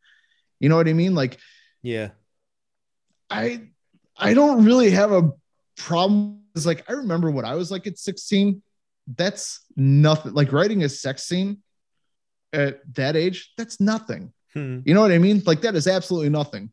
You 0.60 0.68
know 0.68 0.76
what 0.76 0.88
I 0.88 0.92
mean? 0.92 1.14
Like, 1.14 1.38
Yeah. 1.84 2.10
I, 3.30 3.68
I 4.16 4.34
don't 4.34 4.64
really 4.64 4.90
have 4.90 5.12
a 5.12 5.30
problem. 5.76 6.40
It's 6.56 6.66
like, 6.66 6.84
I 6.88 6.94
remember 6.94 7.30
what 7.30 7.44
I 7.44 7.54
was 7.54 7.70
like 7.70 7.86
at 7.86 7.98
16. 7.98 8.62
That's 9.16 9.60
nothing 9.76 10.32
like 10.32 10.50
writing 10.50 10.82
a 10.82 10.88
sex 10.88 11.22
scene. 11.24 11.62
at 12.52 12.80
that 12.94 13.16
age, 13.16 13.52
that's 13.56 13.80
nothing. 13.80 14.32
Hmm. 14.54 14.80
You 14.84 14.94
know 14.94 15.00
what 15.00 15.12
I 15.12 15.18
mean? 15.18 15.42
Like 15.44 15.60
that 15.62 15.74
is 15.74 15.86
absolutely 15.86 16.30
nothing. 16.30 16.70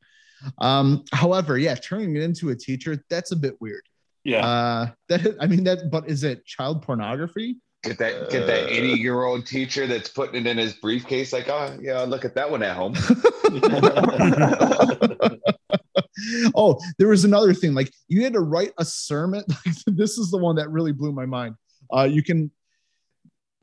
Um, 0.60 1.04
however, 1.12 1.58
yeah, 1.58 1.76
turning 1.76 2.15
it 2.15 2.24
into 2.24 2.50
a 2.50 2.56
teacher, 2.56 3.04
that's 3.10 3.32
a 3.32 3.36
bit 3.36 3.60
weird. 3.60 3.84
Yeah. 4.24 4.45
Uh, 4.45 4.91
that 5.10 5.36
I 5.39 5.47
mean 5.47 5.63
that, 5.65 5.91
but 5.91 6.08
is 6.08 6.24
it 6.24 6.45
child 6.45 6.84
pornography? 6.84 7.58
Get 7.84 7.98
that 7.98 8.30
get 8.30 8.46
that 8.46 8.70
80 8.70 9.00
year 9.00 9.24
old 9.24 9.48
teacher 9.48 9.88
that's 9.88 10.10
putting 10.10 10.36
it 10.36 10.48
in 10.48 10.58
his 10.58 10.74
briefcase, 10.74 11.34
like, 11.34 11.50
oh 11.50 11.78
yeah, 11.82 12.02
look 12.02 12.26
at 12.26 12.36
that 12.36 12.50
one 12.50 12.62
at 12.62 12.76
home. 12.76 12.94
oh, 16.56 16.80
there 17.00 17.08
was 17.08 17.26
another 17.26 17.56
thing. 17.56 17.74
Like 17.74 17.91
you 18.08 18.24
had 18.24 18.34
to 18.34 18.41
write 18.41 18.74
a 18.78 18.86
sermon. 18.86 19.44
this 19.88 20.20
is 20.20 20.30
the 20.30 20.38
one 20.38 20.56
that 20.58 20.70
really 20.70 20.91
blew 20.91 21.12
my 21.12 21.26
mind. 21.26 21.56
Uh, 21.91 22.04
you 22.04 22.24
can. 22.24 22.52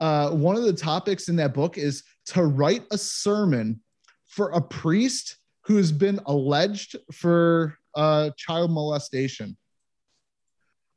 Uh, 0.00 0.30
one 0.30 0.56
of 0.56 0.62
the 0.62 0.72
topics 0.72 1.28
in 1.28 1.36
that 1.36 1.52
book 1.52 1.76
is 1.76 2.04
to 2.26 2.44
write 2.44 2.84
a 2.92 2.98
sermon 2.98 3.80
for 4.26 4.50
a 4.50 4.60
priest 4.60 5.36
who 5.62 5.76
has 5.76 5.90
been 5.90 6.20
alleged 6.26 6.96
for 7.12 7.76
uh, 7.94 8.30
child 8.36 8.70
molestation. 8.70 9.56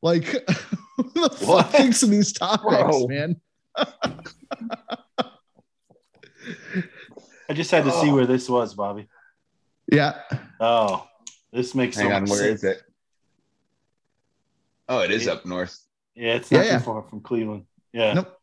Like, 0.02 0.48
the 1.16 1.30
fuck 1.30 1.48
What? 1.48 1.66
thinks 1.72 2.04
of 2.04 2.10
these 2.10 2.32
topics, 2.34 2.76
Bro. 2.76 3.08
man? 3.08 3.42
I 7.50 7.54
just 7.54 7.72
had 7.72 7.84
to 7.86 7.92
see 7.92 8.12
where 8.12 8.26
this 8.26 8.50
was, 8.50 8.74
Bobby. 8.74 9.08
Yeah, 9.92 10.22
Oh, 10.60 11.08
this 11.52 11.76
makes 11.76 11.98
so 11.98 12.04
Hang 12.04 12.14
on, 12.14 12.22
much 12.22 12.30
where 12.30 12.40
sense. 12.40 12.64
is 12.64 12.64
it? 12.64 12.82
Oh, 14.88 15.00
it 15.02 15.12
is 15.12 15.26
Yeah. 15.26 15.34
up 15.34 15.46
north. 15.46 15.78
Yeah, 16.16 16.36
it's 16.36 16.52
not 16.52 16.66
Yeah, 16.66 16.72
yeah. 16.72 16.78
too 16.80 16.84
far 16.86 17.02
from 17.04 17.22
Cleveland. 17.22 17.66
Yeah. 17.94 18.14
Nope. 18.14 18.38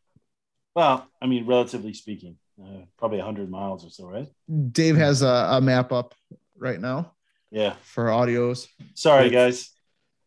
Well, 0.75 1.07
I 1.21 1.25
mean, 1.25 1.45
relatively 1.47 1.93
speaking, 1.93 2.37
uh, 2.61 2.81
probably 2.97 3.17
100 3.17 3.49
miles 3.49 3.85
or 3.85 3.89
so, 3.89 4.05
right? 4.07 4.27
Dave 4.71 4.95
has 4.97 5.21
a, 5.23 5.47
a 5.51 5.61
map 5.61 5.91
up 5.91 6.13
right 6.57 6.79
now 6.79 7.13
Yeah. 7.51 7.75
for 7.81 8.05
audios. 8.05 8.67
Sorry, 8.93 9.29
guys. 9.29 9.71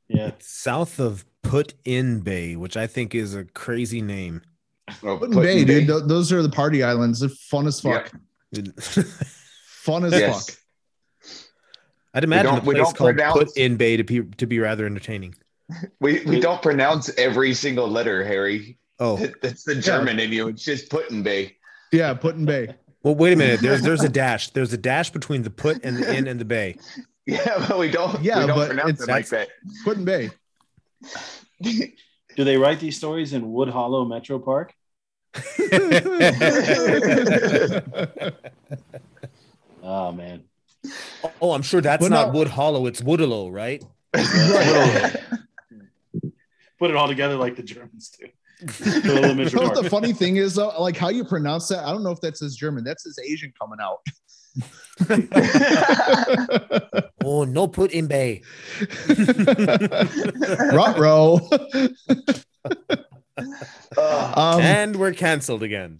Yeah. 0.08 0.28
It's 0.28 0.48
south 0.50 0.98
of 0.98 1.24
Put 1.52 1.74
In 1.84 2.20
Bay, 2.20 2.56
which 2.56 2.78
I 2.78 2.86
think 2.86 3.14
is 3.14 3.34
a 3.34 3.44
crazy 3.44 4.00
name. 4.00 4.40
Oh, 5.02 5.18
Put 5.18 5.32
in 5.32 5.36
Bay, 5.42 5.64
dude. 5.66 5.86
Th- 5.86 6.02
those 6.06 6.32
are 6.32 6.40
the 6.42 6.48
party 6.48 6.82
islands. 6.82 7.20
They're 7.20 7.28
fun 7.28 7.66
as 7.66 7.78
fuck. 7.78 8.10
Fun 9.66 10.04
as 10.06 10.12
Yes. 10.12 10.48
fuck. 10.48 10.58
I'd 12.14 12.24
imagine 12.24 12.46
a 12.46 12.54
don't- 12.56 12.64
we 12.64 12.74
place 12.74 12.84
don't 12.86 12.96
called 12.96 13.16
pronounce- 13.16 13.38
Put 13.38 13.56
In 13.58 13.76
Bay 13.76 13.98
to 13.98 14.02
be 14.04 14.22
to 14.22 14.46
be 14.46 14.60
rather 14.60 14.86
entertaining. 14.86 15.34
We 16.00 16.24
we 16.24 16.40
don't 16.40 16.62
pronounce 16.62 17.10
every 17.18 17.52
single 17.52 17.86
letter, 17.88 18.24
Harry. 18.24 18.78
Oh, 18.98 19.16
That's 19.42 19.64
the 19.64 19.74
German 19.74 20.18
in 20.20 20.32
you. 20.32 20.48
It's 20.48 20.64
just 20.64 20.88
Put 20.88 21.10
in 21.10 21.22
Bay. 21.22 21.56
Yeah, 21.92 22.14
Put 22.14 22.36
in 22.36 22.46
Bay. 22.46 22.74
well, 23.02 23.14
wait 23.14 23.34
a 23.34 23.36
minute. 23.36 23.60
There's 23.60 23.82
there's 23.82 24.02
a 24.04 24.08
dash. 24.08 24.48
There's 24.52 24.72
a 24.72 24.78
dash 24.78 25.10
between 25.10 25.42
the 25.42 25.50
put 25.50 25.84
and 25.84 25.98
the 25.98 26.14
in 26.16 26.26
and 26.28 26.40
the 26.40 26.46
bay. 26.46 26.76
Yeah, 27.26 27.66
but 27.68 27.78
we 27.78 27.88
don't. 27.90 28.20
Yeah, 28.22 28.40
we 28.40 28.46
don't 28.46 28.56
but 28.56 28.68
pronounce 28.68 29.02
it's- 29.02 29.08
it 29.08 29.10
like 29.12 29.28
that. 29.28 29.48
Put 29.84 29.98
in 29.98 30.04
Bay. 30.06 30.30
Do 32.36 32.44
they 32.44 32.56
write 32.56 32.80
these 32.80 32.96
stories 32.96 33.32
in 33.32 33.52
Wood 33.52 33.68
Hollow 33.68 34.04
Metro 34.04 34.38
Park? 34.38 34.72
Oh, 39.82 40.12
man. 40.12 40.44
oh, 41.40 41.52
I'm 41.52 41.62
sure 41.62 41.80
that's 41.80 42.04
But 42.04 42.10
not 42.10 42.28
no- 42.28 42.34
Wood 42.38 42.48
Hollow. 42.48 42.86
It's 42.86 43.00
Woodalow, 43.00 43.50
right? 43.52 43.82
Put 46.78 46.90
it 46.90 46.96
all 46.96 47.08
together 47.08 47.36
like 47.36 47.56
the 47.56 47.62
Germans 47.62 48.10
do. 48.10 48.26
You 48.84 49.02
know 49.02 49.62
what 49.62 49.82
the 49.82 49.88
funny 49.90 50.12
thing 50.12 50.36
is 50.36 50.54
though? 50.54 50.68
Like 50.80 50.96
how 50.96 51.08
you 51.08 51.24
pronounce 51.24 51.66
that? 51.68 51.84
I 51.84 51.90
don't 51.90 52.04
know 52.04 52.12
if 52.12 52.20
that's 52.20 52.38
his 52.40 52.54
German. 52.54 52.84
That's 52.84 53.02
his 53.04 53.18
Asian 53.18 53.52
coming 53.60 53.78
out. 53.80 53.98
Oh, 57.24 57.44
no 57.44 57.68
Put 57.68 57.92
In 57.92 58.08
Bay. 58.08 58.42
Rot-row. 60.72 61.38
Uh, 62.66 62.96
um, 64.36 64.60
and 64.60 64.96
we're 64.96 65.12
canceled 65.12 65.62
again. 65.62 65.98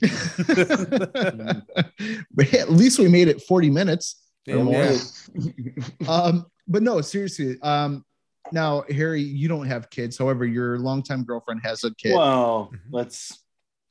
but 2.33 2.53
at 2.55 2.71
least 2.71 2.99
we 2.99 3.07
made 3.09 3.29
it 3.29 3.41
40 3.43 3.71
minutes. 3.71 4.21
Yeah, 4.47 4.57
or 4.57 4.65
more. 4.65 4.91
yeah. 5.35 5.73
Um, 6.09 6.47
but 6.67 6.83
no, 6.83 7.01
seriously. 7.01 7.57
Um, 7.63 8.05
now, 8.51 8.83
Harry, 8.91 9.23
you 9.23 9.47
don't 9.49 9.67
have 9.67 9.89
kids. 9.91 10.19
However, 10.19 10.45
your 10.45 10.79
longtime 10.81 11.23
girlfriend 11.25 11.61
has 11.63 11.85
a 11.85 11.95
kid. 11.95 12.15
Well, 12.17 12.71
Mhm. 12.75 12.79
let's 12.91 13.39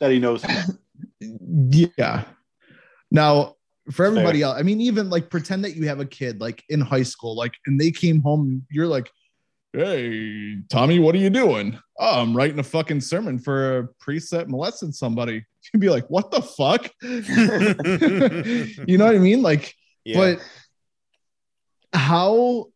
that 0.02 0.12
he 0.12 0.20
knows. 0.20 0.44
Yeah. 1.20 2.26
Now, 3.10 3.56
for 3.92 4.06
everybody 4.06 4.40
Fair. 4.40 4.50
else, 4.50 4.60
I 4.60 4.64
mean, 4.64 4.82
even 4.82 5.10
like 5.10 5.30
pretend 5.30 5.64
that 5.66 5.76
you 5.76 5.88
have 5.88 6.00
a 6.00 6.06
kid 6.06 6.40
like 6.42 6.64
in 6.70 6.82
high 6.82 7.04
school, 7.04 7.36
like, 7.36 7.54
and 7.66 7.80
they 7.80 7.92
came 7.92 8.22
home, 8.22 8.66
you're 8.70 8.88
like, 8.88 9.10
Hey, 9.74 10.58
Tommy, 10.70 11.00
what 11.00 11.16
are 11.16 11.20
you 11.20 11.30
doing? 11.30 11.80
Oh, 11.98 12.22
I'm 12.22 12.36
writing 12.36 12.60
a 12.60 12.64
fucking 12.64 13.00
sermon 13.00 13.40
for 13.40 13.78
a 13.78 13.88
priest 14.00 14.32
that 14.32 14.50
molested 14.50 14.94
somebody. 14.94 15.46
You'd 15.74 15.80
be 15.80 15.90
like, 15.90 16.10
What 16.10 16.32
the 16.32 16.42
fuck? 16.42 16.90
you 18.88 18.98
know 18.98 19.06
what 19.06 19.16
I 19.16 19.20
mean? 19.20 19.42
Like, 19.42 19.74
Yeah. 20.04 20.18
but 20.18 20.40
how 21.94 22.68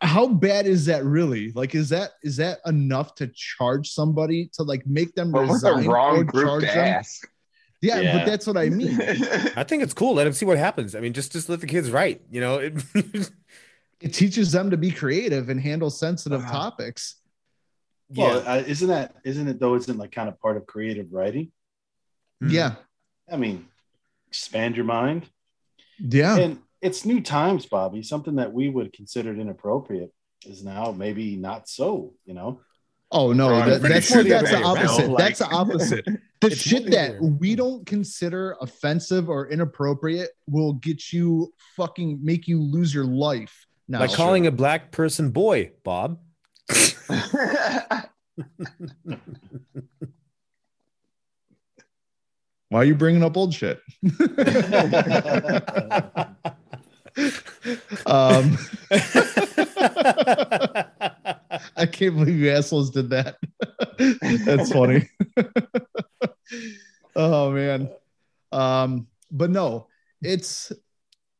how 0.00 0.26
bad 0.26 0.66
is 0.66 0.86
that 0.86 1.04
really 1.04 1.52
like 1.52 1.74
is 1.74 1.90
that 1.90 2.10
is 2.22 2.36
that 2.38 2.58
enough 2.66 3.14
to 3.14 3.28
charge 3.34 3.90
somebody 3.90 4.50
to 4.52 4.64
like 4.64 4.84
make 4.86 5.14
them 5.14 5.30
but 5.30 5.46
we're 5.46 5.60
the 5.60 5.74
resign 5.74 5.86
or 5.86 6.24
group 6.24 6.46
charge 6.46 6.62
to 6.62 6.66
them 6.66 6.78
ask. 6.86 7.28
Yeah, 7.82 8.00
Yeah. 8.00 8.18
but 8.18 8.26
that's 8.26 8.46
what 8.46 8.56
i 8.56 8.68
mean 8.70 8.98
I 9.56 9.64
think 9.64 9.82
it's 9.82 9.92
cool. 9.92 10.14
Let 10.14 10.26
him 10.26 10.32
see 10.32 10.46
what 10.46 10.56
happens. 10.58 10.94
I 10.94 11.00
mean, 11.00 11.12
just 11.12 11.32
just 11.32 11.48
let 11.50 11.60
the 11.60 11.66
kids 11.66 11.90
write. 11.90 12.22
You 12.30 12.40
know, 12.40 12.56
it, 12.58 12.72
it 14.00 14.14
teaches 14.14 14.50
them 14.52 14.70
to 14.70 14.76
be 14.78 14.90
creative 14.90 15.48
and 15.50 15.60
handle 15.60 15.90
sensitive 15.90 16.42
Wow. 16.44 16.50
topics 16.50 17.16
Well, 18.14 18.42
uh, 18.46 18.62
isn't 18.66 18.88
that 18.88 19.16
isn't 19.24 19.48
it 19.48 19.58
though? 19.60 19.74
Isn't 19.74 19.98
like 19.98 20.12
kind 20.12 20.28
of 20.28 20.40
part 20.40 20.56
of 20.56 20.66
creative 20.66 21.08
writing? 21.12 21.52
Hmm. 22.40 22.50
yeah 22.50 22.74
I 23.30 23.36
mean, 23.36 23.66
expand 24.28 24.76
your 24.76 24.84
mind. 24.86 25.28
yeah 25.98 26.36
And 26.38 26.58
it's 26.80 27.04
new 27.04 27.20
times, 27.20 27.66
Bobby. 27.66 28.02
Something 28.02 28.36
that 28.36 28.52
we 28.52 28.68
would 28.68 28.92
consider 28.92 29.30
inappropriate 29.34 30.12
is 30.44 30.62
now 30.64 30.92
maybe 30.92 31.36
not 31.36 31.68
so. 31.68 32.14
You 32.26 32.34
know, 32.34 32.60
oh 33.12 33.32
no 33.32 33.50
Ron, 33.50 33.68
that, 33.68 33.82
that's 33.82 34.06
sure 34.06 34.22
the 34.22 34.30
that's 34.30 34.50
the 34.50 34.56
other 34.58 34.74
way 34.74 34.80
around, 34.80 34.88
opposite. 34.88 35.08
like- 35.10 35.18
that's 35.18 35.38
the 35.38 35.46
opposite. 35.46 36.06
The 36.42 36.50
shit 36.50 36.90
that 36.90 37.10
other 37.18 37.22
we 37.22 37.54
don't 37.54 37.86
consider 37.86 38.56
offensive 38.60 39.30
or 39.30 39.48
inappropriate 39.48 40.30
will 40.48 40.72
get 40.72 41.12
you 41.12 41.54
fucking 41.76 42.18
make 42.20 42.48
you 42.48 42.60
lose 42.60 42.92
your 42.92 43.04
life 43.04 43.64
now. 43.86 44.00
By 44.00 44.08
calling 44.08 44.48
a 44.48 44.50
black 44.50 44.90
person 44.90 45.30
boy, 45.30 45.70
Bob. 45.84 46.18
why 52.70 52.72
are 52.72 52.84
you 52.84 52.96
bringing 52.96 53.22
up 53.22 53.36
old 53.36 53.54
shit? 53.54 53.80
Um 58.06 58.56
I 61.76 61.86
can't 61.86 62.16
believe 62.16 62.38
you 62.38 62.50
assholes 62.50 62.90
did 62.90 63.10
that. 63.10 63.36
That's 64.44 64.72
funny. 64.72 65.08
oh 67.16 67.50
man. 67.50 67.90
Um, 68.52 69.06
but 69.30 69.50
no, 69.50 69.88
it's 70.20 70.72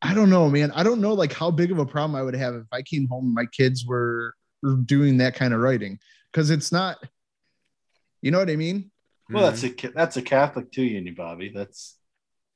I 0.00 0.14
don't 0.14 0.30
know, 0.30 0.50
man. 0.50 0.72
I 0.72 0.82
don't 0.82 1.00
know 1.00 1.14
like 1.14 1.32
how 1.32 1.50
big 1.50 1.70
of 1.70 1.78
a 1.78 1.86
problem 1.86 2.16
I 2.16 2.22
would 2.22 2.34
have 2.34 2.54
if 2.54 2.66
I 2.72 2.82
came 2.82 3.06
home 3.08 3.26
and 3.26 3.34
my 3.34 3.46
kids 3.46 3.86
were 3.86 4.34
were 4.62 4.76
doing 4.76 5.18
that 5.18 5.34
kind 5.34 5.54
of 5.54 5.60
writing. 5.60 5.98
Because 6.30 6.50
it's 6.50 6.72
not, 6.72 6.98
you 8.22 8.30
know 8.30 8.38
what 8.38 8.50
I 8.50 8.56
mean? 8.56 8.90
well, 9.30 9.44
that's 9.44 9.64
a 9.64 9.70
that's 9.94 10.16
a 10.16 10.22
Catholic 10.22 10.72
to 10.72 10.82
you, 10.82 10.98
and 10.98 11.16
Bobby. 11.16 11.52
That's 11.54 11.96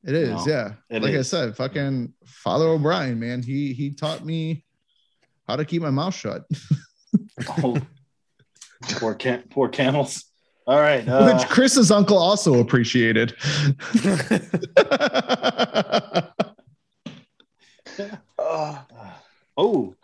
It 0.04 0.14
is, 0.14 0.46
yeah. 0.46 0.74
it 0.90 1.02
like 1.02 1.14
I 1.14 1.22
said, 1.22 1.57
fucking 1.57 2.12
Father 2.24 2.66
O'Brien, 2.66 3.18
man. 3.18 3.42
He 3.42 3.72
he 3.72 3.90
taught 3.90 4.24
me 4.24 4.64
how 5.46 5.57
to 5.57 5.64
keep 5.64 5.82
my 5.82 5.90
mouth 5.90 6.14
shut. 6.14 6.44
oh, 7.49 7.78
poor 8.82 9.14
can 9.14 9.45
poor 9.51 9.68
camels. 9.68 10.24
All 10.66 10.80
right, 10.80 11.07
uh, 11.09 11.32
Which 11.32 11.49
Chris's 11.49 11.91
uncle 11.91 12.18
also 12.18 12.61
appreciated. 12.61 13.34
Oh, 18.39 18.84
oh, 19.57 19.95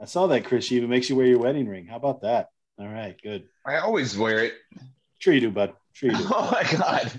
I 0.00 0.04
saw 0.04 0.26
that, 0.28 0.44
Chris. 0.44 0.64
She 0.66 0.76
even 0.76 0.88
makes 0.90 1.10
you 1.10 1.16
wear 1.16 1.26
your 1.26 1.40
wedding 1.40 1.68
ring. 1.68 1.86
How 1.86 1.96
about 1.96 2.22
that? 2.22 2.50
All 2.78 2.88
right, 2.88 3.16
good. 3.22 3.44
I 3.66 3.78
always 3.78 4.16
wear 4.16 4.44
it. 4.44 4.54
Sure 5.18 5.32
you 5.32 5.40
do, 5.40 5.50
bud. 5.50 5.72
Sure 5.92 6.10
you 6.10 6.16
do. 6.16 6.24
Oh 6.32 6.50
my 6.50 6.62
god. 6.78 7.12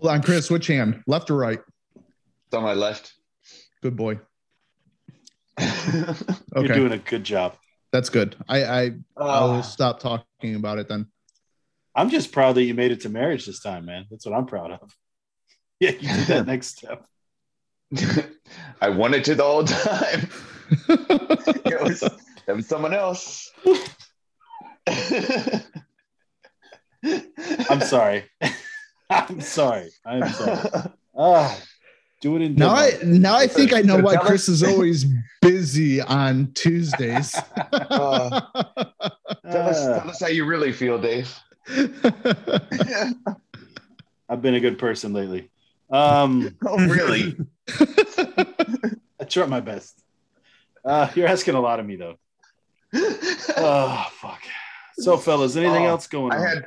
Hold 0.00 0.14
on, 0.14 0.22
Chris, 0.22 0.50
which 0.50 0.66
hand? 0.66 1.02
Left 1.06 1.30
or 1.30 1.36
right? 1.36 1.60
It's 2.46 2.54
on 2.54 2.62
my 2.62 2.74
left. 2.74 3.12
Good 3.82 3.96
boy. 3.96 4.18
You're 5.58 6.68
doing 6.68 6.92
a 6.92 6.98
good 6.98 7.24
job. 7.24 7.56
That's 7.92 8.08
good. 8.08 8.36
I, 8.48 8.64
I 8.64 8.90
I'll 9.18 9.58
Oh, 9.58 9.60
stop 9.60 10.00
talking 10.00 10.54
about 10.54 10.78
it 10.78 10.88
then. 10.88 11.06
I'm 11.94 12.08
just 12.08 12.32
proud 12.32 12.54
that 12.54 12.62
you 12.62 12.72
made 12.74 12.90
it 12.90 13.02
to 13.02 13.10
marriage 13.10 13.44
this 13.44 13.60
time, 13.60 13.84
man. 13.84 14.06
That's 14.10 14.24
what 14.24 14.34
I'm 14.34 14.46
proud 14.46 14.72
of. 14.72 14.96
Yeah, 15.80 15.90
you 15.90 16.08
did 16.14 16.26
that 16.28 16.46
next 16.52 16.78
step. 16.78 17.04
I 18.80 18.88
wanted 18.88 19.24
to 19.24 19.34
the 19.34 19.42
whole 19.42 19.64
time. 19.64 20.28
it 21.66 21.82
was 21.82 22.02
it 22.46 22.52
was 22.52 22.68
someone 22.68 22.94
else. 22.94 23.50
I'm 27.68 27.80
sorry. 27.80 28.24
I'm 29.10 29.40
sorry. 29.40 29.90
I'm 30.06 30.32
sorry. 30.32 30.58
Ah, 31.18 31.58
do 32.22 32.36
it 32.36 32.42
in 32.42 32.54
now 32.54 32.70
I 32.70 32.92
now 33.04 33.34
I 33.36 33.46
think 33.46 33.74
I 33.74 33.82
know 33.82 33.98
why 33.98 34.16
Chris 34.16 34.48
is 34.48 34.62
always 34.62 35.04
busy 35.42 36.00
on 36.00 36.52
Tuesdays. 36.54 37.36
Uh, 37.74 38.40
tell, 39.50 39.68
us, 39.68 39.84
tell 39.84 40.10
us 40.10 40.20
how 40.20 40.28
you 40.28 40.44
really 40.46 40.72
feel, 40.72 40.98
Dave. 40.98 41.34
I've 44.28 44.40
been 44.40 44.54
a 44.54 44.60
good 44.60 44.78
person 44.78 45.12
lately. 45.12 45.50
Um, 45.90 46.56
oh, 46.64 46.78
really? 46.86 47.36
I 49.20 49.24
try 49.28 49.44
my 49.46 49.60
best. 49.60 50.00
Uh, 50.84 51.08
you're 51.14 51.28
asking 51.28 51.54
a 51.54 51.60
lot 51.60 51.80
of 51.80 51.86
me 51.86 51.96
though. 51.96 52.16
Oh 53.56 54.06
fuck. 54.12 54.40
So, 54.98 55.16
fellas, 55.16 55.56
anything 55.56 55.84
Oh, 55.86 55.90
else 55.90 56.06
going 56.06 56.32
I 56.32 56.36
on? 56.36 56.46
had 56.46 56.66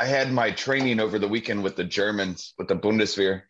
I 0.00 0.06
had 0.06 0.32
my 0.32 0.50
training 0.50 1.00
over 1.00 1.18
the 1.18 1.28
weekend 1.28 1.62
with 1.62 1.76
the 1.76 1.84
Germans 1.84 2.54
with 2.58 2.68
the 2.68 2.76
Bundeswehr. 2.76 3.42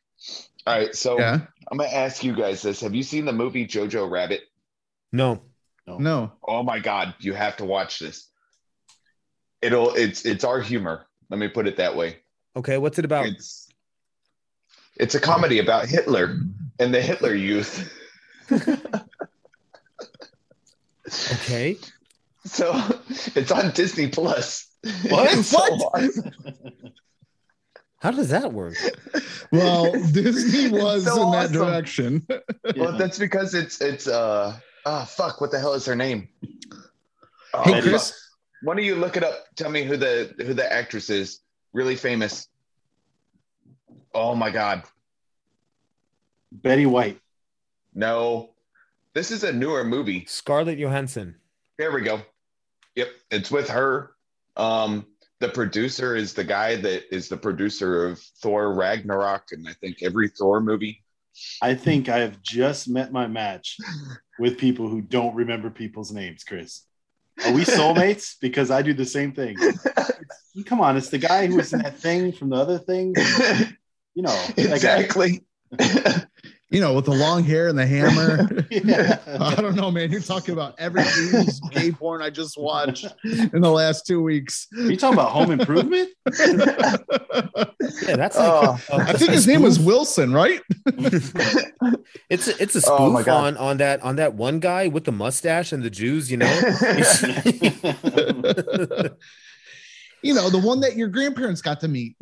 All 0.67 0.79
right, 0.79 0.95
so 0.95 1.19
yeah. 1.19 1.41
I'm 1.71 1.79
gonna 1.79 1.91
ask 1.91 2.23
you 2.23 2.35
guys 2.37 2.63
this: 2.63 2.81
Have 2.81 2.95
you 2.95 3.03
seen 3.03 3.25
the 3.25 3.33
movie 3.33 3.67
Jojo 3.67 4.09
Rabbit? 4.11 4.43
No. 5.11 5.43
No. 5.87 6.33
Oh 6.47 6.63
my 6.63 6.79
God, 6.79 7.15
you 7.19 7.35
have 7.35 7.57
to 7.57 7.65
watch 7.65 7.99
this. 7.99 8.29
It'll 9.61 9.95
it's 9.95 10.25
it's 10.25 10.45
our 10.45 10.61
humor. 10.61 11.07
Let 11.29 11.39
me 11.39 11.49
put 11.49 11.67
it 11.67 11.77
that 11.79 11.97
way. 11.97 12.19
Okay, 12.57 12.79
what's 12.79 12.99
it 12.99 13.05
about? 13.05 13.27
It's 13.27 13.69
it's 14.97 15.15
a 15.15 15.21
comedy 15.21 15.59
about 15.59 15.87
Hitler 15.89 16.37
and 16.79 16.95
the 16.95 17.01
Hitler 17.03 17.35
youth. 17.35 17.93
Okay. 21.33 21.77
So 22.45 22.73
it's 23.35 23.51
on 23.51 23.71
Disney 23.73 24.09
Plus. 24.09 24.67
What? 25.09 25.37
It's 25.37 25.49
so 25.49 25.59
What? 25.59 26.03
awesome. 26.03 26.33
How 28.03 28.11
does 28.11 28.29
that 28.31 28.53
work? 28.53 28.75
Well, 29.53 29.93
Disney 29.93 30.71
was 30.71 31.05
So 31.05 31.25
in 31.27 31.33
that 31.33 31.53
direction. 31.53 32.27
Well, 32.29 32.41
Yeah. 32.75 32.91
that's 32.97 33.19
because 33.19 33.53
it's 33.55 33.83
it's 33.83 34.09
uh 34.09 34.59
oh 34.87 35.05
fuck, 35.05 35.43
what 35.43 35.51
the 35.51 35.59
hell 35.61 35.75
is 35.75 35.85
her 35.85 35.95
name? 35.95 36.29
Oh, 37.53 37.63
Hey, 37.63 37.73
Betty. 37.73 37.91
Chris. 37.91 38.19
Why 38.63 38.75
don't 38.77 38.85
you 38.85 38.95
look 38.95 39.19
it 39.19 39.23
up? 39.25 39.35
Tell 39.57 39.69
me 39.71 39.83
who 39.85 39.99
the 39.99 40.35
who 40.39 40.55
the 40.55 40.73
actress 40.73 41.11
is. 41.11 41.41
Really 41.75 41.97
famous. 41.97 42.49
Oh 44.15 44.35
my 44.35 44.49
god. 44.51 44.85
Betty 46.51 46.87
White. 46.87 47.21
No. 47.95 48.55
This 49.13 49.31
is 49.31 49.45
a 49.45 49.53
newer 49.53 49.85
movie. 49.85 50.25
Scarlett 50.27 50.79
Johansson. 50.79 51.35
There 51.79 51.93
we 51.93 52.01
go. 52.01 52.23
Yep, 52.95 53.09
it's 53.31 53.51
with 53.51 53.69
her. 53.69 54.13
Um 54.57 55.05
the 55.43 55.49
producer 55.49 56.15
is 56.15 56.35
the 56.35 56.45
guy 56.45 56.77
that 56.77 57.13
is 57.13 57.29
the 57.29 57.37
producer 57.37 58.07
of 58.07 58.21
Thor 58.41 58.73
Ragnarok 58.73 59.49
and 59.51 59.69
I 59.69 59.73
think 59.73 59.99
every 60.01 60.29
Thor 60.29 60.61
movie. 60.61 61.03
I 61.61 61.75
think 61.75 62.09
I 62.09 62.21
have 62.21 62.41
just 62.43 62.89
met 62.89 63.11
my 63.11 63.27
match 63.27 63.77
with 64.39 64.57
people 64.57 64.89
who 64.89 65.01
don't 65.01 65.35
remember 65.35 65.69
people's 65.69 66.13
names, 66.13 66.45
Chris. 66.45 66.83
Are 67.45 67.53
we 67.53 67.65
soulmates? 67.65 68.37
Because 68.41 68.71
I 68.71 68.83
do 68.83 68.95
the 68.95 69.05
same 69.05 69.33
thing. 69.33 69.57
Come 70.67 70.81
on, 70.81 70.97
it's 70.97 71.09
the 71.09 71.19
guy 71.19 71.47
who 71.47 71.57
was 71.57 71.73
in 71.73 71.83
that 71.83 71.99
thing 71.99 72.31
from 72.31 72.51
the 72.51 72.57
other 72.57 72.79
thing. 72.79 73.15
You 74.15 74.23
know, 74.23 74.45
exactly. 74.57 75.45
You 76.73 76.81
know, 76.81 76.95
with 76.95 77.05
the 77.05 77.13
long 77.13 77.45
hair 77.45 77.69
and 77.69 77.79
the 77.79 77.87
hammer. 77.87 78.49
Yeah. 78.71 79.19
I 79.41 79.55
don't 79.61 79.77
know, 79.77 79.91
man. 79.91 80.11
You're 80.11 80.21
talking 80.23 80.55
about 80.55 80.75
every 80.79 81.03
80s 81.03 81.61
gay 81.71 81.93
porn 81.93 82.23
I 82.23 82.31
just 82.31 82.57
watched 82.59 83.07
in 83.25 83.61
the 83.61 83.71
last 83.71 84.07
two 84.07 84.23
weeks. 84.23 84.69
Are 84.77 84.91
you 84.91 84.97
talking 84.97 85.19
about 85.19 85.33
Home 85.33 85.51
Improvement? 85.51 86.09
Yeah, 86.39 88.17
that's 88.17 88.39
like 88.39 88.49
Oh. 88.53 88.81
a- 88.91 88.95
I 88.95 89.11
a 89.11 89.19
think 89.19 89.33
his 89.33 89.47
name 89.47 89.63
was. 89.63 89.79
Wilson, 89.79 90.33
right? 90.33 90.61
It's 92.31 92.49
a, 92.49 92.63
it's 92.63 92.75
a 92.77 92.81
Oh, 92.87 93.13
spoof 93.15 93.27
God. 93.27 93.45
on 93.45 93.57
on 93.59 93.77
that 93.79 94.03
on 94.03 94.17
that 94.17 94.33
one 94.35 94.59
guy 94.59 94.89
with 94.89 95.05
the 95.05 95.13
mustache 95.13 95.73
and 95.73 95.83
the 95.83 95.91
Jews, 95.91 96.31
you 96.31 96.39
know. 96.39 96.47
You 100.25 100.35
know, 100.35 100.49
the 100.51 100.59
one 100.59 100.81
that 100.81 100.97
your 100.97 101.09
grandparents 101.09 101.61
got 101.61 101.81
to 101.81 101.89
meet. 101.89 102.17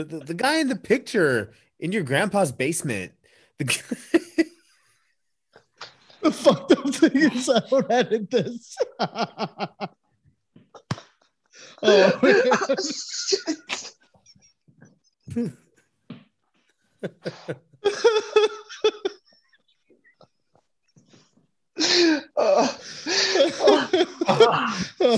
The, 0.00 0.18
the, 0.18 0.24
the 0.26 0.34
guy 0.34 0.58
in 0.58 0.68
the 0.68 0.76
picture 0.76 1.52
in 1.78 1.92
your 1.92 2.02
grandpa's 2.02 2.52
basement. 2.52 3.12
The, 3.58 3.64
g- 3.64 3.80
The 6.22 6.30
fucked 6.30 6.72
up 6.72 6.94
thing 6.94 7.16
is 7.16 7.48
I 7.48 7.60
don't 7.60 7.90
edit 7.90 8.30
this. 8.30 8.76
oh, 11.82 12.76
Shit. 12.76 13.92
Uh, 22.36 22.66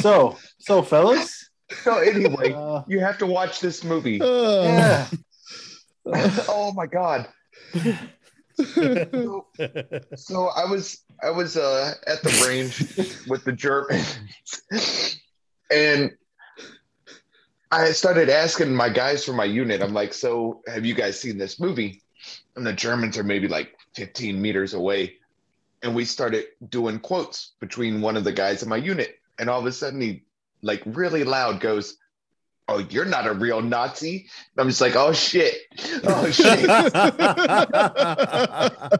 so, 0.00 0.36
so 0.60 0.82
fellas, 0.82 1.50
so 1.82 1.98
anyway, 1.98 2.52
uh, 2.52 2.82
you 2.86 3.00
have 3.00 3.18
to 3.18 3.26
watch 3.26 3.60
this 3.60 3.84
movie. 3.84 4.18
yeah, 4.18 5.06
oh 6.06 6.72
my 6.74 6.86
god. 6.86 7.28
So, 8.54 9.46
so 10.16 10.48
I 10.48 10.64
was 10.66 11.04
I 11.22 11.30
was 11.30 11.56
uh 11.56 11.94
at 12.06 12.22
the 12.22 12.46
range 12.46 13.26
with 13.26 13.44
the 13.44 13.52
Germans 13.52 14.18
and 15.70 16.12
I 17.72 17.92
started 17.92 18.28
asking 18.28 18.74
my 18.74 18.90
guys 18.90 19.24
from 19.24 19.36
my 19.36 19.46
unit, 19.46 19.80
I'm 19.80 19.94
like, 19.94 20.12
so 20.12 20.60
have 20.66 20.84
you 20.84 20.94
guys 20.94 21.18
seen 21.18 21.38
this 21.38 21.58
movie? 21.58 22.02
And 22.54 22.66
the 22.66 22.74
Germans 22.74 23.16
are 23.16 23.24
maybe 23.24 23.48
like 23.48 23.74
15 23.96 24.40
meters 24.40 24.74
away. 24.74 25.14
And 25.82 25.94
we 25.94 26.04
started 26.04 26.44
doing 26.68 26.98
quotes 26.98 27.52
between 27.60 28.02
one 28.02 28.18
of 28.18 28.24
the 28.24 28.32
guys 28.32 28.62
in 28.62 28.68
my 28.68 28.76
unit. 28.76 29.18
And 29.38 29.48
all 29.48 29.58
of 29.58 29.64
a 29.64 29.72
sudden 29.72 30.02
he 30.02 30.22
like 30.62 30.82
really 30.86 31.24
loud 31.24 31.60
goes, 31.60 31.96
Oh, 32.68 32.78
you're 32.78 33.04
not 33.04 33.26
a 33.26 33.34
real 33.34 33.60
Nazi. 33.60 34.28
I'm 34.56 34.68
just 34.68 34.80
like, 34.80 34.94
oh 34.94 35.12
shit. 35.12 35.54
Oh 36.04 36.30
shit. 36.30 36.64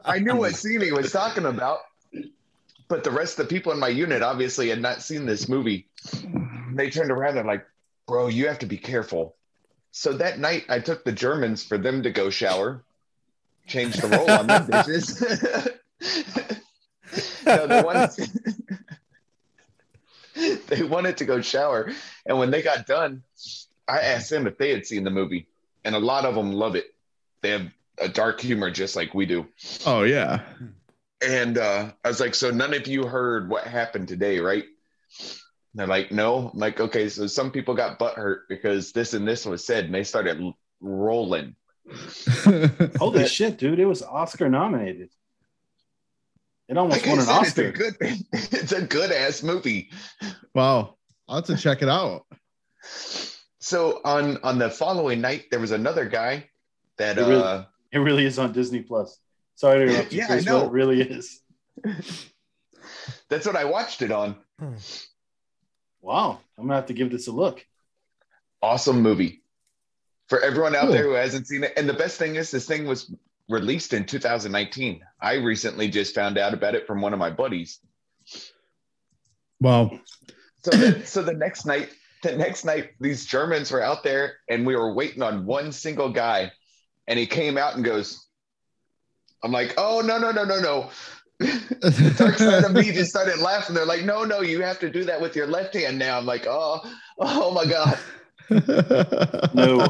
I 0.05 0.19
knew 0.21 0.37
what 0.37 0.55
scene 0.57 0.81
he 0.81 0.91
was 0.93 1.13
talking 1.13 1.47
about, 1.47 1.79
but 2.89 3.05
the 3.05 3.11
rest 3.11 3.39
of 3.39 3.47
the 3.49 3.55
people 3.55 3.73
in 3.73 3.79
my 3.79 3.89
unit 3.89 4.23
obviously 4.23 4.69
had 4.69 4.83
not 4.83 5.01
seen 5.01 5.27
this 5.27 5.49
movie. 5.49 5.87
They 6.75 6.91
turned 6.91 7.11
around 7.11 7.39
and 7.39 7.47
like, 7.47 7.65
bro, 8.07 8.27
you 8.27 8.49
have 8.49 8.59
to 8.61 8.67
be 8.67 8.77
careful. 8.77 9.37
So 9.93 10.15
that 10.15 10.39
night, 10.39 10.65
I 10.69 10.81
took 10.81 11.05
the 11.05 11.13
Germans 11.13 11.63
for 11.63 11.79
them 11.79 12.03
to 12.03 12.11
go 12.11 12.31
shower, 12.31 12.83
change 13.67 13.97
the 13.97 14.09
roll 14.09 14.31
on 14.31 14.47
them 14.49 14.67
dishes. 14.67 15.21
no, 17.47 17.67
they 17.67 17.83
wanted, 17.83 18.11
they 20.67 20.83
wanted 20.83 21.17
to 21.19 21.25
go 21.25 21.41
shower, 21.41 21.91
and 22.27 22.39
when 22.39 22.51
they 22.51 22.63
got 22.63 22.87
done, 22.87 23.23
I 23.89 24.01
asked 24.01 24.31
them 24.31 24.47
if 24.47 24.59
they 24.59 24.71
had 24.71 24.87
seen 24.87 25.05
the 25.05 25.11
movie, 25.11 25.47
and 25.85 25.95
a 25.95 25.99
lot 25.99 26.25
of 26.25 26.35
them 26.35 26.53
love 26.53 26.77
it. 26.77 26.95
They 27.43 27.51
have 27.51 27.69
a 27.99 28.09
dark 28.09 28.41
humor 28.41 28.71
just 28.71 28.97
like 28.97 29.15
we 29.15 29.27
do. 29.27 29.47
oh 29.87 30.03
yeah. 30.03 30.43
And 31.25 31.57
uh, 31.57 31.93
I 32.05 32.09
was 32.09 32.19
like, 32.19 32.35
so 32.35 32.51
none 32.51 32.75
of 32.75 32.87
you 32.89 33.07
heard 33.07 33.49
what 33.49 33.65
happened 33.65 34.09
today, 34.09 34.41
right? 34.41 34.65
And 34.65 35.79
they're 35.79 35.87
like, 35.87 36.11
no. 36.11 36.51
I'm 36.53 36.59
like, 36.59 36.81
okay, 36.81 37.09
so 37.09 37.29
some 37.29 37.53
people 37.53 37.75
got 37.75 37.99
butt 37.99 38.17
hurt 38.17 38.49
because 38.49 38.93
this 38.93 39.15
and 39.15 39.27
this 39.27 39.47
was 39.47 39.65
said, 39.65 39.85
and 39.85 39.95
they 39.95 40.05
started 40.05 40.53
rolling. 40.81 41.55
holy 42.99 43.27
shit, 43.27 43.59
dude! 43.59 43.81
It 43.81 43.87
was 43.87 44.03
Oscar 44.03 44.49
nominated. 44.49 45.11
It 46.69 46.77
almost 46.79 47.01
Like 47.03 47.11
won 47.11 47.19
an 47.19 47.25
said, 47.27 47.33
Oscar. 47.35 47.63
It's 47.63 47.69
a 47.69 47.73
good, 47.73 47.97
it's 48.33 48.73
a 48.73 48.83
good 48.83 49.13
ass 49.13 49.43
movie. 49.43 49.91
wow. 50.55 50.97
I'll 51.29 51.37
have 51.37 51.45
to 51.47 51.57
check 51.57 51.83
it 51.83 51.89
out. 51.89 52.23
So 53.61 54.01
on 54.05 54.39
on 54.43 54.59
the 54.59 54.69
following 54.71 55.21
night, 55.21 55.45
there 55.51 55.61
was 55.61 55.71
another 55.71 56.05
guy 56.05 56.49
that 56.99 57.17
It 57.19 57.23
really- 57.23 57.43
uh, 57.43 57.65
It 57.93 57.99
really 57.99 58.25
is 58.25 58.39
on 58.39 58.53
Disney 58.53 58.81
Plus. 58.83 59.19
Sorry 59.55 59.87
to 59.87 59.93
interrupt 59.93 60.13
you, 60.13 60.19
Yeah, 60.21 60.35
I 60.35 60.41
know. 60.41 60.61
but 60.61 60.67
it 60.67 60.73
really 60.73 61.01
is. 61.03 61.41
that's 63.29 63.47
what 63.47 63.57
I 63.57 63.65
watched 63.65 64.03
it 64.03 64.11
on. 64.11 64.37
Wow, 66.01 66.41
I'm 66.59 66.65
gonna 66.65 66.77
have 66.77 66.87
to 66.87 66.93
give 66.95 67.11
this 67.11 67.29
a 67.29 67.33
look. 67.33 67.65
Awesome 68.61 69.03
movie 69.03 69.43
for 70.29 70.41
everyone 70.41 70.75
out 70.75 70.83
Cool. 70.85 70.93
there 70.93 71.05
who 71.05 71.13
hasn't 71.13 71.47
seen 71.47 71.65
it. 71.65 71.73
And 71.77 71.89
the 71.89 71.93
best 71.95 72.19
thing 72.19 72.37
is, 72.37 72.51
this 72.51 72.67
thing 72.67 72.87
was 72.87 73.13
released 73.53 73.93
in 73.93 74.05
2019. 74.05 75.01
I 75.21 75.35
recently 75.35 75.89
just 75.89 76.15
found 76.15 76.39
out 76.39 76.55
about 76.55 76.75
it 76.75 76.87
from 76.87 77.01
one 77.01 77.13
of 77.13 77.19
my 77.19 77.31
buddies. 77.31 77.79
Wow. 79.61 80.01
So 80.65 80.71
the, 80.71 81.03
so 81.07 81.23
the 81.23 81.35
next 81.35 81.67
night 81.67 81.91
the 82.23 82.37
next 82.37 82.65
night, 82.65 82.91
these 83.01 83.27
Germans 83.27 83.71
were 83.71 83.83
out 83.83 84.05
there 84.05 84.35
and 84.49 84.65
we 84.65 84.77
were 84.77 84.95
waiting 84.95 85.23
on 85.23 85.45
one 85.45 85.73
single 85.73 86.11
guy. 86.11 86.53
And 87.09 87.19
he 87.19 87.27
came 87.27 87.59
out 87.59 87.75
and 87.75 87.85
goes, 87.85 88.29
I'm 89.43 89.51
like, 89.51 89.75
oh, 89.77 90.01
no, 90.01 90.19
no, 90.19 90.31
no, 90.31 90.45
no, 90.45 90.61
no. 90.61 90.91
the 91.41 92.15
dark 92.17 92.39
side 92.39 92.63
of 92.63 92.73
me 92.73 92.93
just 92.93 93.11
started 93.11 93.41
laughing. 93.41 93.75
They're 93.75 93.85
like, 93.85 94.05
no, 94.05 94.25
no, 94.25 94.41
you 94.41 94.63
have 94.63 94.79
to 94.79 94.89
do 94.89 95.03
that 95.05 95.21
with 95.21 95.35
your 95.35 95.49
left 95.49 95.75
hand 95.75 95.99
now. 95.99 96.17
I'm 96.17 96.27
like, 96.27 96.47
oh, 96.47 96.81
oh 97.19 97.51
my 97.51 97.67
God. 97.67 97.99
No. 99.55 99.81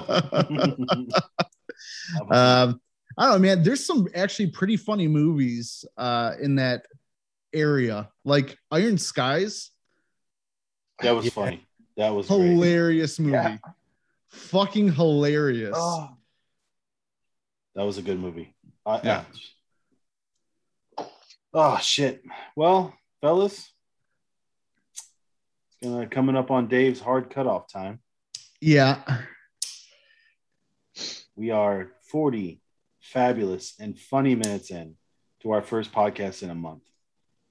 um, 2.31 2.81
I 3.19 3.25
don't 3.25 3.33
know, 3.33 3.39
man. 3.39 3.63
There's 3.63 3.85
some 3.85 4.09
actually 4.15 4.51
pretty 4.51 4.77
funny 4.77 5.09
movies 5.09 5.85
uh, 5.97 6.35
in 6.41 6.57
that 6.57 6.87
area, 7.53 8.09
like 8.25 8.57
Iron 8.71 8.99
Skies. 8.99 9.71
that 11.01 11.13
was 11.13 11.25
Yeah. 11.27 11.31
funny. 11.33 11.67
That 11.97 12.11
was 12.11 12.27
great. 12.29 12.39
Hilarious 12.53 13.19
movie. 13.19 13.33
Yeah. 13.33 13.59
Fucking 14.29 14.93
hilarious. 14.93 15.75
Oh, 15.77 16.17
That 17.75 17.83
was 17.85 17.99
a 17.99 18.03
good 18.03 18.19
movie. 18.19 18.55
I- 18.87 19.01
Yeah. 19.05 19.25
Oh 21.55 21.79
shit. 21.79 22.23
Well, 22.57 22.95
fellas, 23.21 23.71
it's 24.95 25.11
gonna 25.83 26.07
coming 26.07 26.35
up 26.37 26.51
on 26.51 26.69
Dave's 26.69 27.01
hard 27.01 27.29
cutoff 27.29 27.71
time. 27.71 28.01
Yeah. 28.61 29.03
We 31.37 31.51
are 31.51 31.93
40 32.11 32.62
fabulous 33.03 33.75
and 33.81 33.99
funny 33.99 34.35
minutes 34.35 34.71
in 34.71 34.95
to 35.43 35.51
our 35.51 35.61
first 35.63 35.93
podcast 35.93 36.43
in 36.43 36.51
a 36.51 36.55
month. 36.55 36.83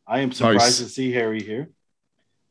I 0.08 0.20
am 0.22 0.32
surprised 0.32 0.58
Nice. 0.60 0.78
to 0.80 0.90
see 0.90 1.12
Harry 1.12 1.42
here. 1.44 1.70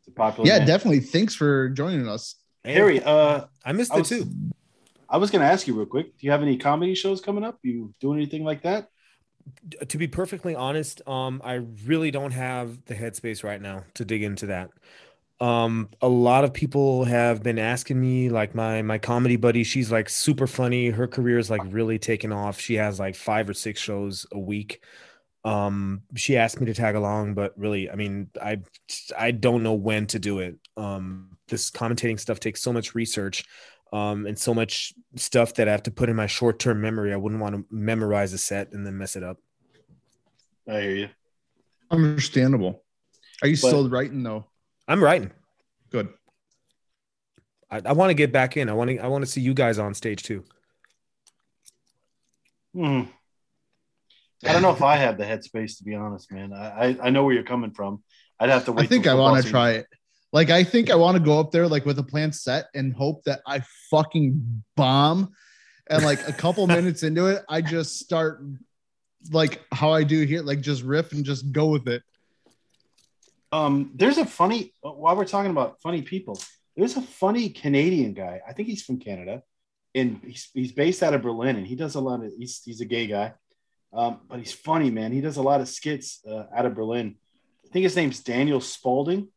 It's 0.01 0.09
a 0.09 0.13
popular 0.13 0.49
Yeah, 0.49 0.59
man. 0.59 0.67
definitely. 0.67 1.01
Thanks 1.01 1.35
for 1.35 1.71
joining 1.71 2.07
us. 2.09 2.37
Harry, 2.65 3.03
uh, 3.03 3.47
I 3.65 3.73
missed 3.73 3.93
I 3.93 3.99
it 4.01 4.05
too. 4.07 4.31
I 5.09 5.17
was 5.17 5.31
gonna 5.31 5.45
ask 5.47 5.67
you 5.67 5.75
real 5.75 5.87
quick. 5.87 6.17
Do 6.19 6.27
you 6.27 6.31
have 6.31 6.43
any 6.43 6.57
comedy 6.57 6.95
shows 6.95 7.21
coming 7.21 7.43
up? 7.43 7.59
You 7.63 7.93
doing 8.01 8.19
anything 8.19 8.45
like 8.45 8.63
that? 8.63 8.89
to 9.89 9.99
be 9.99 10.07
perfectly 10.07 10.55
honest, 10.55 11.03
um, 11.09 11.41
I 11.43 11.55
really 11.85 12.11
don't 12.13 12.31
have 12.31 12.85
the 12.85 12.95
headspace 12.95 13.43
right 13.43 13.61
now 13.61 13.85
to 13.95 14.05
dig 14.05 14.23
into 14.23 14.47
that. 14.47 14.71
Um, 15.41 15.89
a 16.03 16.09
lot 16.09 16.45
of 16.45 16.53
people 16.53 17.05
have 17.05 17.43
been 17.43 17.59
asking 17.59 17.99
me, 18.01 18.29
like 18.29 18.55
my 18.55 18.83
my 18.83 18.99
comedy 18.99 19.37
buddy, 19.37 19.65
she's 19.65 19.91
like 19.91 20.09
super 20.11 20.47
funny. 20.47 20.91
Her 20.91 21.07
career 21.07 21.39
is 21.39 21.49
like 21.51 21.63
really 21.71 21.99
taken 21.99 22.31
off. 22.33 22.61
She 22.61 22.75
has 22.75 22.99
like 23.01 23.15
five 23.17 23.49
or 23.49 23.55
six 23.55 23.81
shows 23.81 24.27
a 24.33 24.39
week. 24.39 24.85
Um, 25.43 26.03
she 26.15 26.37
asked 26.37 26.61
me 26.61 26.67
to 26.67 26.75
tag 26.75 26.95
along, 26.95 27.33
but 27.35 27.59
really, 27.59 27.91
I 27.91 27.95
mean, 27.95 28.29
I 28.41 28.59
I 29.19 29.31
don't 29.31 29.63
know 29.63 29.73
when 29.73 30.07
to 30.09 30.19
do 30.19 30.41
it. 30.41 30.57
Um, 30.77 31.39
this 31.49 31.71
commentating 31.71 32.21
stuff 32.21 32.39
takes 32.39 32.63
so 32.63 32.73
much 32.73 32.95
research. 32.95 33.45
Um, 33.93 34.27
and 34.27 34.39
so 34.39 34.55
much 34.55 34.95
stuff 35.17 35.55
that 35.55 35.67
I 35.67 35.73
have 35.73 35.83
to 35.83 35.91
put 35.91 36.09
in 36.09 36.15
my 36.15 36.29
short-term 36.29 36.81
memory. 36.81 37.13
I 37.13 37.17
wouldn't 37.17 37.41
want 37.41 37.57
to 37.57 37.65
memorize 37.73 38.33
a 38.33 38.39
set 38.39 38.71
and 38.73 38.87
then 38.87 38.97
mess 38.97 39.17
it 39.17 39.25
up. 39.25 39.39
I 40.69 40.81
hear 40.81 40.95
you. 40.95 41.09
Understandable. 41.91 42.85
Are 43.43 43.49
you 43.49 43.57
But- 43.57 43.67
still 43.67 43.89
writing 43.89 44.23
though? 44.23 44.47
I'm 44.91 45.03
writing. 45.03 45.31
Good. 45.93 46.09
I, 47.71 47.81
I 47.87 47.93
want 47.93 48.11
to 48.11 48.15
get 48.15 48.33
back 48.33 48.57
in. 48.57 48.69
I 48.69 48.73
want 48.73 48.91
to. 48.91 48.99
I 48.99 49.07
want 49.07 49.25
to 49.25 49.31
see 49.31 49.41
you 49.41 49.55
guys 49.55 49.79
on 49.79 49.95
stage 49.95 50.25
too. 50.25 50.45
Hmm. 52.75 53.03
I 54.45 54.53
don't 54.53 54.63
know 54.63 54.73
if 54.73 54.83
I 54.83 54.97
have 54.97 55.17
the 55.17 55.25
headspace 55.25 55.79
to 55.79 55.85
be 55.85 55.95
honest, 55.95 56.33
man. 56.33 56.53
I 56.53 56.67
I, 56.67 56.97
I 57.05 57.11
know 57.11 57.23
where 57.23 57.33
you're 57.33 57.45
coming 57.45 57.71
from. 57.71 58.03
I'd 58.41 58.51
have 58.51 58.65
to 58.65 58.73
wait. 58.73 58.85
I 58.85 58.87
think 58.87 59.07
I 59.07 59.15
want 59.15 59.41
to 59.41 59.49
try 59.49 59.73
it. 59.73 59.87
Like 60.33 60.51
I 60.51 60.65
think 60.65 60.91
I 60.91 60.97
want 60.97 61.17
to 61.17 61.23
go 61.23 61.39
up 61.39 61.53
there 61.53 61.69
like 61.69 61.87
with 61.87 61.99
a 62.01 62.03
plan 62.03 62.33
set 62.33 62.67
and 62.75 62.93
hope 62.93 63.23
that 63.25 63.43
I 63.47 63.63
fucking 63.91 64.65
bomb. 64.77 65.33
And 65.89 66.05
like 66.05 66.27
a 66.27 66.33
couple 66.33 66.67
minutes 66.67 67.05
into 67.05 67.27
it, 67.27 67.45
I 67.49 67.61
just 67.61 68.01
start 68.01 68.43
like 69.31 69.61
how 69.73 69.93
I 69.93 70.03
do 70.03 70.25
here, 70.25 70.43
like 70.43 70.63
just 70.63 70.83
riff 70.83 71.13
and 71.13 71.25
just 71.25 71.53
go 71.53 71.69
with 71.69 71.87
it. 71.87 72.03
Um, 73.53 73.93
there's 73.95 74.19
a 74.19 74.27
funny 74.27 74.73
while 74.81 75.17
we're 75.17 75.25
talking 75.25 75.51
about 75.51 75.81
funny 75.83 76.03
people. 76.03 76.41
There's 76.77 76.97
a 76.97 77.03
funny 77.03 77.51
Canadian 77.51 78.15
guy. 78.15 78.41
I 78.47 78.53
think 78.53 78.69
he's 78.69 78.83
from 78.83 78.99
Canada, 78.99 79.43
and 79.95 80.21
he's 80.25 80.51
he's 80.55 80.73
based 80.73 81.03
out 81.03 81.15
of 81.15 81.23
Berlin, 81.23 81.57
and 81.57 81.67
he 81.67 81.75
does 81.75 81.95
a 81.95 82.01
lot 82.01 82.25
of. 82.25 82.33
He's 82.39 82.63
he's 82.65 82.81
a 82.81 82.85
gay 82.85 83.07
guy, 83.07 83.35
um, 83.93 84.21
but 84.29 84.39
he's 84.39 84.53
funny, 84.53 84.91
man. 84.91 85.13
He 85.13 85.21
does 85.21 85.37
a 85.37 85.43
lot 85.43 85.61
of 85.61 85.69
skits 85.69 86.21
uh, 86.27 86.45
out 86.55 86.67
of 86.67 86.75
Berlin. 86.75 87.17
I 87.67 87.73
think 87.73 87.83
his 87.85 87.97
name's 87.97 88.21
Daniel 88.21 88.61
Spaulding. 88.61 89.29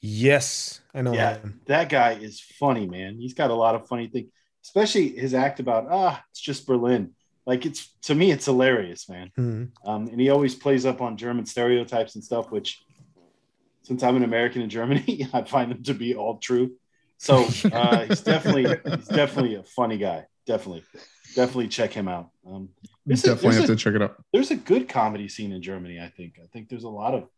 Yes, 0.00 0.80
I 0.94 1.00
know. 1.00 1.14
Yeah, 1.14 1.38
him. 1.38 1.60
that 1.66 1.88
guy 1.88 2.12
is 2.12 2.40
funny, 2.40 2.86
man. 2.86 3.16
He's 3.18 3.34
got 3.34 3.50
a 3.50 3.54
lot 3.54 3.74
of 3.74 3.88
funny 3.88 4.08
things, 4.08 4.30
especially 4.62 5.08
his 5.08 5.32
act 5.32 5.60
about 5.60 5.86
ah, 5.90 6.22
it's 6.30 6.40
just 6.40 6.66
Berlin. 6.66 7.14
Like 7.46 7.64
it's 7.64 7.94
to 8.02 8.14
me, 8.14 8.30
it's 8.30 8.44
hilarious, 8.44 9.08
man. 9.08 9.30
Mhm. 9.38 9.70
Um, 9.84 10.08
and 10.08 10.20
he 10.20 10.28
always 10.28 10.54
plays 10.54 10.84
up 10.84 11.00
on 11.00 11.16
German 11.16 11.46
stereotypes 11.46 12.14
and 12.14 12.24
stuff, 12.24 12.50
which 12.50 12.82
since 13.84 14.02
I'm 14.02 14.16
an 14.16 14.24
American 14.24 14.60
in 14.62 14.68
Germany, 14.70 15.28
I 15.32 15.42
find 15.42 15.70
them 15.70 15.82
to 15.84 15.94
be 15.94 16.14
all 16.14 16.38
true. 16.38 16.72
So 17.18 17.44
uh, 17.72 18.06
he's 18.06 18.20
definitely 18.22 18.64
he's 18.96 19.06
definitely 19.08 19.54
a 19.54 19.62
funny 19.62 19.96
guy. 19.98 20.26
Definitely, 20.46 20.82
definitely 21.36 21.68
check 21.68 21.92
him 21.92 22.08
out. 22.08 22.30
Um, 22.46 22.70
there's 23.06 23.24
a- 23.24 23.28
Definitely 23.28 23.54
have 23.60 23.64
a- 23.64 23.68
to 23.68 23.76
check 23.76 23.94
it 23.94 24.02
out. 24.02 24.16
there's 24.32 24.50
a 24.50 24.56
good 24.56 24.88
comedy 24.88 25.28
scene 25.28 25.52
in 25.52 25.62
Germany. 25.62 26.00
I 26.00 26.08
think. 26.08 26.34
I 26.42 26.46
think 26.52 26.68
there's 26.68 26.84
a 26.84 26.88
lot 26.88 27.14
of 27.14 27.28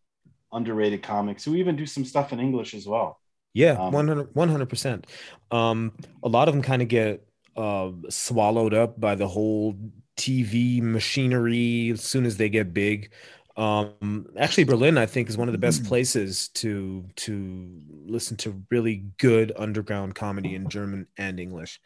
underrated 0.53 1.03
comics 1.03 1.45
who 1.45 1.55
even 1.57 1.77
do 1.77 1.87
some 1.87 2.05
stuff 2.05 2.33
in 2.33 2.41
English 2.41 2.73
as 2.75 2.87
well. 2.87 3.21
Yeah, 3.53 3.73
Um, 3.73 3.93
100 3.93 4.67
percent. 4.69 5.07
Um, 5.51 5.93
a 6.23 6.29
lot 6.29 6.49
of 6.49 6.55
them 6.55 6.63
kind 6.63 6.83
of 6.83 6.89
get 6.89 7.27
uh, 7.57 7.91
swallowed 8.11 8.75
up 8.75 8.99
by 9.01 9.15
the 9.15 9.27
whole 9.29 9.75
TV 10.17 10.81
machinery 10.83 11.91
as 11.91 12.03
soon 12.03 12.27
as 12.27 12.37
they 12.37 12.49
get 12.49 12.73
big. 12.75 13.11
Um, 13.57 14.27
actually, 14.37 14.65
Berlin, 14.65 14.99
I 14.99 15.07
think, 15.07 15.29
is 15.29 15.39
one 15.39 15.49
of 15.49 15.53
the 15.53 15.59
best 15.59 15.85
places 15.85 16.49
to 16.49 17.05
to 17.17 17.69
listen 18.05 18.37
to 18.39 18.63
really 18.71 19.05
good 19.19 19.53
underground 19.57 20.15
comedy 20.15 20.55
in 20.55 20.69
German 20.77 21.07
and 21.17 21.41
English. 21.41 21.81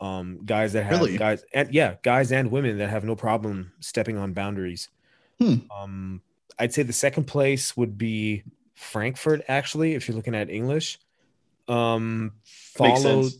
Um, 0.00 0.40
guys 0.44 0.74
that 0.74 0.84
have 0.84 1.00
Really? 1.00 1.18
guys 1.18 1.44
and 1.52 1.74
yeah, 1.74 1.96
guys 2.02 2.30
and 2.30 2.52
women 2.52 2.78
that 2.78 2.88
have 2.88 3.02
no 3.04 3.16
problem 3.16 3.72
stepping 3.80 4.16
on 4.16 4.32
boundaries. 4.32 4.90
Hmm. 5.40 5.54
Um, 5.76 6.22
I'd 6.58 6.72
say 6.72 6.82
the 6.84 6.92
second 6.92 7.24
place 7.24 7.76
would 7.76 7.98
be 7.98 8.44
Frankfurt, 8.74 9.42
actually, 9.48 9.94
if 9.94 10.06
you're 10.08 10.16
looking 10.16 10.34
at 10.36 10.50
English. 10.50 10.98
Um, 11.66 12.32
followed 12.44 13.32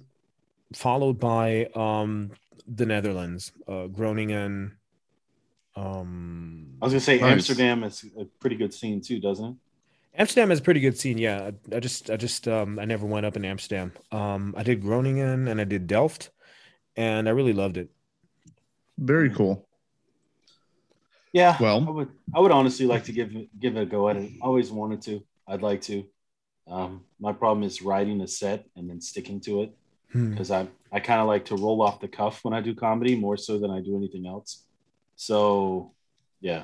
followed 0.74 1.20
by 1.20 1.66
um 1.74 2.32
the 2.66 2.86
Netherlands, 2.86 3.52
uh, 3.68 3.86
Groningen. 3.86 4.77
Um, 5.78 6.66
I 6.80 6.84
was 6.86 6.92
gonna 6.92 7.00
say 7.00 7.18
Nice. 7.20 7.32
Amsterdam 7.32 7.84
is 7.84 8.04
a 8.18 8.24
pretty 8.40 8.56
good 8.56 8.74
scene 8.74 9.00
too, 9.00 9.20
doesn't 9.20 9.44
it? 9.44 9.54
Amsterdam 10.20 10.50
is 10.50 10.58
a 10.58 10.62
pretty 10.62 10.80
good 10.80 10.98
scene. 10.98 11.18
Yeah, 11.18 11.50
I, 11.72 11.76
I 11.76 11.80
just, 11.80 12.10
I 12.10 12.16
just, 12.16 12.48
um, 12.48 12.78
I 12.78 12.84
never 12.84 13.06
went 13.06 13.24
up 13.26 13.36
in 13.36 13.44
Amsterdam. 13.44 13.92
Um, 14.10 14.54
I 14.56 14.62
did 14.64 14.82
Groningen 14.82 15.46
and 15.46 15.60
I 15.60 15.64
did 15.64 15.86
Delft, 15.86 16.30
and 16.96 17.28
I 17.28 17.32
really 17.32 17.52
loved 17.52 17.76
it. 17.76 17.90
Very 18.98 19.30
cool. 19.30 19.64
Yeah. 21.32 21.56
Well- 21.60 21.84
I 21.86 21.90
would 21.90 22.08
I 22.34 22.40
would 22.40 22.50
honestly 22.50 22.86
like 22.86 23.04
to 23.04 23.12
give 23.12 23.32
give 23.60 23.76
it 23.76 23.82
a 23.82 23.86
go 23.86 24.08
at 24.08 24.16
it. 24.16 24.32
I 24.42 24.46
always 24.46 24.70
wanted 24.72 25.02
to. 25.02 25.22
I'd 25.46 25.62
like 25.62 25.82
to. 25.82 26.04
Um, 26.66 27.04
my 27.20 27.32
problem 27.32 27.62
is 27.62 27.80
writing 27.80 28.20
a 28.20 28.28
set 28.28 28.66
and 28.76 28.90
then 28.90 29.00
sticking 29.00 29.40
to 29.42 29.62
it 29.62 29.74
Hmm. 30.12 30.30
because 30.30 30.50
I 30.50 30.66
I 30.90 31.00
kind 31.00 31.20
of 31.20 31.26
like 31.28 31.44
to 31.46 31.56
roll 31.56 31.80
off 31.82 32.00
the 32.00 32.08
cuff 32.08 32.42
when 32.44 32.54
I 32.54 32.60
do 32.60 32.74
comedy 32.74 33.14
more 33.14 33.36
so 33.36 33.58
than 33.58 33.70
I 33.70 33.80
do 33.80 33.96
anything 33.96 34.26
else. 34.26 34.64
So 35.18 35.92
yeah. 36.40 36.62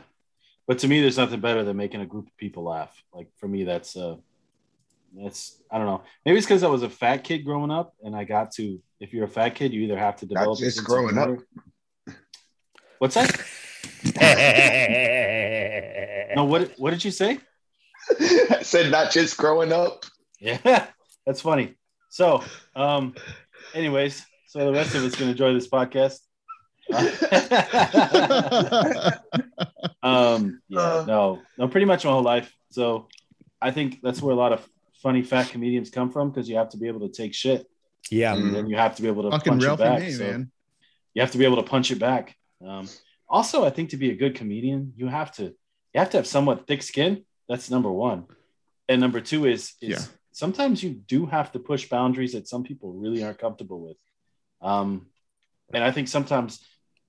But 0.66 0.78
to 0.78 0.88
me, 0.88 1.02
there's 1.02 1.18
nothing 1.18 1.40
better 1.40 1.64
than 1.64 1.76
making 1.76 2.00
a 2.00 2.06
group 2.06 2.28
of 2.28 2.36
people 2.38 2.62
laugh. 2.62 3.02
Like 3.12 3.28
for 3.36 3.48
me, 3.48 3.64
that's 3.64 3.96
uh 3.96 4.16
that's 5.14 5.60
I 5.70 5.78
don't 5.78 5.86
know. 5.86 6.02
Maybe 6.24 6.38
it's 6.38 6.46
because 6.46 6.62
I 6.62 6.68
was 6.68 6.82
a 6.82 6.88
fat 6.88 7.18
kid 7.18 7.44
growing 7.44 7.70
up 7.70 7.94
and 8.02 8.16
I 8.16 8.24
got 8.24 8.52
to 8.52 8.80
if 9.00 9.12
you're 9.12 9.26
a 9.26 9.28
fat 9.28 9.50
kid, 9.50 9.72
you 9.72 9.82
either 9.82 9.98
have 9.98 10.16
to 10.16 10.26
develop 10.26 10.58
a 10.58 10.62
just 10.62 10.84
growing 10.84 11.18
up. 11.18 11.38
What's 12.98 13.16
that? 13.16 13.38
No, 16.36 16.44
what 16.44 16.72
what 16.78 16.90
did 16.90 17.04
you 17.04 17.10
say? 17.10 17.38
I 18.50 18.62
said 18.62 18.90
not 18.90 19.12
just 19.12 19.36
growing 19.36 19.72
up. 19.72 20.04
Yeah, 20.40 20.58
that's 21.26 21.40
funny. 21.40 21.74
So, 22.10 22.42
um, 22.74 23.14
anyways, 23.72 24.24
so 24.48 24.66
the 24.66 24.72
rest 24.72 24.94
of 24.94 25.04
us 25.04 25.14
can 25.14 25.28
enjoy 25.28 25.54
this 25.54 25.68
podcast. 25.68 26.18
um, 30.02 30.60
yeah, 30.68 30.80
Uh. 30.80 31.04
no, 31.06 31.42
no, 31.58 31.68
pretty 31.68 31.86
much 31.86 32.04
my 32.04 32.10
whole 32.12 32.22
life. 32.22 32.52
So, 32.70 33.08
I 33.60 33.70
think 33.70 34.00
that's 34.02 34.20
where 34.20 34.32
a 34.32 34.36
lot 34.36 34.52
of 34.52 34.66
funny 35.02 35.22
fat 35.22 35.48
comedians 35.48 35.90
come 35.90 36.10
from 36.10 36.30
because 36.30 36.48
you 36.48 36.56
have 36.56 36.70
to 36.70 36.76
be 36.78 36.88
able 36.88 37.00
to 37.00 37.08
take 37.08 37.34
shit, 37.34 37.66
Yeah, 38.10 38.34
and 38.34 38.54
then 38.54 38.66
you 38.68 38.76
have 38.76 38.96
to 38.96 39.02
be 39.02 39.08
able 39.08 39.22
to 39.24 39.30
Fucking 39.30 39.52
punch 39.58 39.64
it 39.64 39.78
back. 39.78 40.00
May, 40.00 40.10
so 40.10 40.24
man. 40.24 40.50
you 41.14 41.22
have 41.22 41.30
to 41.32 41.38
be 41.38 41.44
able 41.44 41.56
to 41.56 41.62
punch 41.62 41.90
it 41.90 41.98
back. 41.98 42.36
Um, 42.66 42.88
also, 43.28 43.64
I 43.64 43.70
think 43.70 43.90
to 43.90 43.96
be 43.96 44.10
a 44.10 44.14
good 44.16 44.34
comedian, 44.34 44.92
you 44.96 45.08
have 45.08 45.32
to 45.36 45.44
you 45.92 46.00
have 46.00 46.10
to 46.10 46.16
have 46.18 46.26
somewhat 46.26 46.66
thick 46.66 46.82
skin. 46.82 47.24
That's 47.48 47.70
number 47.70 47.90
one, 47.90 48.24
and 48.88 49.00
number 49.00 49.20
two 49.20 49.46
is 49.46 49.72
is 49.80 49.90
Yeah. 49.90 50.04
sometimes 50.32 50.82
you 50.82 50.90
do 50.90 51.26
have 51.26 51.52
to 51.52 51.58
push 51.58 51.88
boundaries 51.88 52.32
that 52.32 52.48
some 52.48 52.62
people 52.64 52.92
really 52.92 53.22
aren't 53.24 53.38
comfortable 53.38 53.80
with. 53.80 53.96
Um, 54.60 55.06
and 55.72 55.82
I 55.84 55.90
think 55.92 56.08
sometimes 56.08 56.60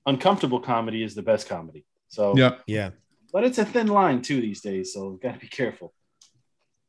uncomfortable 0.06 0.60
comedy 0.60 1.04
is 1.04 1.16
the 1.16 1.22
best 1.24 1.48
comedy. 1.48 1.86
So 2.08 2.36
Yeah. 2.38 2.56
Yeah. 2.68 2.92
but 3.34 3.44
it's 3.44 3.58
a 3.58 3.66
thin 3.66 3.88
line 3.88 4.22
too 4.22 4.40
these 4.42 4.62
days, 4.62 4.94
so 4.94 5.12
got 5.22 5.34
to 5.34 5.40
be 5.40 5.48
careful. 5.48 5.94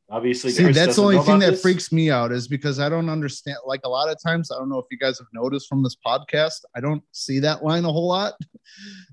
Obviously, 0.09 0.51
See, 0.51 0.63
Chris 0.63 0.75
that's 0.77 0.95
the 0.95 1.01
only 1.01 1.19
thing 1.19 1.39
that 1.39 1.51
this. 1.51 1.61
freaks 1.61 1.91
me 1.91 2.09
out 2.09 2.31
is 2.31 2.47
because 2.47 2.79
I 2.79 2.87
don't 2.87 3.09
understand. 3.09 3.57
Like 3.65 3.81
a 3.83 3.89
lot 3.89 4.07
of 4.09 4.15
times, 4.25 4.49
I 4.51 4.57
don't 4.57 4.69
know 4.69 4.79
if 4.79 4.85
you 4.89 4.97
guys 4.97 5.17
have 5.19 5.27
noticed 5.33 5.67
from 5.67 5.83
this 5.83 5.97
podcast, 6.05 6.61
I 6.73 6.79
don't 6.79 7.03
see 7.11 7.39
that 7.39 7.61
line 7.61 7.83
a 7.83 7.91
whole 7.91 8.07
lot. 8.07 8.35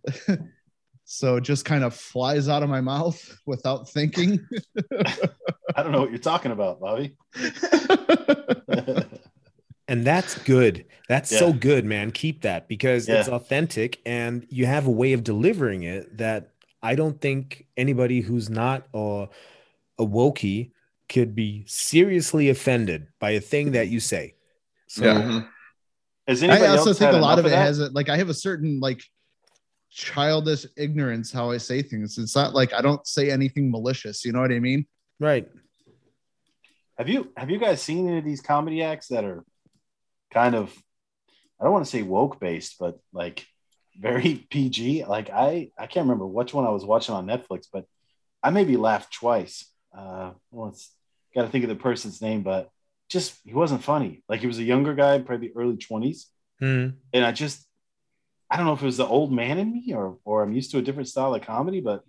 so 1.04 1.36
it 1.36 1.40
just 1.42 1.64
kind 1.64 1.82
of 1.82 1.94
flies 1.96 2.48
out 2.48 2.62
of 2.62 2.68
my 2.68 2.80
mouth 2.80 3.18
without 3.46 3.88
thinking. 3.90 4.38
I 5.76 5.82
don't 5.82 5.90
know 5.90 6.00
what 6.02 6.10
you're 6.10 6.18
talking 6.20 6.52
about, 6.52 6.78
Bobby. 6.78 7.16
And 9.86 10.04
that's 10.04 10.38
good. 10.38 10.86
That's 11.08 11.36
so 11.36 11.52
good, 11.52 11.84
man. 11.84 12.10
Keep 12.10 12.42
that 12.42 12.68
because 12.68 13.08
it's 13.08 13.28
authentic 13.28 14.00
and 14.06 14.46
you 14.48 14.64
have 14.66 14.86
a 14.86 14.90
way 14.90 15.12
of 15.12 15.22
delivering 15.22 15.82
it 15.82 16.16
that 16.16 16.50
I 16.82 16.94
don't 16.94 17.20
think 17.20 17.66
anybody 17.76 18.20
who's 18.20 18.48
not 18.48 18.86
a, 18.94 19.28
a 19.98 20.06
wokey 20.06 20.70
could 21.08 21.34
be 21.34 21.64
seriously 21.66 22.48
offended 22.48 23.08
by 23.20 23.32
a 23.32 23.40
thing 23.40 23.72
that 23.72 23.88
you 23.88 24.00
say. 24.00 24.34
So 24.86 25.04
Yeah. 25.04 25.22
Mhm. 25.22 25.48
Has 26.26 26.42
I 26.42 26.66
also 26.68 26.90
else 26.90 26.98
think 26.98 27.12
a 27.12 27.16
lot 27.18 27.34
enough 27.34 27.40
of 27.40 27.46
it 27.46 27.50
that? 27.50 27.56
has 27.58 27.78
it. 27.80 27.92
Like 27.92 28.08
I 28.08 28.16
have 28.16 28.30
a 28.30 28.34
certain 28.34 28.80
like 28.80 29.02
childish 29.90 30.64
ignorance 30.76 31.30
how 31.30 31.50
I 31.50 31.58
say 31.58 31.82
things. 31.82 32.16
It's 32.16 32.34
not 32.34 32.54
like 32.54 32.72
I 32.72 32.80
don't 32.80 33.06
say 33.06 33.30
anything 33.30 33.70
malicious. 33.70 34.24
You 34.24 34.32
know 34.32 34.40
what 34.40 34.52
I 34.52 34.58
mean? 34.60 34.86
right. 35.20 35.46
Have 36.96 37.08
you 37.08 37.32
have 37.36 37.50
you 37.50 37.58
guys 37.58 37.82
seen 37.82 38.08
any 38.08 38.18
of 38.18 38.24
these 38.24 38.40
comedy 38.40 38.82
acts 38.82 39.08
that 39.08 39.24
are 39.24 39.44
kind 40.34 40.54
of 40.54 40.74
I 41.60 41.64
don't 41.64 41.72
want 41.72 41.84
to 41.84 41.90
say 41.90 42.02
woke 42.02 42.40
based, 42.40 42.76
but 42.78 42.98
like 43.12 43.46
very 43.98 44.34
PG? 44.50 45.04
Like 45.04 45.30
I 45.30 45.70
I 45.78 45.86
can't 45.86 46.04
remember 46.04 46.26
which 46.26 46.52
one 46.52 46.66
I 46.66 46.70
was 46.70 46.84
watching 46.84 47.14
on 47.14 47.26
Netflix, 47.26 47.68
but 47.72 47.86
I 48.42 48.50
maybe 48.50 48.76
laughed 48.76 49.14
twice. 49.14 49.64
Uh, 49.96 50.32
well, 50.50 50.68
it's 50.70 50.90
got 51.34 51.42
to 51.42 51.48
think 51.48 51.64
of 51.64 51.70
the 51.70 51.76
person's 51.76 52.20
name, 52.20 52.42
but 52.42 52.68
just 53.08 53.38
he 53.44 53.54
wasn't 53.54 53.84
funny. 53.84 54.22
Like 54.28 54.40
he 54.40 54.46
was 54.46 54.58
a 54.58 54.64
younger 54.64 54.94
guy, 54.94 55.18
probably 55.20 55.52
early 55.56 55.76
twenties, 55.76 56.26
Hmm. 56.60 56.88
and 57.12 57.24
I 57.24 57.32
just 57.32 57.64
I 58.50 58.56
don't 58.56 58.66
know 58.66 58.74
if 58.74 58.82
it 58.82 58.86
was 58.86 58.98
the 58.98 59.06
old 59.06 59.32
man 59.32 59.58
in 59.58 59.72
me 59.72 59.94
or 59.94 60.18
or 60.24 60.42
I'm 60.42 60.52
used 60.52 60.70
to 60.72 60.78
a 60.78 60.82
different 60.82 61.08
style 61.08 61.34
of 61.34 61.42
comedy, 61.42 61.80
but 61.80 62.02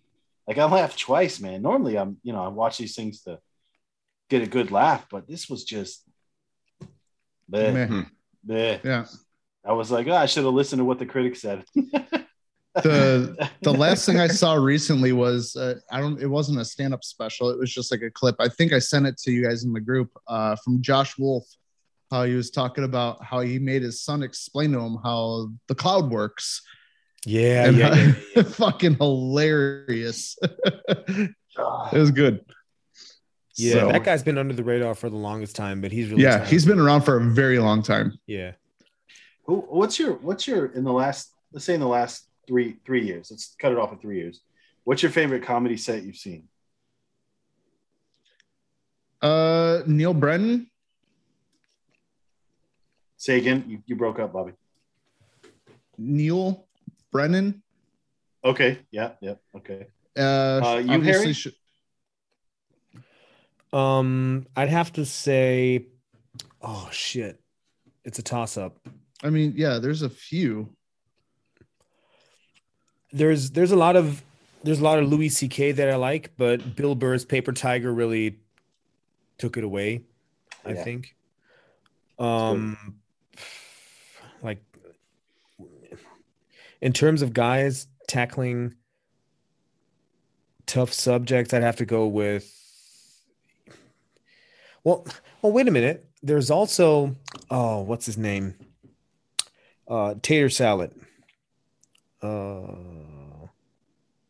like 0.48 0.58
I 0.58 0.66
laughed 0.66 1.00
twice, 1.00 1.40
man. 1.40 1.62
Normally 1.62 1.98
I'm 1.98 2.18
you 2.24 2.34
know 2.34 2.44
I 2.44 2.48
watch 2.50 2.78
these 2.78 2.96
things 2.96 3.22
to 3.24 3.40
get 4.30 4.42
a 4.42 4.48
good 4.48 4.72
laugh, 4.72 5.06
but 5.10 5.28
this 5.28 5.50
was 5.50 5.64
just 5.64 6.04
bleh, 7.52 8.10
Meh. 8.46 8.78
bleh. 8.78 8.84
Yeah. 8.84 9.06
I 9.66 9.74
was 9.74 9.90
like, 9.92 10.08
oh, 10.08 10.14
I 10.14 10.28
should 10.28 10.44
have 10.46 10.54
listened 10.54 10.80
to 10.80 10.86
what 10.86 11.00
the 11.00 11.06
critics 11.06 11.42
said. 11.42 11.64
The 12.84 13.50
the 13.62 13.74
last 13.74 14.06
thing 14.06 14.20
I 14.20 14.28
saw 14.28 14.56
recently 14.56 15.14
was 15.14 15.56
uh, 15.56 15.76
I 15.90 16.02
don't 16.02 16.22
it 16.22 16.28
wasn't 16.28 16.60
a 16.60 16.66
stand 16.66 16.94
up 16.94 17.06
special. 17.06 17.50
It 17.50 17.58
was 17.58 17.74
just 17.74 17.90
like 17.90 18.02
a 18.02 18.12
clip. 18.12 18.36
I 18.40 18.50
think 18.50 18.74
I 18.74 18.80
sent 18.80 19.08
it 19.08 19.18
to 19.20 19.32
you 19.32 19.44
guys 19.46 19.64
in 19.64 19.72
the 19.72 19.80
group 19.80 20.12
uh, 20.28 20.58
from 20.58 20.82
Josh 20.82 21.18
Wolf. 21.18 21.46
How 22.12 22.26
he 22.26 22.36
was 22.36 22.52
talking 22.52 22.84
about 22.84 23.24
how 23.24 23.40
he 23.40 23.60
made 23.60 23.82
his 23.82 24.02
son 24.02 24.24
explain 24.24 24.74
to 24.74 24.80
him 24.80 24.98
how 25.02 25.52
the 25.68 25.76
cloud 25.76 26.12
works. 26.12 26.62
Yeah, 27.26 27.68
And 27.68 27.78
yeah, 27.78 27.96
yeah, 27.96 28.14
yeah. 28.36 28.44
fucking 28.44 28.96
hilarious. 28.96 30.38
it 30.44 31.34
was 31.94 32.12
good. 32.12 32.42
Yeah, 33.58 33.74
So, 33.74 33.92
that 33.92 34.04
guy's 34.04 34.24
been 34.24 34.38
under 34.38 34.54
the 34.54 34.64
radar 34.64 34.96
for 34.96 35.10
the 35.10 35.16
longest 35.16 35.56
time, 35.56 35.80
but 35.82 35.92
he's 35.92 36.10
really 36.10 36.24
yeah, 36.24 36.32
talented. 36.32 36.52
he's 36.52 36.66
been 36.66 36.80
around 36.80 37.02
for 37.02 37.18
a 37.18 37.22
very 37.24 37.60
long 37.60 37.82
time. 37.84 38.18
yeah. 38.28 38.52
Who, 39.46 39.58
what's 39.70 40.00
your 40.00 40.14
what's 40.16 40.48
your 40.48 40.66
in 40.68 40.84
the 40.84 40.92
last 40.92 41.32
let's 41.54 41.66
say 41.66 41.76
in 41.76 41.80
the 41.80 41.88
last 41.88 42.28
three 42.48 42.78
three 42.84 43.06
years? 43.06 43.30
Let's 43.30 43.56
cut 43.60 43.72
it 43.72 43.78
off 43.78 43.94
at 43.94 44.02
three 44.02 44.18
years. 44.18 44.42
What's 44.86 45.04
your 45.04 45.12
favorite 45.12 45.44
comedy 45.44 45.78
set 45.78 46.04
you've 46.04 46.18
seen? 46.18 46.48
Uh, 49.22 49.82
Neal 49.86 50.14
Brennan. 50.14 50.70
Say 53.18 53.38
again. 53.38 53.64
You, 53.68 53.84
you 53.86 53.96
broke 53.96 54.20
up, 54.20 54.34
Bobby. 54.34 54.54
Neal 55.98 56.66
Brennan. 57.12 57.62
Okay. 58.44 58.80
Yeah. 58.92 59.12
Yeah. 59.22 59.36
Okay. 59.56 59.88
Uh, 60.18 60.22
Uh, 60.22 60.82
you, 60.84 60.92
obviously 60.92 61.22
Harry? 61.24 61.34
sh- 61.34 61.48
Um, 63.76 64.48
I'd 64.56 64.70
have 64.70 64.94
to 64.94 65.06
say, 65.06 65.88
oh 66.62 66.88
shit, 66.92 67.42
it's 68.06 68.20
a 68.20 68.24
toss 68.24 68.58
up. 68.58 68.78
I 69.22 69.30
mean, 69.30 69.54
yeah, 69.58 69.80
there's 69.80 70.02
a 70.02 70.10
few. 70.10 70.70
There's 73.12 73.52
there's 73.52 73.72
a 73.72 73.76
lot 73.76 73.96
of 73.98 74.24
there's 74.64 74.80
a 74.80 74.84
lot 74.84 75.00
of 75.00 75.10
Louis 75.10 75.30
C.K. 75.30 75.74
that 75.74 75.90
I 75.90 75.96
like, 75.98 76.32
but 76.38 76.76
Bill 76.76 76.96
Burr's 76.96 77.26
Paper 77.26 77.52
Tiger 77.52 77.94
really 77.94 78.40
took 79.38 79.58
it 79.58 79.64
away. 79.64 80.04
I 80.66 80.72
Yeah. 80.72 80.84
think. 80.84 81.16
Um, 82.18 82.96
like 84.42 84.64
in 86.82 86.94
terms 86.94 87.22
of 87.22 87.34
guys 87.34 87.88
tackling 88.08 88.76
tough 90.66 90.94
subjects, 90.94 91.54
I'd 91.54 91.62
have 91.64 91.76
to 91.78 91.86
go 91.86 92.08
with. 92.08 92.54
Well, 94.86 95.06
well, 95.42 95.52
wait 95.52 95.68
a 95.68 95.72
minute. 95.72 96.06
There's 96.24 96.50
also, 96.50 97.16
oh, 97.52 97.82
what's 97.82 98.06
his 98.06 98.18
name? 98.18 98.56
Uh, 99.88 100.14
Tater 100.22 100.50
Salad. 100.50 100.94
Uh, 102.22 103.48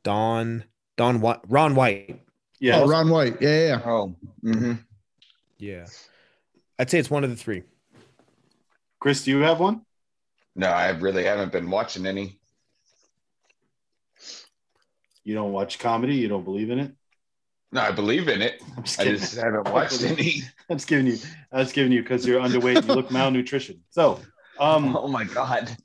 Don, 0.03 0.63
Don, 0.97 1.21
White, 1.21 1.39
Ron 1.47 1.75
White. 1.75 2.21
Yeah. 2.59 2.79
Oh, 2.79 2.87
Ron 2.87 3.09
White. 3.09 3.41
Yeah, 3.41 3.49
yeah, 3.49 3.67
yeah. 3.67 3.81
Oh, 3.85 4.15
mhm. 4.43 4.79
Yeah, 5.57 5.85
I'd 6.79 6.89
say 6.89 6.99
it's 6.99 7.09
one 7.11 7.23
of 7.23 7.29
the 7.29 7.35
three. 7.35 7.63
Chris, 8.99 9.23
do 9.23 9.31
you 9.31 9.39
have 9.39 9.59
one? 9.59 9.81
no, 10.55 10.67
I 10.67 10.89
really 10.89 11.25
haven't 11.25 11.51
been 11.51 11.69
watching 11.69 12.05
any. 12.05 12.39
You 15.25 15.33
don't 15.33 15.51
watch 15.51 15.79
comedy. 15.79 16.15
You 16.15 16.27
don't 16.29 16.45
believe 16.45 16.69
in 16.69 16.79
it. 16.79 16.91
No, 17.71 17.81
I 17.81 17.91
believe 17.91 18.27
in 18.29 18.41
it. 18.41 18.61
I'm 18.77 18.83
just 18.83 18.99
I 18.99 19.05
just 19.05 19.35
haven't 19.35 19.69
watched 19.69 20.03
any. 20.05 20.43
I'm 20.69 20.77
just 20.77 20.87
giving 20.87 21.07
you. 21.07 21.17
I 21.51 21.57
was 21.59 21.71
giving 21.73 21.91
you 21.91 22.01
because 22.01 22.25
you're 22.25 22.41
underweight. 22.41 22.77
and 22.77 22.87
You 22.87 22.93
look 22.95 23.11
malnutrition. 23.11 23.81
So, 23.89 24.19
um, 24.59 24.95
oh 24.99 25.07
my 25.07 25.25
god. 25.25 25.75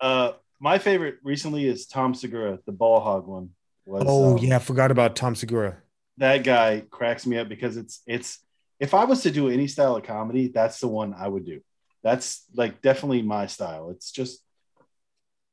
uh, 0.00 0.32
my 0.60 0.78
favorite 0.78 1.16
recently 1.22 1.66
is 1.66 1.86
Tom 1.86 2.14
Segura, 2.14 2.58
the 2.66 2.72
ball 2.72 3.00
hog 3.00 3.26
one. 3.26 3.50
Was, 3.86 4.04
Oh 4.06 4.32
um, 4.32 4.38
yeah, 4.38 4.56
I 4.56 4.58
forgot 4.58 4.90
about 4.90 5.14
Tom 5.16 5.34
Segura. 5.34 5.78
that 6.18 6.42
guy 6.44 6.82
cracks 6.90 7.26
me 7.26 7.38
up 7.38 7.48
because 7.48 7.76
it's 7.76 8.00
it's 8.06 8.38
if 8.80 8.92
I 8.94 9.04
was 9.04 9.22
to 9.22 9.30
do 9.30 9.48
any 9.48 9.66
style 9.66 9.96
of 9.96 10.02
comedy, 10.04 10.48
that's 10.48 10.80
the 10.80 10.88
one 10.88 11.14
I 11.14 11.28
would 11.28 11.46
do. 11.46 11.60
That's 12.02 12.44
like 12.54 12.82
definitely 12.82 13.22
my 13.22 13.46
style. 13.46 13.90
It's 13.90 14.10
just 14.10 14.40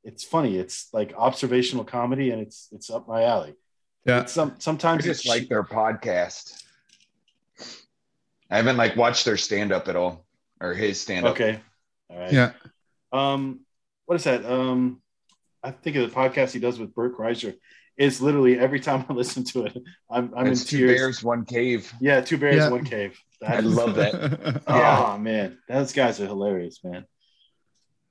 it's 0.04 0.24
funny. 0.24 0.58
It's 0.58 0.88
like 0.92 1.14
observational 1.16 1.84
comedy 1.86 2.32
and 2.32 2.42
it's 2.42 2.68
it's 2.72 2.90
up 2.90 3.08
my 3.08 3.24
alley. 3.24 3.54
Yeah. 4.06 4.22
It's 4.22 4.34
some 4.34 4.52
I 4.52 4.60
sometimes 4.60 5.04
just 5.04 5.22
it's 5.26 5.30
like 5.30 5.48
their 5.50 5.64
podcast. 5.64 6.64
I 8.50 8.58
haven't 8.58 8.78
like 8.78 8.96
watched 8.96 9.26
their 9.26 9.38
stand 9.38 9.72
up 9.72 9.88
at 9.88 9.96
all 9.96 10.26
or 10.60 10.74
his 10.74 11.00
stand 11.00 11.26
up. 11.26 11.34
okay. 11.34 11.60
All 12.10 12.18
right. 12.20 12.32
Yeah. 12.34 12.52
Um 13.14 13.62
what 14.06 14.16
is 14.16 14.24
that? 14.26 14.46
Um 14.46 15.02
I 15.64 15.72
think 15.72 15.96
of 15.96 16.10
the 16.10 16.16
podcast 16.16 16.52
he 16.54 16.60
does 16.60 16.80
with 16.80 16.94
Burt 16.94 17.16
Kreischer. 17.18 17.56
It's 17.98 18.20
literally 18.20 18.58
every 18.58 18.80
time 18.80 19.06
I 19.08 19.14
listen 19.22 19.44
to 19.46 19.66
it, 19.66 19.78
I'm 20.10 20.34
I'm 20.36 20.48
It's 20.48 20.62
in 20.64 20.68
two 20.68 20.88
tears. 20.88 21.00
bears, 21.00 21.24
one 21.24 21.46
cave. 21.46 21.94
Yeah, 22.02 22.22
two 22.22 22.38
bears, 22.38 22.56
Yeah. 22.58 22.70
one 22.70 22.86
cave. 22.86 23.18
I 23.46 23.58
That- 23.62 23.64
love 23.66 23.96
that. 23.96 24.64
Oh 24.68 25.18
man, 25.18 25.58
those 25.68 25.94
guys 25.94 26.20
are 26.20 26.26
hilarious, 26.28 26.80
man. 26.84 27.06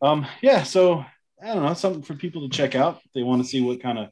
Um, 0.02 0.26
yeah, 0.40 0.62
so 0.62 1.04
I 1.42 1.54
don't 1.54 1.62
know, 1.64 1.74
something 1.74 2.02
for 2.02 2.14
people 2.14 2.48
to 2.48 2.56
check 2.56 2.74
out 2.74 3.00
if 3.04 3.12
they 3.12 3.22
want 3.22 3.42
to 3.42 3.48
see 3.48 3.60
what 3.60 3.82
kind 3.82 3.98
of 3.98 4.08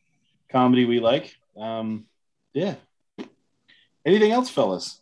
comedy 0.51 0.85
we 0.85 1.01
like. 1.01 1.35
Um, 1.59 2.07
yeah. 2.55 2.77
Anything 4.05 4.33
else, 4.33 4.49
fellas? 4.49 5.01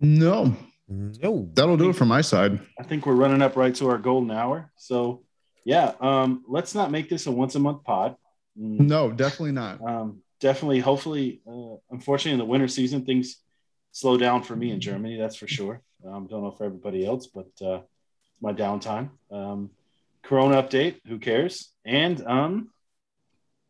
no, 0.00 0.56
No, 0.88 1.48
that'll 1.54 1.76
do 1.76 1.90
it 1.90 1.96
from 1.96 2.08
my 2.08 2.20
side. 2.22 2.58
I 2.78 2.82
think 2.82 3.06
we're 3.06 3.14
running 3.14 3.40
up 3.42 3.56
right 3.56 3.74
to 3.76 3.88
our 3.88 3.98
golden 3.98 4.30
hour. 4.30 4.70
So 4.76 5.22
yeah, 5.64 5.92
um, 6.00 6.44
let's 6.48 6.74
not 6.74 6.90
make 6.90 7.08
this 7.08 7.26
a 7.26 7.30
once 7.30 7.54
a 7.54 7.60
month 7.60 7.84
pod. 7.84 8.16
Mm, 8.58 8.80
No, 8.80 9.10
definitely 9.12 9.52
not. 9.52 9.80
um, 9.80 10.22
definitely, 10.40 10.80
hopefully, 10.80 11.40
uh, 11.48 11.76
unfortunately, 11.90 12.32
in 12.32 12.38
the 12.38 12.44
winter 12.44 12.68
season, 12.68 13.04
things 13.04 13.36
slow 13.92 14.16
down 14.16 14.42
for 14.42 14.56
me 14.56 14.70
in 14.72 14.80
Germany. 14.80 15.16
That's 15.18 15.36
for 15.36 15.46
sure. 15.46 15.80
Um, 16.04 16.26
don't 16.26 16.42
know 16.42 16.50
for 16.50 16.64
everybody 16.64 17.06
else, 17.06 17.28
but 17.28 17.50
uh, 17.64 17.82
my 18.40 18.52
downtime. 18.52 19.10
Um, 19.30 19.70
Corona 20.24 20.60
update. 20.62 20.96
Who 21.06 21.18
cares? 21.18 21.70
And 21.84 22.20
um, 22.26 22.70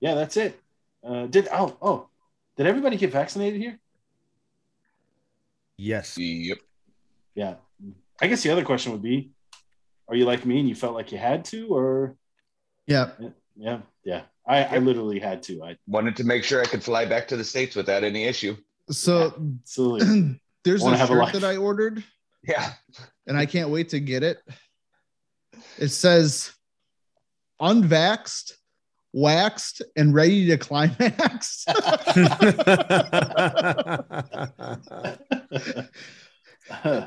yeah, 0.01 0.15
that's 0.15 0.37
it. 0.39 0.59
Uh, 1.07 1.27
did 1.27 1.49
oh 1.53 1.77
oh, 1.83 2.09
did 2.63 2.69
everybody 2.69 2.97
get 2.97 3.11
vaccinated 3.13 3.61
here? 3.61 3.79
yes, 5.77 6.17
Yep. 6.19 6.59
yeah. 7.35 7.55
I 8.21 8.27
guess 8.29 8.43
the 8.43 8.51
other 8.51 8.65
question 8.65 8.93
would 8.93 9.03
be, 9.03 9.33
are 10.09 10.15
you 10.15 10.25
like 10.25 10.47
me 10.47 10.61
and 10.61 10.69
you 10.69 10.75
felt 10.75 10.95
like 10.95 11.11
you 11.11 11.19
had 11.19 11.45
to, 11.47 11.69
or 11.75 12.17
Yeah. 12.87 13.11
yeah, 13.57 13.81
yeah. 14.05 14.23
I, 14.47 14.65
I 14.65 14.79
literally 14.79 15.19
had 15.19 15.43
to. 15.45 15.63
I 15.65 15.77
Wanted 15.87 16.17
to 16.17 16.25
make 16.25 16.45
sure 16.45 16.61
I 16.63 16.67
could 16.67 16.83
fly 16.85 17.05
back 17.05 17.27
to 17.29 17.37
the 17.37 17.45
states 17.45 17.75
without 17.77 18.05
any 18.05 18.25
issue. 18.25 18.57
So 18.91 19.35
absolutely. 19.63 20.41
there's 20.65 20.83
Wanna 20.83 20.97
a 20.97 20.99
have 20.99 21.11
a 21.11 21.15
shirt 21.15 21.19
life. 21.23 21.33
that 21.35 21.45
I 21.45 21.57
ordered, 21.57 22.05
Yeah. 22.47 22.73
and 23.27 23.37
I 23.37 23.47
can't 23.47 23.71
wait 23.71 23.89
to 23.91 24.01
get 24.01 24.23
it. 24.23 24.39
It 25.79 25.89
says 25.89 26.53
unvaxxed, 27.61 28.53
waxed, 29.13 29.83
and 29.97 30.15
ready 30.15 30.47
to 30.47 30.59
climax. 30.59 31.65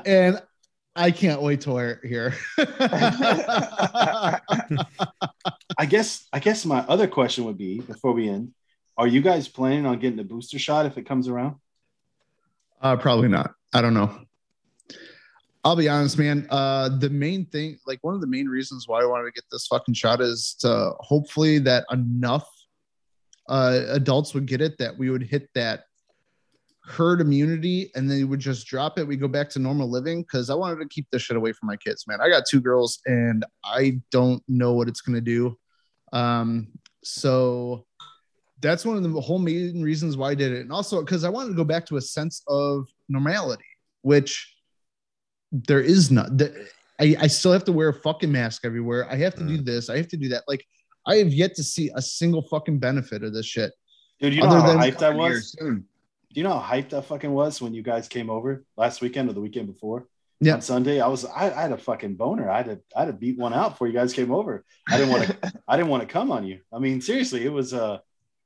and 0.06 0.42
I 0.94 1.10
can't 1.10 1.42
wait 1.42 1.62
to 1.62 1.72
wear 1.72 2.00
it 2.02 2.08
here. 2.08 2.34
I 5.78 5.86
guess 5.88 6.26
I 6.32 6.38
guess 6.38 6.64
my 6.64 6.80
other 6.80 7.06
question 7.06 7.44
would 7.44 7.58
be 7.58 7.80
before 7.80 8.12
we 8.12 8.28
end, 8.28 8.52
are 8.96 9.06
you 9.06 9.20
guys 9.20 9.48
planning 9.48 9.84
on 9.86 9.98
getting 9.98 10.16
the 10.16 10.24
booster 10.24 10.58
shot 10.58 10.86
if 10.86 10.96
it 10.96 11.06
comes 11.06 11.28
around? 11.28 11.56
uh, 12.80 12.96
probably 12.96 13.28
not. 13.28 13.52
I 13.74 13.82
don't 13.82 13.94
know. 13.94 14.25
I'll 15.66 15.74
be 15.74 15.88
honest, 15.88 16.16
man. 16.16 16.46
Uh, 16.48 16.88
the 16.88 17.10
main 17.10 17.44
thing, 17.46 17.76
like 17.88 17.98
one 18.02 18.14
of 18.14 18.20
the 18.20 18.26
main 18.28 18.46
reasons 18.46 18.86
why 18.86 19.02
I 19.02 19.04
wanted 19.04 19.24
to 19.24 19.32
get 19.32 19.42
this 19.50 19.66
fucking 19.66 19.94
shot 19.94 20.20
is 20.20 20.54
to 20.60 20.92
hopefully 21.00 21.58
that 21.58 21.84
enough 21.90 22.48
uh, 23.48 23.80
adults 23.88 24.32
would 24.32 24.46
get 24.46 24.60
it 24.60 24.78
that 24.78 24.96
we 24.96 25.10
would 25.10 25.24
hit 25.24 25.48
that 25.56 25.86
herd 26.84 27.20
immunity 27.20 27.90
and 27.96 28.08
then 28.08 28.28
would 28.28 28.38
just 28.38 28.68
drop 28.68 28.96
it. 28.96 29.08
We 29.08 29.16
go 29.16 29.26
back 29.26 29.50
to 29.50 29.58
normal 29.58 29.90
living 29.90 30.22
because 30.22 30.50
I 30.50 30.54
wanted 30.54 30.78
to 30.84 30.88
keep 30.88 31.08
this 31.10 31.22
shit 31.22 31.36
away 31.36 31.50
from 31.50 31.66
my 31.66 31.76
kids, 31.76 32.04
man. 32.06 32.20
I 32.20 32.28
got 32.28 32.44
two 32.48 32.60
girls 32.60 33.00
and 33.06 33.44
I 33.64 34.00
don't 34.12 34.44
know 34.46 34.72
what 34.72 34.86
it's 34.86 35.00
gonna 35.00 35.20
do. 35.20 35.58
Um, 36.12 36.68
so 37.02 37.86
that's 38.60 38.86
one 38.86 38.96
of 38.96 39.02
the 39.02 39.20
whole 39.20 39.40
main 39.40 39.82
reasons 39.82 40.16
why 40.16 40.30
I 40.30 40.36
did 40.36 40.52
it, 40.52 40.60
and 40.60 40.70
also 40.70 41.00
because 41.00 41.24
I 41.24 41.28
wanted 41.28 41.48
to 41.48 41.56
go 41.56 41.64
back 41.64 41.86
to 41.86 41.96
a 41.96 42.00
sense 42.00 42.44
of 42.46 42.86
normality, 43.08 43.64
which 44.02 44.52
there 45.66 45.80
is 45.80 46.10
not. 46.10 46.36
The, 46.36 46.68
I, 47.00 47.16
I 47.20 47.26
still 47.26 47.52
have 47.52 47.64
to 47.64 47.72
wear 47.72 47.88
a 47.88 47.94
fucking 47.94 48.30
mask 48.30 48.64
everywhere. 48.64 49.06
I 49.10 49.16
have 49.16 49.34
to 49.36 49.44
do 49.44 49.58
this. 49.58 49.90
I 49.90 49.96
have 49.96 50.08
to 50.08 50.16
do 50.16 50.28
that. 50.28 50.44
Like 50.48 50.66
I 51.06 51.16
have 51.16 51.32
yet 51.32 51.54
to 51.56 51.62
see 51.62 51.90
a 51.94 52.02
single 52.02 52.42
fucking 52.42 52.78
benefit 52.78 53.22
of 53.22 53.32
this 53.32 53.46
shit. 53.46 53.72
Dude, 54.20 54.34
you 54.34 54.42
know 54.42 54.48
how 54.48 54.76
hyped 54.76 55.02
I 55.02 55.10
was? 55.10 55.54
soon. 55.58 55.84
Do 56.32 56.40
you 56.40 56.42
know 56.42 56.58
how 56.58 56.76
hyped 56.76 56.92
I 56.92 57.00
fucking 57.00 57.30
was 57.30 57.60
when 57.60 57.74
you 57.74 57.82
guys 57.82 58.08
came 58.08 58.30
over 58.30 58.64
last 58.76 59.00
weekend 59.00 59.28
or 59.28 59.34
the 59.34 59.40
weekend 59.40 59.66
before? 59.66 60.06
Yeah. 60.40 60.54
On 60.54 60.62
Sunday, 60.62 61.00
I 61.00 61.06
was 61.06 61.24
I, 61.24 61.50
I 61.50 61.62
had 61.62 61.72
a 61.72 61.78
fucking 61.78 62.16
boner. 62.16 62.50
I 62.50 62.58
had 62.58 62.66
to 62.66 62.80
I 62.94 63.00
had 63.00 63.06
to 63.06 63.12
beat 63.12 63.38
one 63.38 63.54
out 63.54 63.72
before 63.72 63.86
you 63.86 63.94
guys 63.94 64.12
came 64.12 64.32
over. 64.32 64.64
I 64.88 64.98
didn't 64.98 65.12
want 65.12 65.26
to 65.26 65.52
I 65.68 65.76
didn't 65.76 65.90
want 65.90 66.02
to 66.02 66.12
come 66.12 66.30
on 66.30 66.46
you. 66.46 66.60
I 66.72 66.78
mean, 66.78 67.00
seriously, 67.00 67.44
it 67.44 67.52
was 67.52 67.72
uh 67.72 67.98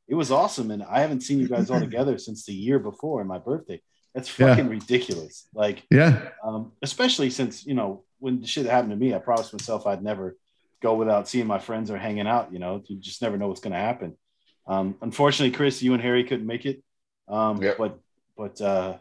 it 0.07 0.15
was 0.15 0.31
awesome. 0.31 0.71
And 0.71 0.83
I 0.83 1.01
haven't 1.01 1.23
seen 1.23 1.39
you 1.39 1.49
guys 1.49 1.71
all 1.71 1.81
together 1.89 2.19
since 2.19 2.45
the 2.45 2.53
year 2.53 2.79
before 2.79 3.21
and 3.21 3.29
my 3.29 3.39
birthday. 3.39 3.81
That's 4.15 4.39
Yeah. 4.39 4.49
fucking 4.49 4.69
ridiculous. 4.69 5.47
Like 5.55 5.85
Yeah. 5.91 6.31
um, 6.43 6.73
especially 6.83 7.31
since 7.31 7.65
you 7.67 7.75
know 7.75 8.05
when 8.19 8.41
the 8.41 8.47
shit 8.47 8.67
happened 8.67 8.91
to 8.91 8.97
me, 8.97 9.15
I 9.15 9.19
promised 9.19 9.53
myself 9.53 9.87
I'd 9.87 10.03
never 10.03 10.37
go 10.83 10.95
without 10.95 11.29
seeing 11.29 11.47
my 11.47 11.59
friends 11.59 11.91
or 11.91 11.99
hanging 11.99 12.27
out. 12.27 12.53
You 12.53 12.59
know, 12.59 12.83
you 12.87 12.99
just 12.99 13.23
never 13.23 13.37
know 13.37 13.49
what's 13.49 13.61
going 13.61 13.73
to 13.73 13.79
happen. 13.79 14.17
Um, 14.67 14.97
unfortunately, 15.03 15.57
Chris, 15.57 15.83
you 15.83 15.95
and 15.95 16.03
Harry 16.03 16.25
couldn't 16.25 16.47
make 16.47 16.65
it, 16.67 16.83
um, 17.29 17.63
Yep. 17.63 17.77
but 17.79 17.99
but 18.37 18.61
uh, 18.61 18.99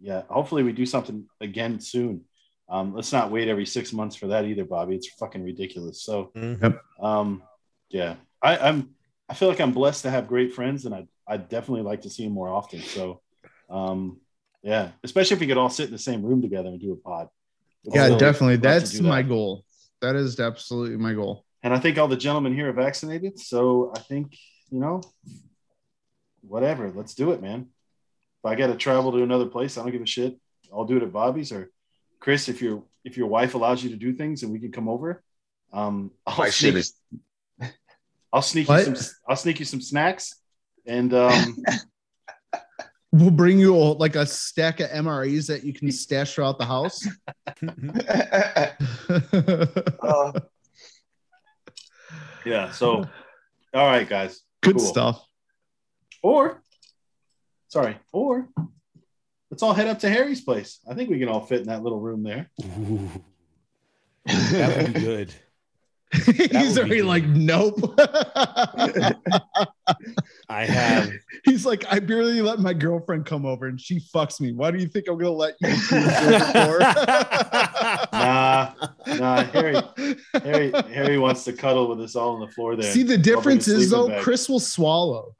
yeah, 0.00 0.22
hopefully 0.28 0.62
we 0.62 0.72
do 0.72 0.86
something 0.86 1.26
again 1.40 1.80
soon. 1.80 2.24
Um, 2.68 2.94
let's 2.94 3.12
not 3.12 3.30
wait 3.30 3.48
every 3.48 3.66
six 3.66 3.92
months 3.92 4.16
for 4.16 4.28
that 4.28 4.44
either, 4.46 4.64
Bobby. 4.64 4.96
It's 4.96 5.08
fucking 5.08 5.42
ridiculous. 5.44 6.02
So 6.02 6.32
Mhm. 6.34 6.78
um, 7.00 7.42
yeah, 7.90 8.16
I, 8.40 8.56
I'm 8.58 8.94
I 9.28 9.34
feel 9.34 9.48
like 9.48 9.60
I'm 9.60 9.72
blessed 9.72 10.02
to 10.02 10.10
have 10.10 10.26
great 10.28 10.52
friends, 10.54 10.84
and 10.86 10.94
I 10.94 11.06
I 11.26 11.36
definitely 11.36 11.82
like 11.82 12.02
to 12.02 12.10
see 12.10 12.24
them 12.24 12.32
more 12.32 12.48
often. 12.48 12.80
So 12.80 13.20
um, 13.70 14.20
yeah, 14.62 14.90
especially 15.04 15.34
if 15.34 15.40
we 15.40 15.46
could 15.46 15.58
all 15.58 15.70
sit 15.70 15.86
in 15.86 15.92
the 15.92 15.98
same 15.98 16.22
room 16.22 16.40
together 16.42 16.68
and 16.68 16.80
do 16.80 16.92
a 16.92 16.96
pod. 16.96 17.28
Would 17.84 17.94
Yeah, 17.94 18.06
really 18.06 18.18
definitely. 18.18 18.56
That's 18.56 18.90
do 18.90 18.98
that. 18.98 19.08
my 19.08 19.22
goal. 19.22 19.64
That 20.00 20.16
is 20.16 20.38
absolutely 20.40 20.96
my 20.96 21.14
goal. 21.14 21.44
And 21.62 21.72
I 21.72 21.78
think 21.78 21.98
all 21.98 22.08
the 22.08 22.16
gentlemen 22.16 22.54
here 22.54 22.68
are 22.68 22.72
vaccinated, 22.72 23.38
so 23.38 23.92
I 23.94 24.00
think 24.00 24.36
you 24.70 24.80
know, 24.80 25.02
whatever. 26.40 26.90
Let's 26.94 27.14
do 27.14 27.32
it, 27.32 27.42
man. 27.42 27.68
If 28.42 28.50
I 28.50 28.54
got 28.54 28.68
to 28.68 28.76
travel 28.76 29.12
to 29.12 29.22
another 29.22 29.46
place, 29.46 29.76
I 29.78 29.82
don't 29.82 29.92
give 29.92 30.02
a 30.02 30.06
shit. 30.06 30.36
I'll 30.72 30.84
do 30.84 30.96
it 30.96 31.02
at 31.02 31.12
Bobby's 31.12 31.52
or 31.52 31.70
Chris. 32.20 32.48
If 32.48 32.62
your 32.62 32.82
if 33.04 33.16
your 33.16 33.26
wife 33.28 33.54
allows 33.54 33.82
you 33.84 33.90
to 33.90 33.96
do 33.96 34.12
things 34.12 34.42
and 34.42 34.52
we 34.52 34.58
can 34.58 34.72
come 34.72 34.88
over, 34.88 35.22
um, 35.72 36.10
I'll 36.26 36.38
My 36.38 36.50
shit 36.50 36.72
sneak, 36.72 36.74
is 36.76 36.94
I'll 38.32 38.42
sneak 38.42 38.68
What? 38.68 38.86
you 38.86 38.94
some. 38.96 39.14
I'll 39.28 39.36
sneak 39.36 39.58
you 39.60 39.64
some 39.66 39.80
snacks, 39.80 40.34
and 40.86 41.12
um, 41.14 41.58
We'll 43.12 43.30
bring 43.30 43.58
you 43.58 43.76
a, 43.76 43.92
like 43.92 44.16
a 44.16 44.24
stack 44.24 44.80
of 44.80 44.88
MREs 44.88 45.46
that 45.48 45.64
you 45.64 45.74
can 45.74 45.92
stash 45.92 46.34
throughout 46.34 46.58
the 46.58 46.64
house. 46.64 47.06
Uh, 50.02 50.32
yeah. 52.44 52.70
So, 52.72 53.04
all 53.74 53.86
right, 53.86 54.08
guys. 54.08 54.40
Good 54.62 54.76
Cool. 54.76 54.84
stuff. 54.84 55.24
Or, 56.22 56.62
sorry, 57.68 57.96
or 58.12 58.48
let's 59.50 59.62
all 59.62 59.74
head 59.74 59.88
up 59.88 59.98
to 60.00 60.08
Harry's 60.08 60.40
place. 60.40 60.78
I 60.88 60.94
think 60.94 61.10
we 61.10 61.18
can 61.18 61.28
all 61.28 61.40
fit 61.40 61.60
in 61.60 61.66
that 61.68 61.82
little 61.82 62.00
room 62.00 62.22
there. 62.22 62.50
Ooh, 62.64 63.08
that 64.26 64.76
would 64.76 64.94
be 64.94 65.00
good. 65.00 65.34
He's 66.24 66.76
would 66.76 66.90
be 66.90 67.00
already 67.00 67.02
like, 67.02 67.26
nope. 67.26 67.94
I 70.48 70.66
have 70.66 71.10
He's 71.44 71.64
like, 71.64 71.84
I 71.90 72.00
barely 72.00 72.42
let 72.42 72.58
my 72.58 72.74
girlfriend 72.74 73.24
come 73.24 73.46
over 73.46 73.66
and 73.66 73.80
she 73.80 73.98
fucks 73.98 74.38
me. 74.38 74.52
Why 74.52 74.70
do 74.70 74.78
you 74.78 74.88
think 74.88 75.08
I'm 75.08 75.16
gonna 75.16 75.30
let 75.30 75.54
you 75.60 75.70
two 75.70 75.96
do 75.96 76.78
it? 76.80 76.96
Nah, 78.12 78.72
nah, 79.06 79.42
Harry, 79.44 79.76
Harry, 80.44 80.70
Harry 80.92 81.18
wants 81.18 81.44
to 81.44 81.52
cuddle 81.52 81.88
with 81.88 82.00
us 82.00 82.14
all 82.14 82.34
on 82.34 82.40
the 82.40 82.48
floor 82.48 82.76
there. 82.76 82.92
See, 82.92 83.02
the 83.02 83.18
difference 83.18 83.66
I'll 83.66 83.74
bring 83.74 83.80
a 83.80 83.84
is 83.84 83.90
though, 83.90 84.08
bag. 84.08 84.22
Chris 84.22 84.48
will 84.48 84.60
swallow. 84.60 85.34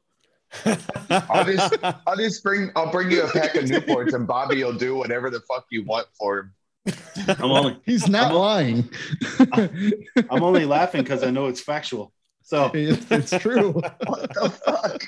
I'll 1.10 1.44
just 1.44 1.78
I'll 2.06 2.16
just 2.16 2.42
bring 2.42 2.70
I'll 2.74 2.90
bring 2.90 3.10
you 3.10 3.22
a 3.22 3.28
pack 3.30 3.54
of 3.54 3.64
Newports 3.64 4.14
and 4.14 4.26
Bobby 4.26 4.64
will 4.64 4.72
do 4.72 4.96
whatever 4.96 5.30
the 5.30 5.40
fuck 5.40 5.66
you 5.70 5.84
want 5.84 6.06
for 6.18 6.40
him. 6.40 6.54
I'm 7.28 7.50
only, 7.50 7.78
He's 7.86 8.08
not 8.08 8.26
I'm- 8.32 8.34
lying. 8.34 8.90
I'm 10.30 10.42
only 10.42 10.64
laughing 10.64 11.02
because 11.02 11.22
I 11.22 11.30
know 11.30 11.46
it's 11.46 11.60
factual. 11.60 12.12
So 12.42 12.70
It- 12.74 13.04
it's 13.10 13.30
true. 13.38 13.72
What 13.72 14.32
the 14.34 14.50
fuck? 14.64 15.02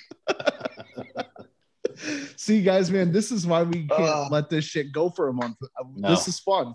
See, 2.36 2.62
guys, 2.62 2.90
man, 2.90 3.12
this 3.12 3.30
is 3.30 3.46
why 3.46 3.62
we 3.62 3.86
can't 3.86 3.92
Uh. 4.02 4.28
let 4.30 4.50
this 4.50 4.64
shit 4.64 4.92
go 4.92 5.08
for 5.10 5.28
a 5.28 5.32
month. 5.32 5.56
No. 5.96 6.10
This 6.10 6.26
is 6.28 6.38
fun. 6.40 6.74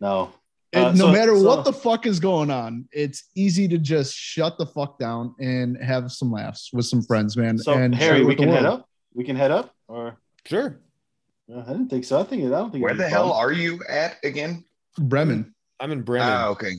no, 0.00 0.30
And 0.72 0.84
Uh, 0.84 0.92
no 0.92 0.96
so- 1.06 1.12
matter 1.12 1.36
so- 1.36 1.44
what 1.46 1.64
the 1.64 1.72
fuck 1.72 2.06
is 2.06 2.20
going 2.20 2.50
on, 2.50 2.88
it's 2.92 3.24
easy 3.34 3.66
to 3.68 3.78
just 3.78 4.14
shut 4.14 4.58
the 4.58 4.66
fuck 4.66 4.98
down 4.98 5.34
and 5.40 5.76
have 5.82 6.10
some 6.12 6.30
laughs 6.32 6.70
with 6.72 6.86
some 6.86 7.02
friends, 7.02 7.36
man. 7.36 7.56
so 7.58 7.72
and 7.74 7.94
Harry, 7.94 8.20
we 8.20 8.26
with 8.26 8.38
the 8.38 8.44
can 8.44 8.52
head 8.52 8.66
up. 8.66 8.88
We 9.14 9.24
can 9.24 9.36
head 9.36 9.50
up, 9.50 9.74
or 9.88 10.18
sure. 10.46 10.80
Uh, 11.54 11.60
I 11.60 11.72
didn't 11.72 11.88
think 11.88 12.04
so. 12.04 12.20
I 12.20 12.24
think 12.24 12.44
I 12.44 12.48
don't 12.48 12.70
think. 12.70 12.82
Where 12.82 12.90
it'd 12.90 12.98
be 12.98 13.04
the 13.04 13.10
hell 13.10 13.32
are 13.32 13.52
you 13.52 13.80
at 13.88 14.16
again? 14.24 14.64
Bremen. 14.98 15.54
I'm 15.80 15.92
in 15.92 16.02
Bremen. 16.02 16.28
Ah, 16.28 16.48
okay. 16.48 16.72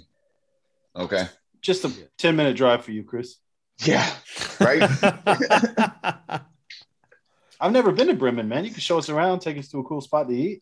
Okay. 0.95 1.25
Just 1.61 1.85
a 1.85 1.91
ten 2.17 2.35
minute 2.35 2.55
drive 2.55 2.83
for 2.83 2.91
you, 2.91 3.03
Chris. 3.03 3.35
Yeah. 3.79 4.07
Right? 4.59 4.81
I've 7.61 7.71
never 7.71 7.93
been 7.93 8.07
to 8.07 8.13
Bremen, 8.13 8.49
man. 8.49 8.65
You 8.65 8.71
can 8.71 8.81
show 8.81 8.97
us 8.97 9.07
around, 9.07 9.39
take 9.39 9.57
us 9.57 9.69
to 9.69 9.79
a 9.79 9.83
cool 9.85 10.01
spot 10.01 10.27
to 10.27 10.35
eat. 10.35 10.61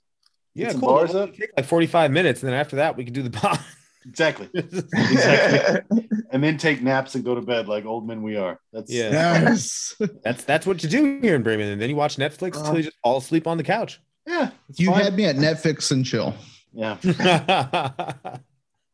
yeah, 0.54 0.72
cool. 0.74 0.82
bars 0.82 1.16
up. 1.16 1.34
take 1.36 1.50
like 1.58 1.66
45 1.66 2.12
minutes, 2.12 2.44
and 2.44 2.52
then 2.52 2.60
after 2.60 2.76
that, 2.76 2.96
we 2.96 3.04
can 3.04 3.14
do 3.14 3.24
the 3.24 3.32
pod. 3.32 3.60
Exactly, 4.08 4.50
exactly. 4.54 6.08
and 6.32 6.44
then 6.44 6.58
take 6.58 6.82
naps 6.82 7.16
and 7.16 7.24
go 7.26 7.36
to 7.36 7.42
bed 7.42 7.68
like 7.68 7.86
old 7.86 8.08
men 8.08 8.22
we 8.24 8.38
are. 8.38 8.60
That's 8.72 8.92
Yeah. 8.92 9.12
Yes. 9.12 9.96
That's 10.24 10.44
that's 10.44 10.66
what 10.66 10.82
you 10.84 10.90
do 10.90 11.20
here 11.22 11.36
in 11.36 11.44
Bremen, 11.44 11.68
and 11.68 11.82
then 11.82 11.90
you 11.90 11.96
watch 11.96 12.16
Netflix 12.18 12.56
Uh, 12.56 12.60
until 12.60 12.78
you 12.78 12.84
just 12.84 12.98
fall 13.04 13.18
asleep 13.18 13.48
on 13.48 13.58
the 13.58 13.64
couch. 13.64 14.00
yeah. 14.26 14.52
You 14.76 14.92
fine. 14.92 15.04
had 15.04 15.16
me 15.16 15.26
at 15.26 15.36
Netflix 15.36 15.92
and 15.92 16.06
chill. 16.06 16.34
yeah. 16.74 16.98
yeah, 17.04 17.92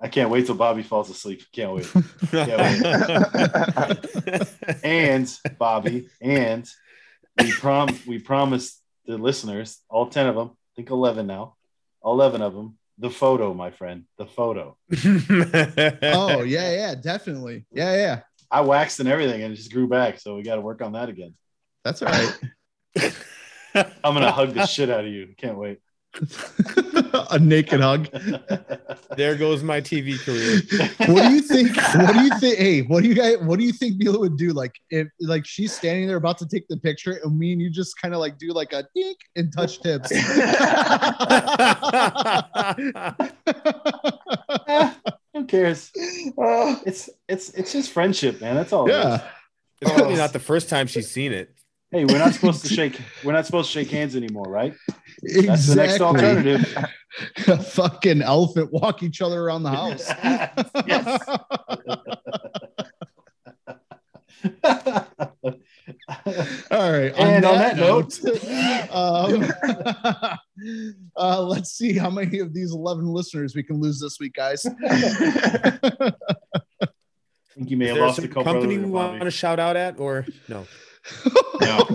I 0.01 0.07
can't 0.09 0.29
wait 0.29 0.45
till 0.47 0.55
Bobby 0.55 0.83
falls 0.83 1.09
asleep. 1.09 1.43
Can't 1.51 1.73
wait. 1.73 1.87
and 4.83 5.39
Bobby, 5.57 6.09
and 6.21 6.67
we 7.39 7.51
prom 7.51 7.89
we 8.07 8.19
promised 8.19 8.81
the 9.05 9.17
listeners, 9.17 9.79
all 9.89 10.07
ten 10.07 10.27
of 10.27 10.35
them, 10.35 10.49
I 10.51 10.71
think 10.75 10.89
eleven 10.89 11.27
now, 11.27 11.55
eleven 12.03 12.41
of 12.41 12.53
them, 12.53 12.77
the 12.97 13.09
photo, 13.09 13.53
my 13.53 13.71
friend, 13.71 14.03
the 14.17 14.25
photo. 14.25 14.77
Oh, 16.15 16.41
yeah, 16.43 16.71
yeah, 16.71 16.95
definitely. 16.95 17.65
Yeah, 17.71 17.95
yeah. 17.95 18.19
I 18.51 18.61
waxed 18.61 18.99
and 18.99 19.09
everything, 19.09 19.41
and 19.41 19.53
it 19.53 19.55
just 19.55 19.73
grew 19.73 19.87
back. 19.87 20.19
So 20.19 20.35
we 20.35 20.43
got 20.43 20.55
to 20.55 20.61
work 20.61 20.81
on 20.81 20.93
that 20.93 21.09
again. 21.09 21.33
That's 21.83 22.01
all 22.01 22.09
right. 22.09 22.39
I'm 23.75 24.13
gonna 24.13 24.31
hug 24.31 24.53
the 24.53 24.67
shit 24.67 24.91
out 24.91 25.05
of 25.05 25.11
you. 25.11 25.33
Can't 25.37 25.57
wait. 25.57 25.79
a 27.31 27.39
naked 27.39 27.81
hug. 27.81 28.07
There 29.17 29.35
goes 29.35 29.63
my 29.63 29.81
TV 29.81 30.19
career. 30.23 30.61
What 31.11 31.27
do 31.27 31.33
you 31.33 31.41
think? 31.41 31.75
What 31.75 32.13
do 32.13 32.21
you 32.23 32.39
think? 32.39 32.57
Hey, 32.57 32.81
what 32.81 33.03
do 33.03 33.09
you 33.09 33.15
guys? 33.15 33.37
What 33.39 33.59
do 33.59 33.65
you 33.65 33.73
think 33.73 33.97
Mila 33.97 34.19
would 34.19 34.37
do? 34.37 34.51
Like 34.51 34.75
if 34.91 35.07
like 35.19 35.45
she's 35.45 35.73
standing 35.73 36.07
there 36.07 36.17
about 36.17 36.37
to 36.39 36.47
take 36.47 36.67
the 36.67 36.77
picture, 36.77 37.19
and 37.23 37.37
me 37.37 37.51
and 37.53 37.61
you 37.61 37.69
just 37.69 37.99
kind 37.99 38.13
of 38.13 38.19
like 38.19 38.37
do 38.37 38.53
like 38.53 38.73
a 38.73 38.85
dink 38.95 39.17
and 39.35 39.51
touch 39.51 39.81
tips. 39.81 40.11
Who 45.33 45.45
cares? 45.45 45.91
Oh, 46.37 46.79
It's 46.85 47.09
it's 47.27 47.49
it's 47.51 47.73
just 47.73 47.91
friendship, 47.91 48.39
man. 48.39 48.55
That's 48.55 48.71
all. 48.71 48.87
it 48.87 48.91
is. 48.91 49.03
yeah. 49.03 49.23
It's 49.81 49.91
probably 49.91 50.15
not 50.25 50.31
the 50.33 50.39
first 50.39 50.69
time 50.69 50.87
she's 50.87 51.09
seen 51.09 51.33
it. 51.33 51.55
Hey, 51.93 52.05
we're 52.05 52.17
not 52.17 52.33
supposed 52.33 52.65
to 52.65 52.73
shake. 52.73 52.99
We're 53.23 53.33
not 53.33 53.45
supposed 53.45 53.71
to 53.71 53.79
shake 53.79 53.91
hands 53.91 54.15
anymore, 54.15 54.45
right? 54.47 54.73
Exactly. 55.21 55.45
That's 55.45 55.67
the 55.67 55.75
next 55.75 56.01
alternative. 56.01 56.77
A 57.47 57.57
fucking 57.61 58.23
elephant 58.23 58.73
walk 58.73 59.03
each 59.03 59.21
other 59.21 59.43
around 59.43 59.61
the 59.63 59.69
house. 59.69 60.11
Yes. 60.87 61.23
All 66.71 66.91
right. 66.91 67.13
And 67.15 67.45
on 67.45 67.55
that 67.55 67.77
note, 67.77 68.19
um, 68.91 69.45
uh, 71.15 71.41
let's 71.43 71.71
see 71.71 71.93
how 71.93 72.09
many 72.09 72.39
of 72.39 72.53
these 72.53 72.73
11 72.73 73.05
listeners 73.05 73.55
we 73.55 73.63
can 73.63 73.79
lose 73.79 73.99
this 73.99 74.19
week, 74.19 74.33
guys. 74.33 74.65
I 74.65 75.71
think 77.55 77.69
you 77.69 77.77
may 77.77 77.85
Is 77.85 77.91
have 77.91 77.99
lost 77.99 78.17
a 78.17 78.21
certain 78.23 78.33
couple 78.33 78.51
company 78.51 78.75
earlier, 78.75 78.87
we 78.87 78.91
want 78.91 79.21
to 79.21 79.31
shout 79.31 79.59
out 79.59 79.77
at, 79.77 79.99
or 79.99 80.25
no? 80.49 80.65
No. 81.61 81.87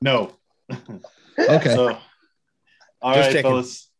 No. 0.00 0.32
okay. 1.38 1.74
So, 1.74 1.98
all 3.02 3.14
Just 3.14 3.26
right, 3.26 3.32
checking. 3.32 3.42
fellas. 3.42 3.90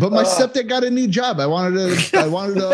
but 0.00 0.12
my 0.12 0.22
Uh. 0.22 0.24
stepdad 0.24 0.68
got 0.68 0.84
a 0.84 0.90
new 0.90 1.06
job. 1.08 1.40
I 1.40 1.46
wanted 1.46 1.76
to, 1.98 2.18
I 2.18 2.26
wanted 2.26 2.54
to. 2.56 2.66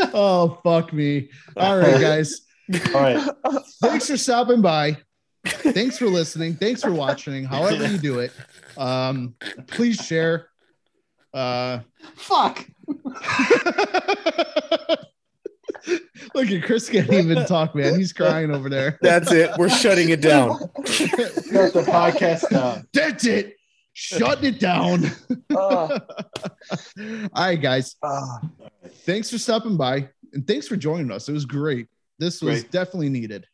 oh, 0.14 0.58
fuck 0.62 0.92
me. 0.92 1.30
All 1.56 1.78
right, 1.78 2.00
guys. 2.00 2.42
All 2.94 3.00
right. 3.02 3.30
thanks 3.80 4.08
for 4.08 4.16
stopping 4.16 4.60
by. 4.62 4.98
Thanks 5.44 5.98
for 5.98 6.06
listening. 6.06 6.54
Thanks 6.54 6.82
for 6.82 6.92
watching. 6.92 7.44
However 7.44 7.86
you 7.86 7.98
do 7.98 8.20
it, 8.20 8.32
um, 8.76 9.34
please 9.66 9.96
share. 9.96 10.48
Uh, 11.32 11.80
Fuck. 12.16 12.66
look 16.34 16.50
at 16.50 16.62
Chris 16.62 16.88
can't 16.88 17.12
even 17.12 17.44
talk, 17.46 17.74
man. 17.74 17.98
He's 17.98 18.12
crying 18.12 18.50
over 18.50 18.68
there. 18.68 18.98
That's 19.02 19.32
it. 19.32 19.50
We're 19.58 19.68
shutting 19.68 20.10
it 20.10 20.20
down. 20.20 20.58
Shut 20.86 21.18
the 21.72 21.84
podcast 21.86 22.48
down. 22.50 22.86
That's 22.92 23.26
it. 23.26 23.56
Shutting 23.92 24.54
it 24.54 24.60
down. 24.60 25.04
oh, 25.54 25.98
All 26.98 27.28
right, 27.36 27.60
guys. 27.60 27.96
oh. 28.02 28.38
Thanks 29.06 29.30
for 29.30 29.38
stopping 29.38 29.76
by 29.76 30.08
and 30.32 30.46
thanks 30.46 30.66
for 30.66 30.76
joining 30.76 31.10
us. 31.10 31.28
It 31.28 31.32
was 31.32 31.44
great. 31.46 31.88
This 32.18 32.42
was 32.42 32.60
Great. 32.62 32.70
definitely 32.72 33.08
needed. 33.08 33.46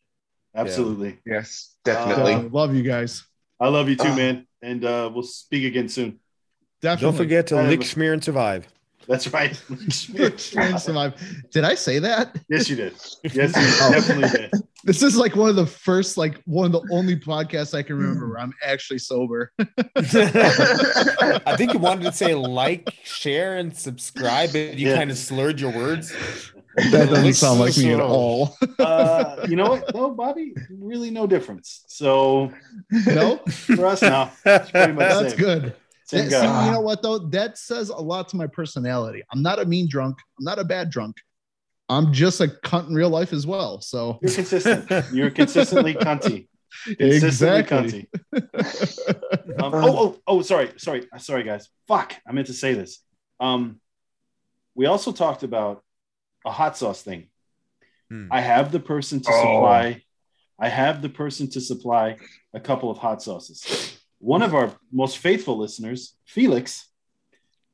Absolutely. 0.55 1.19
yes, 1.25 1.75
Uh, 1.87 1.93
definitely. 1.93 2.49
love 2.51 2.75
you 2.75 2.83
guys. 2.83 3.25
I 3.61 3.69
love 3.69 3.89
you 3.89 3.97
too, 3.97 4.09
Ah. 4.09 4.17
man. 4.17 4.47
And 4.63 4.85
uh, 4.85 5.11
we'll 5.13 5.23
speak 5.23 5.65
again 5.65 5.89
soon. 5.89 6.19
Definitely. 6.83 7.07
Don't 7.11 7.17
forget 7.17 7.47
to 7.49 7.57
lick, 7.63 7.81
have- 7.83 7.89
smear, 7.91 8.13
and 8.13 8.23
survive. 8.25 8.67
That's 9.09 9.29
right. 9.33 9.55
smear, 9.91 10.27
and 10.57 10.79
Survive. 10.81 11.15
Did 11.51 11.65
I 11.65 11.75
say 11.75 11.99
that? 12.01 12.37
yes, 12.49 12.69
you 12.69 12.77
did. 12.77 12.93
Yes, 13.25 13.35
you 13.35 13.91
definitely 13.93 14.29
did. 14.29 14.51
This 14.85 15.03
is 15.03 15.17
like 15.17 15.35
one 15.37 15.49
of 15.51 15.57
the 15.57 15.67
first, 15.67 16.17
like 16.17 16.41
one 16.45 16.67
of 16.67 16.73
the 16.73 16.87
only 16.93 17.17
podcasts 17.17 17.75
I 17.77 17.83
can 17.83 17.97
remember 17.97 18.29
where 18.29 18.39
I'm 18.41 18.53
actually 18.65 18.99
sober. 18.99 19.53
I 19.59 21.55
think 21.57 21.73
you 21.73 21.79
wanted 21.79 22.05
to 22.05 22.13
say 22.13 22.35
like, 22.35 22.89
share, 23.05 23.57
and 23.57 23.77
subscribe, 23.77 24.53
but 24.53 24.79
you 24.79 24.89
Yeah. 24.91 24.97
kind 24.97 25.11
of 25.11 25.19
slurred 25.19 25.61
your 25.61 25.73
words. 25.73 26.15
That 26.77 27.09
doesn't 27.11 27.35
sound 27.35 27.61
like 27.61 27.77
me 27.77 27.93
at 27.93 28.01
all. 28.01 28.57
Uh, 28.79 29.47
you 29.49 29.57
know 29.57 29.71
what, 29.71 29.93
though, 29.93 30.11
Bobby? 30.11 30.55
Really, 30.71 31.11
no 31.11 31.27
difference. 31.27 31.85
So 31.89 32.53
No, 32.91 33.39
for 33.39 33.87
us 33.87 34.03
now, 34.03 34.33
it's 34.47 34.71
pretty 34.71 34.93
much 34.93 35.09
that's 35.09 35.31
same. 35.35 35.39
good. 35.39 35.75
Same 36.05 36.29
That- 36.29 36.41
see, 36.41 36.67
you 36.67 36.71
know 36.73 36.81
what 36.81 37.03
though? 37.03 37.19
That 37.19 37.59
says 37.59 37.89
a 37.89 37.97
lot 37.97 38.29
to 38.31 38.37
my 38.37 38.47
personality. 38.47 39.23
I'm 39.33 39.43
not 39.43 39.59
a 39.59 39.65
mean 39.65 39.89
drunk. 39.89 40.17
I'm 40.39 40.45
not 40.45 40.59
a 40.59 40.65
bad 40.65 40.91
drunk. 40.91 41.17
I'm 41.89 42.13
just 42.13 42.41
a 42.41 42.47
cunt 42.47 42.89
in 42.89 42.95
real 42.95 43.11
life 43.11 43.33
as 43.33 43.47
well. 43.47 43.81
So 43.81 44.19
You're 44.23 44.33
consistent. 44.33 44.91
You're 45.13 45.31
consistently 45.31 45.95
cunty. 45.95 46.47
Consistently 46.99 48.09
exactly. 48.09 48.09
Um, 49.59 49.75
oh, 49.75 49.99
oh, 49.99 50.19
oh, 50.27 50.43
sorry, 50.43 50.71
sorry, 50.79 51.07
sorry, 51.19 51.43
guys. 51.43 51.69
Fuck, 51.89 52.15
I 52.27 52.33
meant 52.33 52.47
to 52.47 52.53
say 52.55 52.75
this. 52.75 53.01
Um, 53.41 53.81
we 54.75 54.87
also 54.87 55.13
talked 55.13 55.43
about 55.43 55.83
a 56.45 56.51
hot 56.51 56.77
sauce 56.77 57.03
thing. 57.03 57.29
Hmm. 58.09 58.29
I 58.31 58.41
have 58.41 58.73
the 58.73 58.81
person 58.81 59.21
to 59.21 59.31
Oh. 59.31 59.41
supply. 59.41 60.03
I 60.59 60.69
have 60.69 61.01
the 61.03 61.09
person 61.09 61.49
to 61.51 61.61
supply 61.61 62.17
a 62.53 62.61
couple 62.61 62.91
of 62.91 62.99
hot 62.99 63.23
sauces. 63.23 63.99
One 64.19 64.43
of 64.43 64.55
our 64.55 64.73
most 64.93 65.19
faithful 65.19 65.57
listeners, 65.57 66.15
Felix, 66.27 66.89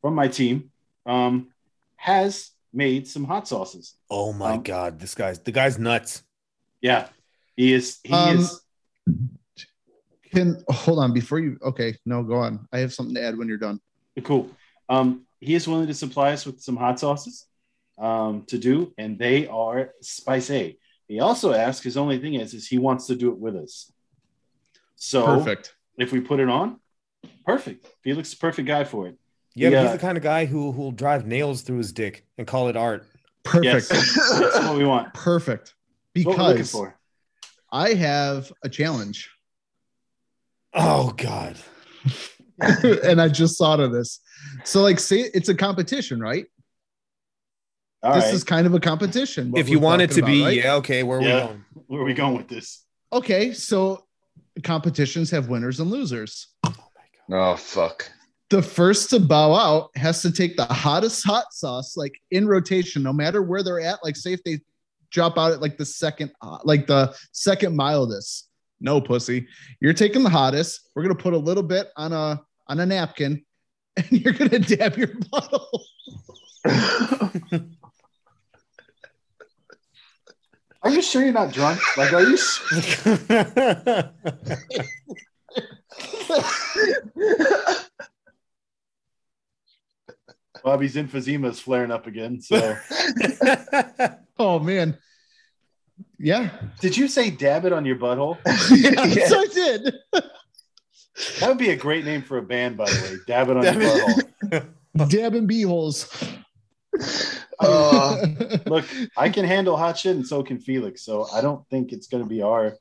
from 0.01 0.15
my 0.15 0.29
team, 0.29 0.71
um, 1.05 1.49
has 1.97 2.51
made 2.73 3.09
some 3.09 3.25
hot 3.25 3.49
sauces. 3.49 3.95
Oh 4.11 4.33
my 4.33 4.53
Um, 4.55 4.63
god, 4.63 5.01
this 5.01 5.15
guy's 5.15 5.41
the 5.41 5.51
guy's 5.53 5.79
nuts. 5.79 6.23
Yeah, 6.81 7.09
he 7.57 7.73
is. 7.73 7.99
He 8.05 8.13
Um, 8.13 8.39
is. 8.39 8.61
Can 10.33 10.63
hold 10.69 10.99
on 10.99 11.13
before 11.15 11.39
you. 11.39 11.57
Okay, 11.63 11.97
no, 12.05 12.23
go 12.23 12.35
on. 12.37 12.69
I 12.73 12.79
have 12.81 12.93
something 12.93 13.15
to 13.15 13.23
add 13.23 13.37
when 13.39 13.49
you're 13.49 13.59
done. 13.59 13.81
Cool. 14.23 14.51
Um, 14.89 15.27
he 15.41 15.55
is 15.55 15.67
willing 15.67 15.87
to 15.87 15.95
supply 15.95 16.33
us 16.33 16.45
with 16.47 16.61
some 16.61 16.77
hot 16.77 17.01
sauces 17.01 17.47
um, 17.99 18.45
to 18.49 18.59
do, 18.59 18.93
and 18.99 19.19
they 19.19 19.47
are 19.47 19.93
Spice 20.01 20.51
A. 20.51 20.79
He 21.09 21.21
also 21.21 21.53
asked, 21.53 21.85
his 21.85 21.97
only 21.97 22.19
thing 22.19 22.35
is, 22.35 22.53
is 22.53 22.67
he 22.67 22.79
wants 22.79 23.07
to 23.07 23.15
do 23.15 23.31
it 23.31 23.39
with 23.39 23.57
us. 23.57 23.93
So 24.97 25.25
Perfect. 25.25 25.75
if 25.99 26.13
we 26.13 26.21
put 26.21 26.41
it 26.41 26.49
on, 26.49 26.81
perfect. 27.45 27.87
Felix 28.03 28.29
is 28.29 28.35
the 28.35 28.41
perfect 28.41 28.67
guy 28.67 28.85
for 28.85 29.07
it. 29.09 29.17
Yeah, 29.55 29.69
but 29.69 29.73
Yeah. 29.75 29.83
he's 29.85 29.93
the 29.93 29.99
kind 29.99 30.17
of 30.19 30.23
guy 30.25 30.47
who 30.47 30.73
who'll 30.73 30.93
drive 30.93 31.27
nails 31.27 31.63
through 31.63 31.79
his 31.79 31.93
dick 31.93 32.27
and 32.39 32.47
call 32.47 32.69
it 32.69 32.77
art. 32.77 33.07
Perfect. 33.45 33.65
Yes, 33.65 33.89
that's 34.41 34.59
what 34.67 34.77
we 34.77 34.85
want. 34.85 35.15
Perfect. 35.15 35.75
That's 36.15 36.27
what 36.27 36.37
we're 36.37 36.43
looking 36.43 36.57
Because 36.57 36.71
for. 36.73 36.99
I 37.71 37.95
have 37.95 38.53
a 38.65 38.69
challenge. 38.69 39.31
Oh 40.75 41.13
god. 41.17 41.57
and 42.61 43.21
I 43.21 43.29
just 43.29 43.59
thought 43.59 43.81
of 43.81 43.93
this. 43.93 44.21
So, 44.65 44.83
like, 44.83 44.99
say 44.99 45.31
it's 45.35 45.49
a 45.49 45.55
competition, 45.55 46.21
right? 46.21 46.47
All 48.07 48.15
this 48.15 48.25
right. 48.25 48.35
is 48.35 48.45
kind 48.45 48.67
of 48.67 48.75
a 48.75 48.81
competition. 48.81 49.53
if 49.57 49.69
you 49.69 49.79
want 49.79 50.03
it 50.03 50.11
to 50.13 50.21
talking 50.21 50.35
be, 50.37 50.43
right? 50.45 50.57
yeah, 50.57 50.75
okay, 50.75 51.03
where 51.03 51.19
are 51.19 51.23
Yeah. 51.23 51.35
we 51.35 51.47
going? 51.47 51.65
Where 51.89 52.01
are 52.01 52.05
we 52.05 52.15
going 52.15 52.37
with 52.37 52.49
this? 52.49 52.85
Okay, 53.13 53.53
so 53.53 54.05
competitions 54.63 55.31
have 55.31 55.49
winners 55.49 55.81
and 55.81 55.91
losers. 55.91 56.49
oh 57.31 57.57
fuck. 57.57 58.11
The 58.51 58.63
first 58.63 59.11
to 59.11 59.19
bow 59.21 59.55
out 59.55 59.91
has 59.97 60.23
to 60.23 60.31
take 60.31 60.57
the 60.57 60.65
hottest 60.67 61.27
hot 61.27 61.53
sauce, 61.53 61.97
like 61.97 62.13
in 62.31 62.47
rotation, 62.47 63.03
no 63.03 63.13
matter 63.13 63.43
where 63.43 63.63
they're 63.65 63.81
at. 63.81 63.99
Like, 64.05 64.15
say 64.17 64.33
if 64.33 64.43
they 64.45 64.61
drop 65.11 65.37
out 65.37 65.51
at 65.53 65.61
like 65.61 65.77
the 65.79 65.85
second, 65.85 66.31
uh, 66.43 66.59
like 66.65 66.87
the 66.87 67.13
second 67.33 67.75
mildest. 67.77 68.49
No, 68.81 69.01
pussy. 69.01 69.49
You're 69.81 69.95
taking 69.95 70.23
the 70.23 70.31
hottest. 70.31 70.91
We're 70.95 71.03
gonna 71.03 71.15
put 71.17 71.35
a 71.35 71.39
little 71.39 71.63
bit 71.65 71.89
on 71.97 72.13
a 72.13 72.41
on 72.69 72.79
a 72.79 72.87
napkin, 72.87 73.45
and 73.97 74.07
you're 74.13 74.33
gonna 74.35 74.59
dab 74.61 74.97
your 74.97 75.09
bottle. 75.31 75.69
Are 80.87 80.91
you 80.91 81.03
sure 81.03 81.25
you're 81.25 81.33
not 81.33 81.53
drunk? 81.53 81.81
Like, 81.97 82.13
are 82.13 82.23
you? 82.23 82.35
s- 82.35 82.61
Bobby's 90.65 90.97
emphysema 90.97 91.51
is 91.51 91.61
flaring 91.61 91.91
up 91.91 92.07
again. 92.07 92.41
So, 92.41 92.77
Oh 94.39 94.59
man. 94.59 94.99
Yeah. 96.19 96.51
did 96.81 96.97
you 96.97 97.09
say 97.09 97.31
dab 97.31 97.65
it 97.65 97.73
on 97.73 97.85
your 97.85 97.97
butthole? 97.97 98.39
yes, 98.71 99.33
I 99.33 99.47
did. 99.47 99.95
That 101.41 101.49
would 101.49 101.59
be 101.59 101.71
a 101.71 101.77
great 101.77 102.05
name 102.05 102.23
for 102.23 102.39
a 102.39 102.43
band, 102.43 102.77
by 102.77 102.87
the 102.87 103.01
way. 103.03 103.17
Dab 103.27 103.49
it 103.51 103.57
on 103.57 103.63
Dab 103.65 103.81
your 103.81 103.93
it- 103.93 104.27
butthole. 104.97 105.11
Dabbing 105.11 105.47
beeholes. 105.47 106.09
Uh, 107.59 108.27
Look, 108.67 108.85
I 109.17 109.29
can 109.29 109.45
handle 109.45 109.77
hot 109.77 109.99
shit, 109.99 110.17
and 110.17 110.27
so 110.27 110.43
can 110.43 110.59
Felix. 110.59 111.03
So 111.03 111.27
I 111.33 111.41
don't 111.41 111.67
think 111.69 111.93
it's 111.93 112.07
going 112.07 112.23
to 112.23 112.29
be 112.29 112.43
our 112.43 112.77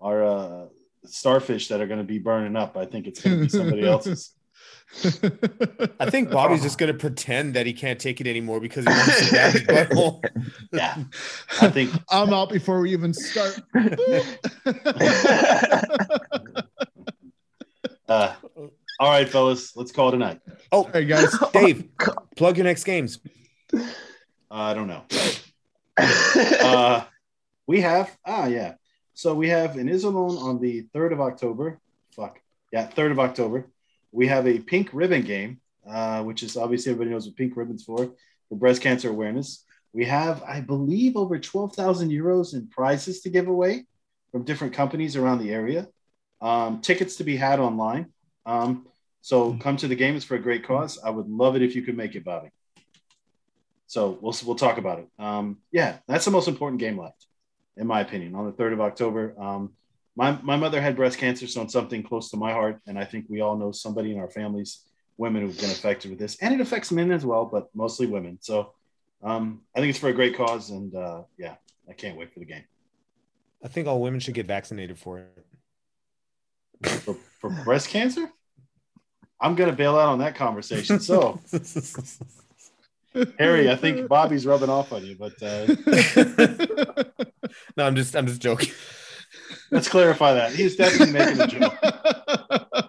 our 0.00 0.24
uh, 0.24 0.66
starfish 1.04 1.68
that 1.68 1.80
are 1.80 1.86
going 1.86 1.98
to 1.98 2.04
be 2.04 2.18
burning 2.18 2.56
up. 2.56 2.76
I 2.76 2.86
think 2.86 3.06
it's 3.06 3.20
going 3.20 3.36
to 3.36 3.42
be 3.42 3.48
somebody 3.48 3.86
else's. 3.86 4.32
I 6.00 6.08
think 6.08 6.30
Bobby's 6.30 6.62
just 6.62 6.78
gonna 6.78 6.94
pretend 6.94 7.54
that 7.54 7.66
he 7.66 7.74
can't 7.74 8.00
take 8.00 8.22
it 8.22 8.26
anymore 8.26 8.58
because 8.58 8.84
he 8.86 8.90
wants 8.90 9.24
to 9.24 9.30
grab 9.30 9.52
his 9.52 9.62
butthole. 9.62 10.24
Yeah, 10.72 11.04
I 11.60 11.68
think 11.68 11.92
I'm 12.10 12.32
out 12.32 12.48
before 12.48 12.80
we 12.80 12.92
even 12.92 13.12
start. 13.12 13.60
Uh, 18.08 18.34
all 18.98 19.10
right, 19.10 19.28
fellas, 19.28 19.76
let's 19.76 19.92
call 19.92 20.08
it 20.08 20.14
a 20.14 20.18
night. 20.18 20.40
Oh, 20.72 20.88
hey 20.92 21.04
guys, 21.04 21.36
Dave, 21.52 21.88
plug 22.36 22.56
your 22.56 22.64
next 22.64 22.84
games. 22.84 23.20
Uh, 23.72 23.84
I 24.50 24.74
don't 24.74 24.88
know. 24.88 25.04
Uh, 25.98 27.04
we 27.66 27.80
have 27.80 28.16
ah 28.24 28.46
yeah. 28.46 28.74
So 29.14 29.34
we 29.34 29.48
have 29.48 29.76
in 29.76 29.88
Iserlohn 29.88 30.40
on 30.40 30.60
the 30.60 30.82
third 30.92 31.12
of 31.12 31.20
October. 31.20 31.80
Fuck 32.14 32.40
yeah, 32.72 32.86
third 32.86 33.10
of 33.12 33.18
October. 33.18 33.68
We 34.12 34.26
have 34.28 34.46
a 34.46 34.58
pink 34.58 34.90
ribbon 34.92 35.22
game, 35.22 35.60
uh, 35.88 36.22
which 36.22 36.42
is 36.42 36.56
obviously 36.56 36.92
everybody 36.92 37.10
knows 37.10 37.26
what 37.26 37.36
pink 37.36 37.56
ribbons 37.56 37.84
for 37.84 38.14
for 38.48 38.56
breast 38.56 38.80
cancer 38.80 39.10
awareness. 39.10 39.64
We 39.92 40.04
have, 40.04 40.42
I 40.42 40.60
believe, 40.60 41.16
over 41.16 41.38
twelve 41.38 41.74
thousand 41.74 42.10
euros 42.10 42.54
in 42.54 42.68
prizes 42.68 43.20
to 43.22 43.30
give 43.30 43.48
away 43.48 43.86
from 44.32 44.44
different 44.44 44.74
companies 44.74 45.16
around 45.16 45.38
the 45.38 45.52
area. 45.52 45.88
Um, 46.40 46.80
tickets 46.80 47.16
to 47.16 47.24
be 47.24 47.36
had 47.36 47.58
online. 47.58 48.12
Um, 48.48 48.86
so 49.20 49.52
come 49.60 49.76
to 49.76 49.88
the 49.88 49.94
game. 49.94 50.16
It's 50.16 50.24
for 50.24 50.36
a 50.36 50.40
great 50.40 50.66
cause. 50.66 50.98
I 51.04 51.10
would 51.10 51.28
love 51.28 51.54
it 51.54 51.62
if 51.62 51.76
you 51.76 51.82
could 51.82 51.96
make 51.96 52.14
it, 52.14 52.24
Bobby. 52.24 52.50
So 53.86 54.18
we'll 54.20 54.34
we'll 54.44 54.56
talk 54.56 54.78
about 54.78 55.00
it. 55.00 55.08
Um, 55.18 55.58
yeah, 55.70 55.98
that's 56.06 56.24
the 56.24 56.30
most 56.30 56.48
important 56.48 56.80
game 56.80 56.98
left, 56.98 57.26
in 57.76 57.86
my 57.86 58.00
opinion, 58.00 58.34
on 58.34 58.46
the 58.46 58.52
third 58.52 58.72
of 58.72 58.80
October. 58.80 59.34
Um, 59.38 59.72
my 60.16 60.38
my 60.42 60.56
mother 60.56 60.80
had 60.80 60.96
breast 60.96 61.18
cancer, 61.18 61.46
so 61.46 61.62
it's 61.62 61.72
something 61.72 62.02
close 62.02 62.30
to 62.30 62.36
my 62.36 62.52
heart, 62.52 62.80
and 62.86 62.98
I 62.98 63.04
think 63.04 63.26
we 63.28 63.40
all 63.40 63.56
know 63.56 63.70
somebody 63.70 64.12
in 64.12 64.18
our 64.18 64.30
families, 64.30 64.84
women 65.16 65.42
who've 65.42 65.56
been 65.56 65.70
affected 65.70 66.10
with 66.10 66.18
this, 66.18 66.36
and 66.42 66.54
it 66.54 66.60
affects 66.60 66.90
men 66.90 67.12
as 67.12 67.24
well, 67.24 67.44
but 67.44 67.68
mostly 67.74 68.06
women. 68.06 68.38
So 68.40 68.72
um, 69.22 69.62
I 69.74 69.80
think 69.80 69.90
it's 69.90 69.98
for 69.98 70.08
a 70.08 70.14
great 70.14 70.36
cause, 70.36 70.70
and 70.70 70.94
uh, 70.94 71.22
yeah, 71.38 71.54
I 71.88 71.92
can't 71.92 72.16
wait 72.16 72.32
for 72.32 72.40
the 72.40 72.46
game. 72.46 72.64
I 73.62 73.68
think 73.68 73.88
all 73.88 74.00
women 74.00 74.20
should 74.20 74.34
get 74.34 74.46
vaccinated 74.46 74.98
for 74.98 75.18
it. 75.18 75.44
For, 77.00 77.16
for 77.40 77.50
breast 77.64 77.88
cancer, 77.88 78.30
I'm 79.40 79.54
gonna 79.54 79.72
bail 79.72 79.96
out 79.98 80.08
on 80.08 80.18
that 80.20 80.34
conversation. 80.34 81.00
So 81.00 81.40
Harry, 83.38 83.70
I 83.70 83.76
think 83.76 84.08
Bobby's 84.08 84.46
rubbing 84.46 84.68
off 84.70 84.92
on 84.92 85.04
you, 85.04 85.16
but 85.16 85.40
uh, 85.42 85.66
no, 87.76 87.84
I'm 87.86 87.96
just 87.96 88.14
I'm 88.16 88.26
just 88.26 88.40
joking. 88.40 88.72
let's 89.70 89.88
clarify 89.88 90.34
that. 90.34 90.52
He's 90.52 90.76
definitely 90.76 91.12
making 91.12 91.40
a 91.40 91.46
joke. 91.46 92.84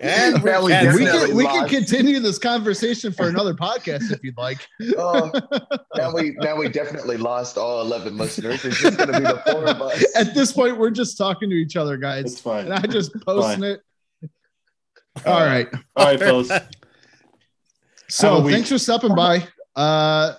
And 0.00 0.42
we 0.42 0.50
we're 0.50 0.96
we 0.96 1.04
can 1.04 1.36
we 1.36 1.44
can 1.44 1.68
continue 1.68 2.18
this 2.20 2.38
conversation 2.38 3.12
for 3.12 3.28
another 3.28 3.52
podcast 3.54 4.10
if 4.12 4.22
you'd 4.24 4.36
like. 4.38 4.66
Oh, 4.96 5.30
now 5.96 6.14
we 6.14 6.30
now 6.40 6.56
we 6.56 6.68
definitely 6.68 7.18
lost 7.18 7.58
all 7.58 7.82
eleven 7.82 8.16
listeners. 8.16 8.64
It's 8.64 8.80
just 8.80 8.96
gonna 8.96 9.12
be 9.12 9.24
the 9.26 9.42
four 9.46 9.66
of 9.66 9.82
us. 9.82 10.04
At 10.16 10.34
this 10.34 10.52
point, 10.52 10.78
we're 10.78 10.90
just 10.90 11.18
talking 11.18 11.50
to 11.50 11.56
each 11.56 11.76
other, 11.76 11.96
guys, 11.98 12.24
It's 12.32 12.40
fine. 12.40 12.66
and 12.66 12.74
I 12.74 12.80
just 12.86 13.12
posting 13.26 13.60
Fine. 13.60 13.70
it. 13.72 13.80
All 15.26 15.40
right. 15.44 15.68
All 15.96 16.06
right, 16.06 16.18
fellas. 16.18 16.50
So 18.06 18.36
a 18.46 18.50
thanks 18.50 18.68
for 18.68 18.78
stopping 18.78 19.14
by. 19.14 19.48
Uh, 19.74 20.34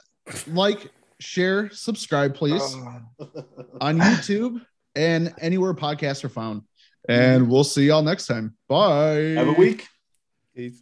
like, 0.47 0.91
share, 1.19 1.69
subscribe, 1.71 2.35
please 2.35 2.61
Oh. 2.61 3.25
on 3.81 3.97
YouTube 3.99 4.61
and 4.95 5.33
anywhere 5.41 5.73
podcasts 5.73 6.23
are 6.23 6.29
found. 6.29 6.61
And 7.09 7.49
we'll 7.49 7.63
see 7.63 7.87
y'all 7.87 8.03
next 8.03 8.27
time. 8.27 8.55
Bye. 8.69 9.33
Have 9.35 9.47
a 9.47 9.53
week. 9.53 9.87
Peace. 10.55 10.81